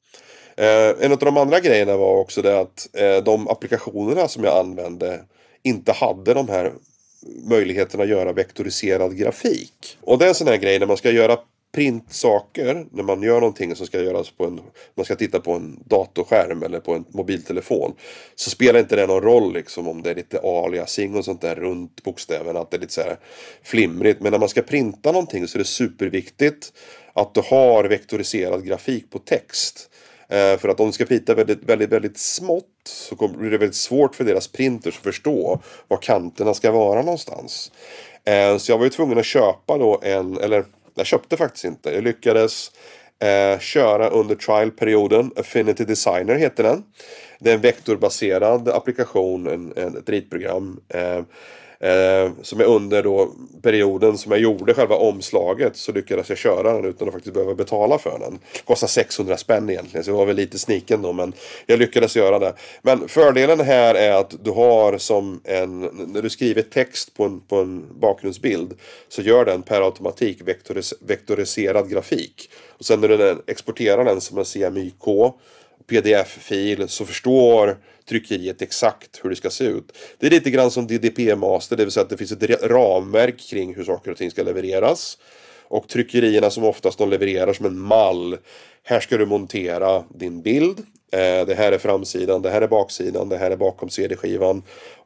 Eh, 0.61 1.05
en 1.05 1.13
av 1.13 1.19
de 1.19 1.37
andra 1.37 1.61
grejerna 1.61 1.97
var 1.97 2.17
också 2.17 2.43
det 2.43 2.61
att 2.61 2.89
eh, 2.93 3.17
de 3.25 3.49
applikationerna 3.49 4.29
som 4.29 4.45
jag 4.45 4.59
använde 4.59 5.21
inte 5.63 5.93
hade 5.93 6.35
de 6.35 6.49
här 6.49 6.73
möjligheterna 7.49 8.03
att 8.03 8.09
göra 8.09 8.33
vektoriserad 8.33 9.17
grafik. 9.17 9.99
Och 10.01 10.19
det 10.19 10.25
är 10.25 10.29
en 10.29 10.35
sån 10.35 10.47
här 10.47 10.57
grej 10.57 10.79
när 10.79 10.87
man 10.87 10.97
ska 10.97 11.11
göra 11.11 11.39
printsaker, 11.73 12.87
när 12.93 13.03
man 13.03 13.23
gör 13.23 13.41
någonting 13.41 13.77
som 13.77 13.87
ska 13.87 14.01
göras 14.03 14.31
på 14.31 14.45
en, 14.45 14.61
man 14.95 15.05
ska 15.05 15.17
titta 15.17 15.41
på 15.41 15.53
en 15.53 15.83
datorskärm 15.85 16.63
eller 16.63 16.81
på 16.81 16.95
en 16.95 17.05
mobiltelefon. 17.09 17.95
Så 18.35 18.51
spelar 18.51 18.81
inte 18.81 18.97
det 18.97 19.07
någon 19.07 19.23
roll 19.23 19.53
liksom 19.53 19.89
om 19.89 20.03
det 20.03 20.11
är 20.11 20.15
lite 20.15 20.41
aliasing 20.41 21.17
och 21.17 21.25
sånt 21.25 21.41
där 21.41 21.55
runt 21.55 22.03
bokstäverna, 22.03 22.61
att 22.61 22.71
det 22.71 22.77
är 22.77 22.81
lite 22.81 22.93
så 22.93 23.01
här 23.03 23.17
flimrigt. 23.63 24.21
Men 24.21 24.33
när 24.33 24.39
man 24.39 24.49
ska 24.49 24.63
printa 24.63 25.13
någonting 25.13 25.49
så 25.49 25.57
är 25.57 25.59
det 25.59 25.65
superviktigt 25.65 26.73
att 27.13 27.35
du 27.35 27.41
har 27.45 27.85
vektoriserad 27.85 28.67
grafik 28.67 29.11
på 29.11 29.19
text. 29.19 29.91
Eh, 30.31 30.59
för 30.59 30.69
att 30.69 30.81
om 30.81 30.87
du 30.87 30.93
ska 30.93 31.05
pita 31.05 31.35
väldigt, 31.35 31.65
väldigt, 31.65 31.91
väldigt 31.91 32.19
smått 32.19 32.65
så 32.85 33.29
blir 33.29 33.51
det 33.51 33.59
väldigt 33.59 33.77
svårt 33.77 34.15
för 34.15 34.25
deras 34.25 34.49
printers 34.49 34.97
att 34.97 35.05
förstå 35.05 35.61
var 35.89 35.99
kanterna 35.99 36.55
ska 36.55 36.71
vara 36.71 37.03
någonstans. 37.03 37.73
Eh, 38.25 38.57
så 38.57 38.73
jag 38.73 38.79
var 38.79 38.85
ju 38.85 38.91
tvungen 38.91 39.19
att 39.19 39.25
köpa 39.25 39.79
då 39.79 40.01
en, 40.03 40.39
eller 40.39 40.65
jag 40.95 41.07
köpte 41.07 41.37
faktiskt 41.37 41.65
inte. 41.65 41.91
Jag 41.91 42.05
lyckades 42.05 42.71
eh, 43.19 43.59
köra 43.59 44.09
under 44.09 44.35
trialperioden. 44.35 45.33
Affinity 45.37 45.85
Designer 45.85 46.35
heter 46.35 46.63
den. 46.63 46.85
Det 47.39 47.51
är 47.51 47.55
en 47.55 47.61
vektorbaserad 47.61 48.69
applikation, 48.69 49.47
en, 49.47 49.73
en, 49.77 49.97
ett 49.97 50.09
ritprogram. 50.09 50.81
Eh, 50.89 51.23
Eh, 51.83 52.31
som 52.43 52.61
är 52.61 52.65
under 52.65 53.03
då 53.03 53.33
perioden 53.63 54.19
som 54.19 54.33
jag 54.33 54.41
gjorde 54.41 54.75
själva 54.75 54.97
omslaget 54.97 55.77
så 55.77 55.93
lyckades 55.93 56.29
jag 56.29 56.39
köra 56.39 56.73
den 56.73 56.85
utan 56.85 57.09
att 57.09 57.15
faktiskt 57.15 57.35
behöva 57.35 57.55
betala 57.55 57.99
för 57.99 58.19
den. 58.19 58.39
Kostar 58.65 58.87
600 58.87 59.37
spänn 59.37 59.71
egentligen 59.71 60.05
så 60.05 60.11
jag 60.11 60.17
var 60.17 60.27
väl 60.27 60.37
lite 60.37 60.59
sniken 60.59 61.03
då 61.03 61.13
men 61.13 61.33
jag 61.67 61.79
lyckades 61.79 62.17
göra 62.17 62.39
det. 62.39 62.55
Men 62.83 63.09
fördelen 63.09 63.61
här 63.61 63.95
är 63.95 64.13
att 64.13 64.45
du 64.45 64.51
har 64.51 64.99
som 64.99 65.41
en, 65.45 65.81
när 65.81 66.23
du 66.23 66.31
skriver 66.31 66.63
text 66.63 67.15
på 67.15 67.25
en, 67.25 67.41
på 67.41 67.57
en 67.57 67.85
bakgrundsbild 68.01 68.75
så 69.09 69.23
gör 69.23 69.45
den 69.45 69.63
per 69.63 69.81
automatik 69.83 70.43
vektoris, 70.43 70.95
vektoriserad 71.01 71.91
grafik. 71.91 72.51
Och 72.79 72.85
sen 72.85 73.01
när 73.01 73.09
du 73.09 73.43
exporterar 73.47 74.05
den 74.05 74.21
som 74.21 74.39
en 74.39 74.45
CMYK 74.45 75.33
pdf-fil 75.91 76.89
så 76.89 77.07
förstår 77.07 77.79
tryckeriet 78.09 78.63
exakt 78.63 79.21
hur 79.23 79.31
det 79.31 79.37
ska 79.37 79.51
se 79.51 79.65
ut. 79.65 79.93
Det 80.19 80.27
är 80.27 80.31
lite 80.31 80.51
grann 80.51 80.71
som 80.71 80.87
DDP-master, 80.87 81.77
det 81.77 81.85
vill 81.85 81.93
säga 81.93 82.05
att 82.05 82.11
det 82.11 82.17
finns 82.17 82.33
ett 82.33 82.63
ramverk 82.63 83.39
kring 83.39 83.75
hur 83.75 83.85
saker 83.85 84.11
och 84.11 84.17
ting 84.17 84.31
ska 84.31 84.43
levereras. 84.43 85.19
Och 85.69 85.89
tryckerierna 85.89 86.51
som 86.51 86.65
oftast 86.65 86.99
de 86.99 87.11
levererar 87.11 87.53
som 87.53 87.67
en 87.67 87.79
mall. 87.79 88.39
Här 88.83 89.01
ska 89.01 89.17
du 89.17 89.27
montera 89.27 90.05
din 90.15 90.43
bild. 90.43 90.87
Eh, 91.13 91.47
det 91.47 91.55
här 91.55 91.73
är 91.73 91.79
framsidan, 91.79 92.43
det 92.43 92.51
här 92.51 92.63
är 92.63 92.69
baksidan, 92.69 93.29
det 93.29 93.37
här 93.37 93.51
är 93.51 93.57
bakom 93.57 93.89
CD-skivan. 93.89 94.63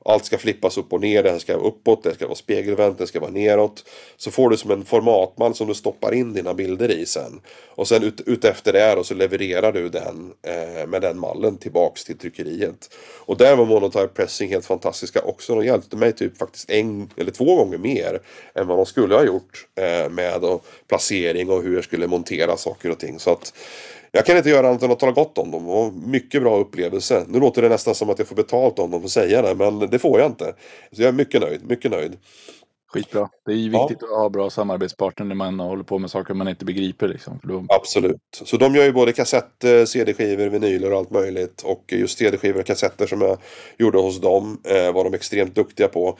Allt 0.07 0.25
ska 0.25 0.38
flippas 0.38 0.79
upp 0.79 0.93
och 0.93 1.01
ner, 1.01 1.23
det 1.23 1.31
här 1.31 1.38
ska 1.38 1.57
vara 1.57 1.67
uppåt, 1.67 2.03
det 2.03 2.14
ska 2.14 2.27
vara 2.27 2.37
spegelvänt, 2.37 2.99
det 2.99 3.07
ska 3.07 3.21
vara 3.21 3.31
neråt. 3.31 3.85
Så 4.17 4.31
får 4.31 4.51
du 4.51 4.57
som 4.57 4.71
en 4.71 4.85
formatmall 4.85 5.55
som 5.55 5.67
du 5.67 5.75
stoppar 5.75 6.14
in 6.14 6.33
dina 6.33 6.55
bilder 6.55 6.90
i 6.90 7.07
sen. 7.07 7.40
Och 7.69 7.88
sen 7.88 8.03
ut, 8.03 8.21
ut 8.21 8.45
efter 8.45 8.73
det 8.73 8.97
och 8.97 9.07
så 9.07 9.14
levererar 9.14 9.73
du 9.73 9.88
den 9.88 10.33
eh, 10.43 10.87
med 10.87 11.03
den 11.03 11.19
mallen 11.19 11.57
tillbaks 11.57 12.05
till 12.05 12.19
tryckeriet. 12.19 12.95
Och 13.27 13.37
där 13.37 13.57
var 13.57 13.64
Monotype 13.64 14.09
Pressing 14.09 14.51
helt 14.51 14.67
fantastiska 14.67 15.21
också. 15.23 15.55
De 15.55 15.64
hjälpte 15.64 15.97
mig 15.97 16.12
typ 16.12 16.38
faktiskt 16.38 16.71
en 16.71 17.11
eller 17.17 17.31
två 17.31 17.57
gånger 17.57 17.79
mer 17.79 18.21
än 18.55 18.67
vad 18.67 18.79
de 18.79 18.87
skulle 18.87 19.14
ha 19.14 19.25
gjort 19.25 19.67
eh, 19.75 20.11
med 20.11 20.45
och 20.45 20.67
placering 20.88 21.51
och 21.51 21.62
hur 21.62 21.75
jag 21.75 21.85
skulle 21.85 22.07
montera 22.07 22.57
saker 22.57 22.90
och 22.90 22.99
ting. 22.99 23.19
Så 23.19 23.31
att 23.31 23.53
jag 24.16 24.27
kan 24.27 24.37
inte 24.37 24.50
göra 24.50 24.68
annat 24.68 24.83
än 24.83 24.90
att 24.90 25.00
tala 25.00 25.12
gott 25.12 25.38
om 25.38 25.50
dem. 25.50 25.68
Och 25.68 25.92
mycket 25.92 26.42
bra 26.42 26.59
upplevelse. 26.59 27.24
Nu 27.29 27.40
låter 27.40 27.62
det 27.62 27.68
nästan 27.68 27.94
som 27.94 28.11
att 28.11 28.18
jag 28.18 28.29
får 28.29 28.37
betalt 28.37 28.79
om 28.79 28.90
dem 28.90 29.00
för 29.00 29.07
att 29.07 29.12
säga 29.12 29.42
det. 29.42 29.55
Men 29.55 29.79
det 29.79 29.98
får 29.98 30.20
jag 30.20 30.31
inte. 30.31 30.55
Så 30.92 31.03
jag 31.03 31.09
är 31.09 31.12
mycket 31.12 31.40
nöjd. 31.40 31.61
Mycket 31.68 31.90
nöjd. 31.90 32.16
Skitbra. 32.94 33.28
Det 33.46 33.52
är 33.52 33.57
ju 33.57 33.68
viktigt 33.68 33.98
ja. 34.00 34.07
att 34.07 34.18
ha 34.18 34.28
bra 34.28 34.50
samarbetspartner 34.50 35.26
när 35.26 35.35
man 35.35 35.61
håller 35.61 35.83
på 35.83 35.98
med 35.98 36.11
saker 36.11 36.35
man 36.35 36.48
inte 36.48 36.64
begriper. 36.64 37.09
Liksom, 37.09 37.40
då... 37.42 37.64
Absolut. 37.68 38.20
Så 38.44 38.57
de 38.57 38.74
gör 38.74 38.85
ju 38.85 38.92
både 38.92 39.12
kassetter, 39.12 39.85
CD-skivor, 39.85 40.46
vinyler 40.46 40.92
och 40.92 40.98
allt 40.98 41.11
möjligt. 41.11 41.62
Och 41.62 41.85
just 41.88 42.18
CD-skivor 42.18 42.61
och 42.61 42.66
kassetter 42.66 43.07
som 43.07 43.20
jag 43.20 43.38
gjorde 43.78 43.98
hos 43.98 44.20
dem 44.20 44.61
eh, 44.64 44.92
var 44.92 45.04
de 45.04 45.14
extremt 45.14 45.54
duktiga 45.54 45.88
på. 45.88 46.18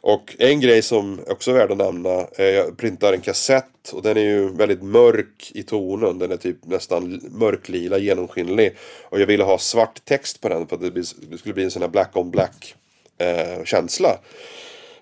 Och 0.00 0.36
en 0.38 0.60
grej 0.60 0.82
som 0.82 1.20
också 1.28 1.50
är 1.50 1.54
värd 1.54 1.70
att 1.70 1.78
nämna. 1.78 2.26
Eh, 2.38 2.44
jag 2.44 2.76
printar 2.76 3.12
en 3.12 3.20
kassett 3.20 3.92
och 3.92 4.02
den 4.02 4.16
är 4.16 4.20
ju 4.20 4.48
väldigt 4.48 4.82
mörk 4.82 5.52
i 5.54 5.62
tonen. 5.62 6.18
Den 6.18 6.32
är 6.32 6.36
typ 6.36 6.66
nästan 6.66 7.20
mörklila, 7.30 7.98
genomskinlig. 7.98 8.76
Och 9.02 9.20
jag 9.20 9.26
ville 9.26 9.44
ha 9.44 9.58
svart 9.58 10.04
text 10.04 10.40
på 10.40 10.48
den 10.48 10.66
för 10.66 10.76
att 10.76 10.94
det, 10.94 11.04
skulle 11.38 11.54
bli 11.54 11.64
en 11.64 11.70
sån 11.70 11.82
här 11.82 11.88
black 11.88 12.16
on 12.16 12.30
black 12.30 12.74
eh, 13.18 13.64
känsla. 13.64 14.18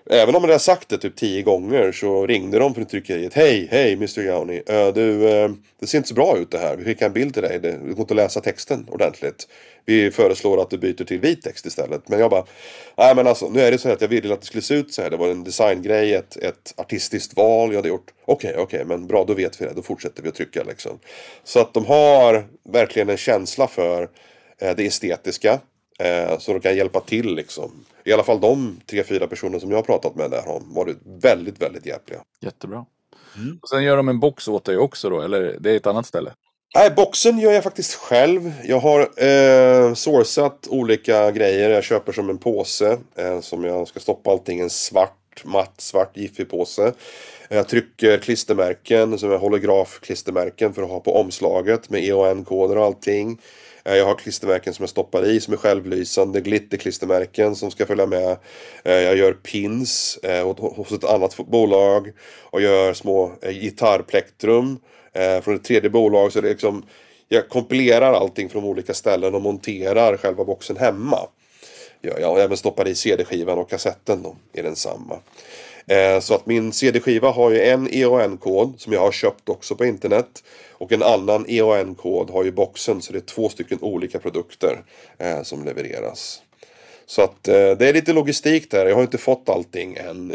Även 0.09 0.35
om 0.35 0.41
de 0.41 0.47
hade 0.47 0.59
sagt 0.59 0.89
det 0.89 0.97
typ 0.97 1.15
tio 1.15 1.41
gånger 1.41 1.91
så 1.91 2.27
ringde 2.27 2.59
de 2.59 2.75
från 2.75 2.85
tryckeriet. 2.85 3.33
Hej, 3.33 3.67
hej 3.71 3.93
Mr 3.93 4.23
Gowney. 4.23 4.57
Uh, 4.57 4.93
du, 4.93 5.01
uh, 5.01 5.51
det 5.79 5.87
ser 5.87 5.97
inte 5.97 6.09
så 6.09 6.15
bra 6.15 6.37
ut 6.37 6.51
det 6.51 6.57
här. 6.57 6.75
Vi 6.77 6.85
skickar 6.85 7.05
en 7.05 7.13
bild 7.13 7.33
till 7.33 7.43
dig. 7.43 7.59
Det 7.59 7.71
går 7.71 7.99
inte 7.99 8.01
att 8.01 8.15
läsa 8.15 8.41
texten 8.41 8.87
ordentligt. 8.91 9.47
Vi 9.85 10.11
föreslår 10.11 10.61
att 10.61 10.69
du 10.69 10.77
byter 10.77 11.03
till 11.03 11.19
vit 11.19 11.41
text 11.41 11.65
istället. 11.65 12.09
Men 12.09 12.19
jag 12.19 12.29
bara, 12.29 12.45
nej 12.97 13.15
men 13.15 13.27
alltså 13.27 13.49
nu 13.49 13.61
är 13.61 13.71
det 13.71 13.77
så 13.77 13.87
här 13.87 13.95
att 13.95 14.01
jag 14.01 14.07
ville 14.07 14.33
att 14.33 14.41
det 14.41 14.47
skulle 14.47 14.61
se 14.61 14.73
ut 14.73 14.93
så 14.93 15.01
här. 15.01 15.09
Det 15.09 15.17
var 15.17 15.27
en 15.27 15.43
designgrej, 15.43 16.13
ett, 16.13 16.37
ett 16.37 16.73
artistiskt 16.77 17.37
val 17.37 17.69
jag 17.69 17.75
hade 17.75 17.89
gjort. 17.89 18.13
Okej, 18.25 18.49
okay, 18.49 18.63
okej, 18.63 18.77
okay, 18.77 18.97
men 18.97 19.07
bra 19.07 19.23
då 19.23 19.33
vet 19.33 19.61
vi 19.61 19.65
det. 19.65 19.73
Då 19.75 19.81
fortsätter 19.81 20.23
vi 20.23 20.29
att 20.29 20.35
trycka 20.35 20.63
liksom. 20.63 20.99
Så 21.43 21.59
att 21.59 21.73
de 21.73 21.85
har 21.85 22.45
verkligen 22.69 23.09
en 23.09 23.17
känsla 23.17 23.67
för 23.67 24.09
eh, 24.61 24.75
det 24.75 24.85
estetiska. 24.85 25.59
Eh, 25.99 26.37
så 26.39 26.53
de 26.53 26.59
kan 26.59 26.75
hjälpa 26.75 26.99
till 26.99 27.35
liksom. 27.35 27.85
I 28.05 28.13
alla 28.13 28.23
fall 28.23 28.41
de 28.41 28.79
tre, 28.89 29.03
fyra 29.03 29.27
personer 29.27 29.59
som 29.59 29.71
jag 29.71 29.77
har 29.77 29.83
pratat 29.83 30.15
med 30.15 30.31
där 30.31 30.41
har 30.41 30.61
varit 30.65 30.97
väldigt, 31.21 31.61
väldigt 31.61 31.85
hjälpliga. 31.85 32.19
Jättebra. 32.41 32.85
Mm. 33.37 33.59
Och 33.61 33.69
sen 33.69 33.83
gör 33.83 33.97
de 33.97 34.09
en 34.09 34.19
box 34.19 34.47
åt 34.47 34.65
dig 34.65 34.77
också 34.77 35.09
då, 35.09 35.21
eller 35.21 35.57
det 35.59 35.71
är 35.71 35.75
ett 35.75 35.87
annat 35.87 36.05
ställe? 36.05 36.33
Nej, 36.75 36.91
boxen 36.95 37.39
gör 37.39 37.51
jag 37.51 37.63
faktiskt 37.63 37.93
själv. 37.93 38.53
Jag 38.63 38.79
har 38.79 38.99
eh, 38.99 39.93
sourcat 39.93 40.67
olika 40.69 41.31
grejer. 41.31 41.69
Jag 41.69 41.83
köper 41.83 42.11
som 42.11 42.29
en 42.29 42.37
påse 42.37 42.97
eh, 43.15 43.41
som 43.41 43.63
jag 43.63 43.87
ska 43.87 43.99
stoppa 43.99 44.31
allting 44.31 44.59
i 44.59 44.61
en 44.61 44.69
svart, 44.69 45.43
matt, 45.43 45.81
svart 45.81 46.17
giffig 46.17 46.49
påse. 46.49 46.93
Jag 47.49 47.67
trycker 47.67 48.17
klistermärken 48.17 49.19
som 49.19 49.31
är 49.31 49.37
holograf-klistermärken 49.37 50.73
för 50.73 50.83
att 50.83 50.89
ha 50.89 50.99
på 50.99 51.15
omslaget 51.15 51.89
med 51.89 52.03
EON-koder 52.03 52.77
och 52.77 52.85
allting. 52.85 53.41
Eh, 53.85 53.95
jag 53.95 54.05
har 54.05 54.15
klistermärken 54.15 54.73
som 54.73 54.83
jag 54.83 54.89
stoppar 54.89 55.25
i 55.25 55.39
som 55.39 55.53
är 55.53 55.57
självlysande, 55.57 56.41
glitterklistermärken 56.41 57.55
som 57.55 57.71
ska 57.71 57.85
följa 57.85 58.05
med. 58.05 58.37
Eh, 58.83 58.93
jag 58.93 59.17
gör 59.17 59.33
pins 59.33 60.19
eh, 60.23 60.55
hos 60.57 60.91
ett 60.91 61.03
annat 61.03 61.37
bolag 61.37 62.11
och 62.43 62.61
gör 62.61 62.93
små 62.93 63.31
gitarrplektrum 63.41 64.79
från 65.43 65.55
ett 65.55 65.63
tredje 65.63 65.89
bolag. 65.89 66.31
Så 66.31 66.41
det 66.41 66.47
är 66.47 66.51
liksom, 66.51 66.85
jag 67.27 67.49
kompilerar 67.49 68.13
allting 68.13 68.49
från 68.49 68.63
olika 68.63 68.93
ställen 68.93 69.35
och 69.35 69.41
monterar 69.41 70.17
själva 70.17 70.43
boxen 70.45 70.77
hemma. 70.77 71.19
Jag 72.01 72.41
även 72.41 72.57
stoppar 72.57 72.87
i 72.87 72.95
CD-skivan 72.95 73.57
och 73.57 73.69
kassetten 73.69 74.23
då, 74.23 74.35
i 74.53 74.61
densamma. 74.61 75.19
Eh, 75.87 76.19
så 76.19 76.35
att 76.35 76.45
min 76.45 76.71
CD-skiva 76.71 77.31
har 77.31 77.51
ju 77.51 77.61
en 77.61 77.87
EAN-kod 77.91 78.81
som 78.81 78.93
jag 78.93 78.99
har 78.99 79.11
köpt 79.11 79.49
också 79.49 79.75
på 79.75 79.85
internet. 79.85 80.43
Och 80.71 80.91
en 80.91 81.03
annan 81.03 81.45
EAN-kod 81.47 82.29
har 82.29 82.43
ju 82.43 82.51
boxen 82.51 83.01
så 83.01 83.13
det 83.13 83.19
är 83.19 83.21
två 83.21 83.49
stycken 83.49 83.77
olika 83.81 84.19
produkter 84.19 84.83
eh, 85.17 85.41
som 85.41 85.65
levereras. 85.65 86.41
Så 87.05 87.21
att 87.21 87.47
eh, 87.47 87.53
det 87.53 87.89
är 87.89 87.93
lite 87.93 88.13
logistik 88.13 88.71
där. 88.71 88.85
Jag 88.85 88.95
har 88.95 89.01
inte 89.01 89.17
fått 89.17 89.49
allting 89.49 89.95
än. 89.95 90.33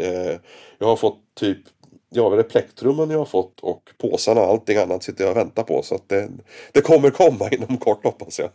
Jag 0.77 0.87
har 0.87 0.95
fått 0.95 1.19
typ 1.39 1.57
Ja, 2.13 2.29
det 2.29 2.41
är 2.41 2.43
plektrummen 2.43 3.09
jag 3.09 3.17
har 3.17 3.25
fått 3.25 3.59
och 3.59 3.89
påsarna 3.97 4.41
och 4.41 4.47
allting 4.47 4.77
annat 4.77 5.03
sitter 5.03 5.23
jag 5.23 5.31
och 5.31 5.37
väntar 5.37 5.63
på. 5.63 5.81
Så 5.83 5.95
att 5.95 6.09
det, 6.09 6.29
det 6.71 6.81
kommer 6.81 7.09
komma 7.09 7.49
inom 7.51 7.77
kort 7.77 8.03
hoppas 8.03 8.39
jag. 8.39 8.49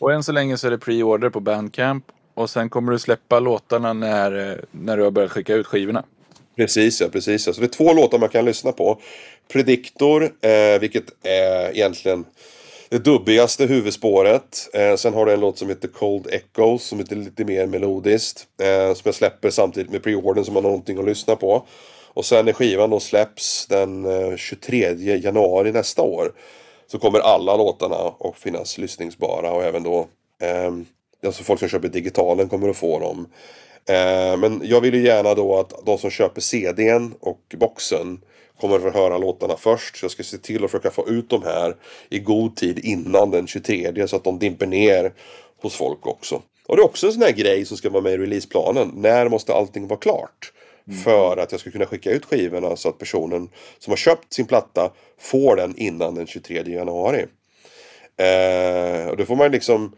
och 0.00 0.12
än 0.12 0.22
så 0.22 0.32
länge 0.32 0.56
så 0.56 0.66
är 0.66 0.70
det 0.70 0.78
pre-order 0.78 1.30
på 1.30 1.40
Bandcamp 1.40 2.04
och 2.36 2.50
sen 2.50 2.68
kommer 2.68 2.92
du 2.92 2.98
släppa 2.98 3.40
låtarna 3.40 3.92
när, 3.92 4.60
när 4.70 4.96
du 4.96 5.02
har 5.02 5.10
börjat 5.10 5.30
skicka 5.30 5.54
ut 5.54 5.66
skivorna. 5.66 6.04
Precis 6.56 7.00
ja, 7.00 7.08
precis 7.08 7.46
ja. 7.46 7.52
Så 7.52 7.60
det 7.60 7.66
är 7.66 7.68
två 7.68 7.92
låtar 7.92 8.18
man 8.18 8.28
kan 8.28 8.44
lyssna 8.44 8.72
på. 8.72 9.00
Predictor, 9.52 10.22
eh, 10.22 10.80
vilket 10.80 11.04
är 11.22 11.70
egentligen 11.70 12.24
det 12.88 12.98
dubbigaste 12.98 13.66
huvudspåret. 13.66 14.68
Eh, 14.74 14.96
sen 14.96 15.14
har 15.14 15.26
du 15.26 15.32
en 15.32 15.40
låt 15.40 15.58
som 15.58 15.68
heter 15.68 15.88
Cold 15.88 16.26
Echoes 16.26 16.82
som 16.82 17.00
är 17.00 17.14
lite 17.14 17.44
mer 17.44 17.66
melodiskt. 17.66 18.46
Eh, 18.62 18.94
som 18.94 19.02
jag 19.04 19.14
släpper 19.14 19.50
samtidigt 19.50 19.92
med 19.92 20.02
preordern 20.02 20.44
som 20.44 20.54
man 20.54 20.64
har 20.64 20.70
någonting 20.70 20.98
att 20.98 21.04
lyssna 21.04 21.36
på. 21.36 21.66
Och 22.08 22.24
sen 22.24 22.44
när 22.44 22.52
skivan 22.52 22.90
då 22.90 23.00
släpps 23.00 23.66
den 23.66 24.04
eh, 24.04 24.36
23 24.36 24.94
januari 25.16 25.72
nästa 25.72 26.02
år. 26.02 26.32
Så 26.86 26.98
kommer 26.98 27.18
alla 27.18 27.56
låtarna 27.56 27.96
att 27.96 28.36
finnas 28.36 28.78
lyssningsbara 28.78 29.50
och 29.50 29.64
även 29.64 29.82
då 29.82 30.06
eh, 30.42 30.70
Alltså 31.26 31.44
folk 31.44 31.60
som 31.60 31.68
köper 31.68 31.88
digitalen 31.88 32.48
kommer 32.48 32.68
att 32.68 32.76
få 32.76 32.98
dem. 32.98 33.26
Eh, 33.88 34.36
men 34.36 34.60
jag 34.64 34.80
vill 34.80 34.94
ju 34.94 35.02
gärna 35.02 35.34
då 35.34 35.58
att 35.58 35.86
de 35.86 35.98
som 35.98 36.10
köper 36.10 36.40
CDn 36.40 37.14
och 37.20 37.54
boxen 37.56 38.20
kommer 38.60 38.76
att 38.76 38.82
få 38.82 38.90
höra 38.90 39.18
låtarna 39.18 39.56
först. 39.56 39.96
Så 39.96 40.04
jag 40.04 40.10
ska 40.10 40.22
se 40.22 40.38
till 40.38 40.64
att 40.64 40.70
försöka 40.70 40.90
få 40.90 41.08
ut 41.08 41.30
de 41.30 41.42
här 41.42 41.76
i 42.08 42.18
god 42.18 42.56
tid 42.56 42.78
innan 42.78 43.30
den 43.30 43.46
23 43.46 44.08
så 44.08 44.16
att 44.16 44.24
de 44.24 44.38
dimper 44.38 44.66
ner 44.66 45.12
hos 45.62 45.74
folk 45.74 46.06
också. 46.06 46.42
Och 46.66 46.76
det 46.76 46.82
är 46.82 46.84
också 46.84 47.06
en 47.06 47.12
sån 47.12 47.22
här 47.22 47.32
grej 47.32 47.64
som 47.64 47.76
ska 47.76 47.90
vara 47.90 48.02
med 48.02 48.12
i 48.12 48.18
releaseplanen. 48.18 48.92
När 48.94 49.28
måste 49.28 49.54
allting 49.54 49.86
vara 49.88 50.00
klart? 50.00 50.52
Mm. 50.88 50.98
För 50.98 51.36
att 51.36 51.52
jag 51.52 51.60
ska 51.60 51.70
kunna 51.70 51.86
skicka 51.86 52.10
ut 52.10 52.24
skivorna 52.24 52.76
så 52.76 52.88
att 52.88 52.98
personen 52.98 53.48
som 53.78 53.90
har 53.90 53.96
köpt 53.96 54.32
sin 54.32 54.46
platta 54.46 54.92
får 55.18 55.56
den 55.56 55.76
innan 55.76 56.14
den 56.14 56.26
23 56.26 56.62
januari. 56.66 57.26
Eh, 58.16 59.08
och 59.08 59.16
då 59.16 59.24
får 59.24 59.36
man 59.36 59.50
liksom 59.50 59.92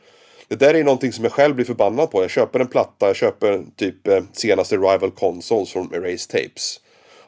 det 0.48 0.56
där 0.56 0.74
är 0.74 0.84
någonting 0.84 1.12
som 1.12 1.24
jag 1.24 1.32
själv 1.32 1.54
blir 1.54 1.64
förbannad 1.64 2.10
på. 2.10 2.22
Jag 2.22 2.30
köper 2.30 2.60
en 2.60 2.68
platta, 2.68 3.06
jag 3.06 3.16
köper 3.16 3.64
typ 3.76 4.06
eh, 4.06 4.22
senaste 4.32 4.76
Rival 4.76 5.10
Consoles 5.10 5.72
från 5.72 5.94
Erase 5.94 6.30
Tapes. 6.30 6.80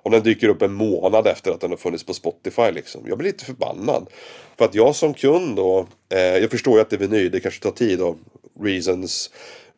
Och 0.03 0.11
den 0.11 0.23
dyker 0.23 0.49
upp 0.49 0.63
en 0.63 0.73
månad 0.73 1.27
efter 1.27 1.51
att 1.51 1.61
den 1.61 1.71
har 1.71 1.77
funnits 1.77 2.05
på 2.05 2.15
Spotify 2.15 2.71
liksom. 2.73 3.03
Jag 3.07 3.19
blir 3.19 3.33
lite 3.33 3.45
förbannad. 3.45 4.07
För 4.59 4.65
att 4.65 4.75
jag 4.75 4.97
som 4.97 5.15
kund 5.15 5.57
då, 5.57 5.87
eh, 6.09 6.19
jag 6.19 6.51
förstår 6.51 6.75
ju 6.75 6.81
att 6.81 6.91
det 6.91 6.97
är 6.97 7.09
vinyl, 7.09 7.31
det 7.31 7.41
kanske 7.41 7.63
tar 7.63 7.71
tid 7.71 8.01
och 8.01 8.17
reasons. 8.61 9.31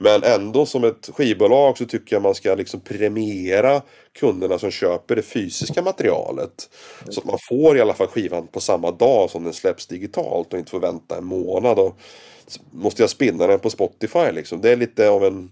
Men 0.02 0.22
ändå 0.22 0.66
som 0.66 0.84
ett 0.84 1.10
skivbolag 1.14 1.78
så 1.78 1.84
tycker 1.84 2.16
jag 2.16 2.22
man 2.22 2.34
ska 2.34 2.54
liksom 2.54 2.80
premiera 2.80 3.82
kunderna 4.18 4.58
som 4.58 4.70
köper 4.70 5.16
det 5.16 5.22
fysiska 5.22 5.82
materialet. 5.82 6.70
Så 7.08 7.20
att 7.20 7.26
man 7.26 7.38
får 7.48 7.76
i 7.76 7.80
alla 7.80 7.94
fall 7.94 8.06
skivan 8.06 8.46
på 8.46 8.60
samma 8.60 8.90
dag 8.90 9.30
som 9.30 9.44
den 9.44 9.52
släpps 9.52 9.86
digitalt 9.86 10.52
och 10.52 10.58
inte 10.58 10.70
får 10.70 10.80
vänta 10.80 11.18
en 11.18 11.24
månad. 11.24 11.78
Och 11.78 11.98
måste 12.70 13.02
jag 13.02 13.10
spinna 13.10 13.46
den 13.46 13.60
på 13.60 13.70
Spotify 13.70 14.32
liksom. 14.32 14.60
Det 14.60 14.70
är 14.70 14.76
lite 14.76 15.08
av 15.08 15.24
en 15.24 15.50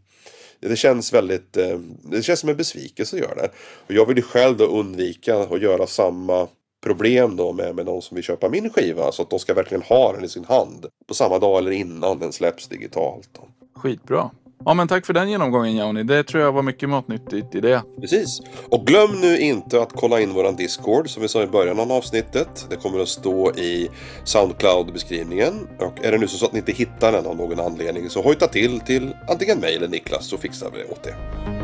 det 0.61 0.77
känns 0.77 1.13
väldigt, 1.13 1.57
eh, 1.57 1.79
det 2.03 2.23
känns 2.23 2.41
som 2.41 2.49
en 2.49 2.57
besvikelse 2.57 3.17
att 3.17 3.23
göra 3.23 3.35
det. 3.35 3.51
Och 3.87 3.93
jag 3.95 4.07
vill 4.07 4.17
ju 4.17 4.23
själv 4.23 4.57
då 4.57 4.65
undvika 4.65 5.39
att 5.39 5.63
göra 5.63 5.87
samma 5.87 6.49
problem 6.83 7.37
då 7.37 7.53
med, 7.53 7.75
med 7.75 7.87
de 7.87 8.03
som 8.03 8.15
vill 8.15 8.25
köpa 8.25 8.49
min 8.49 8.71
skiva. 8.71 9.13
Så 9.13 9.23
att 9.23 9.31
de 9.31 9.39
ska 9.39 9.55
verkligen 9.55 9.83
ha 9.83 10.13
den 10.13 10.25
i 10.25 10.29
sin 10.29 10.45
hand. 10.45 10.87
På 11.07 11.15
samma 11.15 11.39
dag 11.39 11.59
eller 11.59 11.71
innan 11.71 12.19
den 12.19 12.33
släpps 12.33 12.69
digitalt. 12.69 13.29
Då. 13.33 13.49
Skitbra. 13.81 14.31
Ja 14.65 14.75
men 14.75 14.89
tack 14.89 15.07
för 15.07 15.13
den 15.13 15.31
genomgången 15.31 15.77
Johnny. 15.77 16.03
Det 16.03 16.23
tror 16.23 16.43
jag 16.43 16.53
var 16.53 16.63
mycket 16.63 16.89
matnyttigt 16.89 17.55
i 17.55 17.61
det. 17.61 17.83
Precis. 18.01 18.41
Och 18.69 18.87
glöm 18.87 19.21
nu 19.21 19.39
inte 19.39 19.83
att 19.83 19.93
kolla 19.93 20.21
in 20.21 20.35
våran 20.35 20.57
Discord 20.57 21.11
som 21.11 21.23
vi 21.23 21.29
sa 21.29 21.43
i 21.43 21.47
början 21.47 21.81
av 21.81 21.93
avsnittet. 21.93 22.67
Det 22.71 22.77
kommer 22.77 23.01
att 23.01 23.09
stå 23.09 23.53
i 23.53 23.91
Soundcloud-beskrivningen. 24.25 25.69
Och 25.79 26.05
är 26.05 26.13
det 26.13 26.19
nu 26.19 26.29
så 26.29 26.47
att 26.47 26.53
ni 26.53 26.59
inte 26.59 26.73
hittar 26.73 27.13
den 27.13 27.27
av 27.27 27.37
någon 27.37 27.61
anledning 27.61 28.11
så 28.11 28.23
hojta 28.23 28.47
till 28.47 28.81
till 28.81 29.15
antingen 29.29 29.59
mig 29.59 29.77
eller 29.77 29.89
Niklas 29.89 30.27
så 30.27 30.39
fixar 30.39 30.71
vi 30.73 30.79
det 30.79 30.85
åt 30.85 31.07
er. 31.07 31.60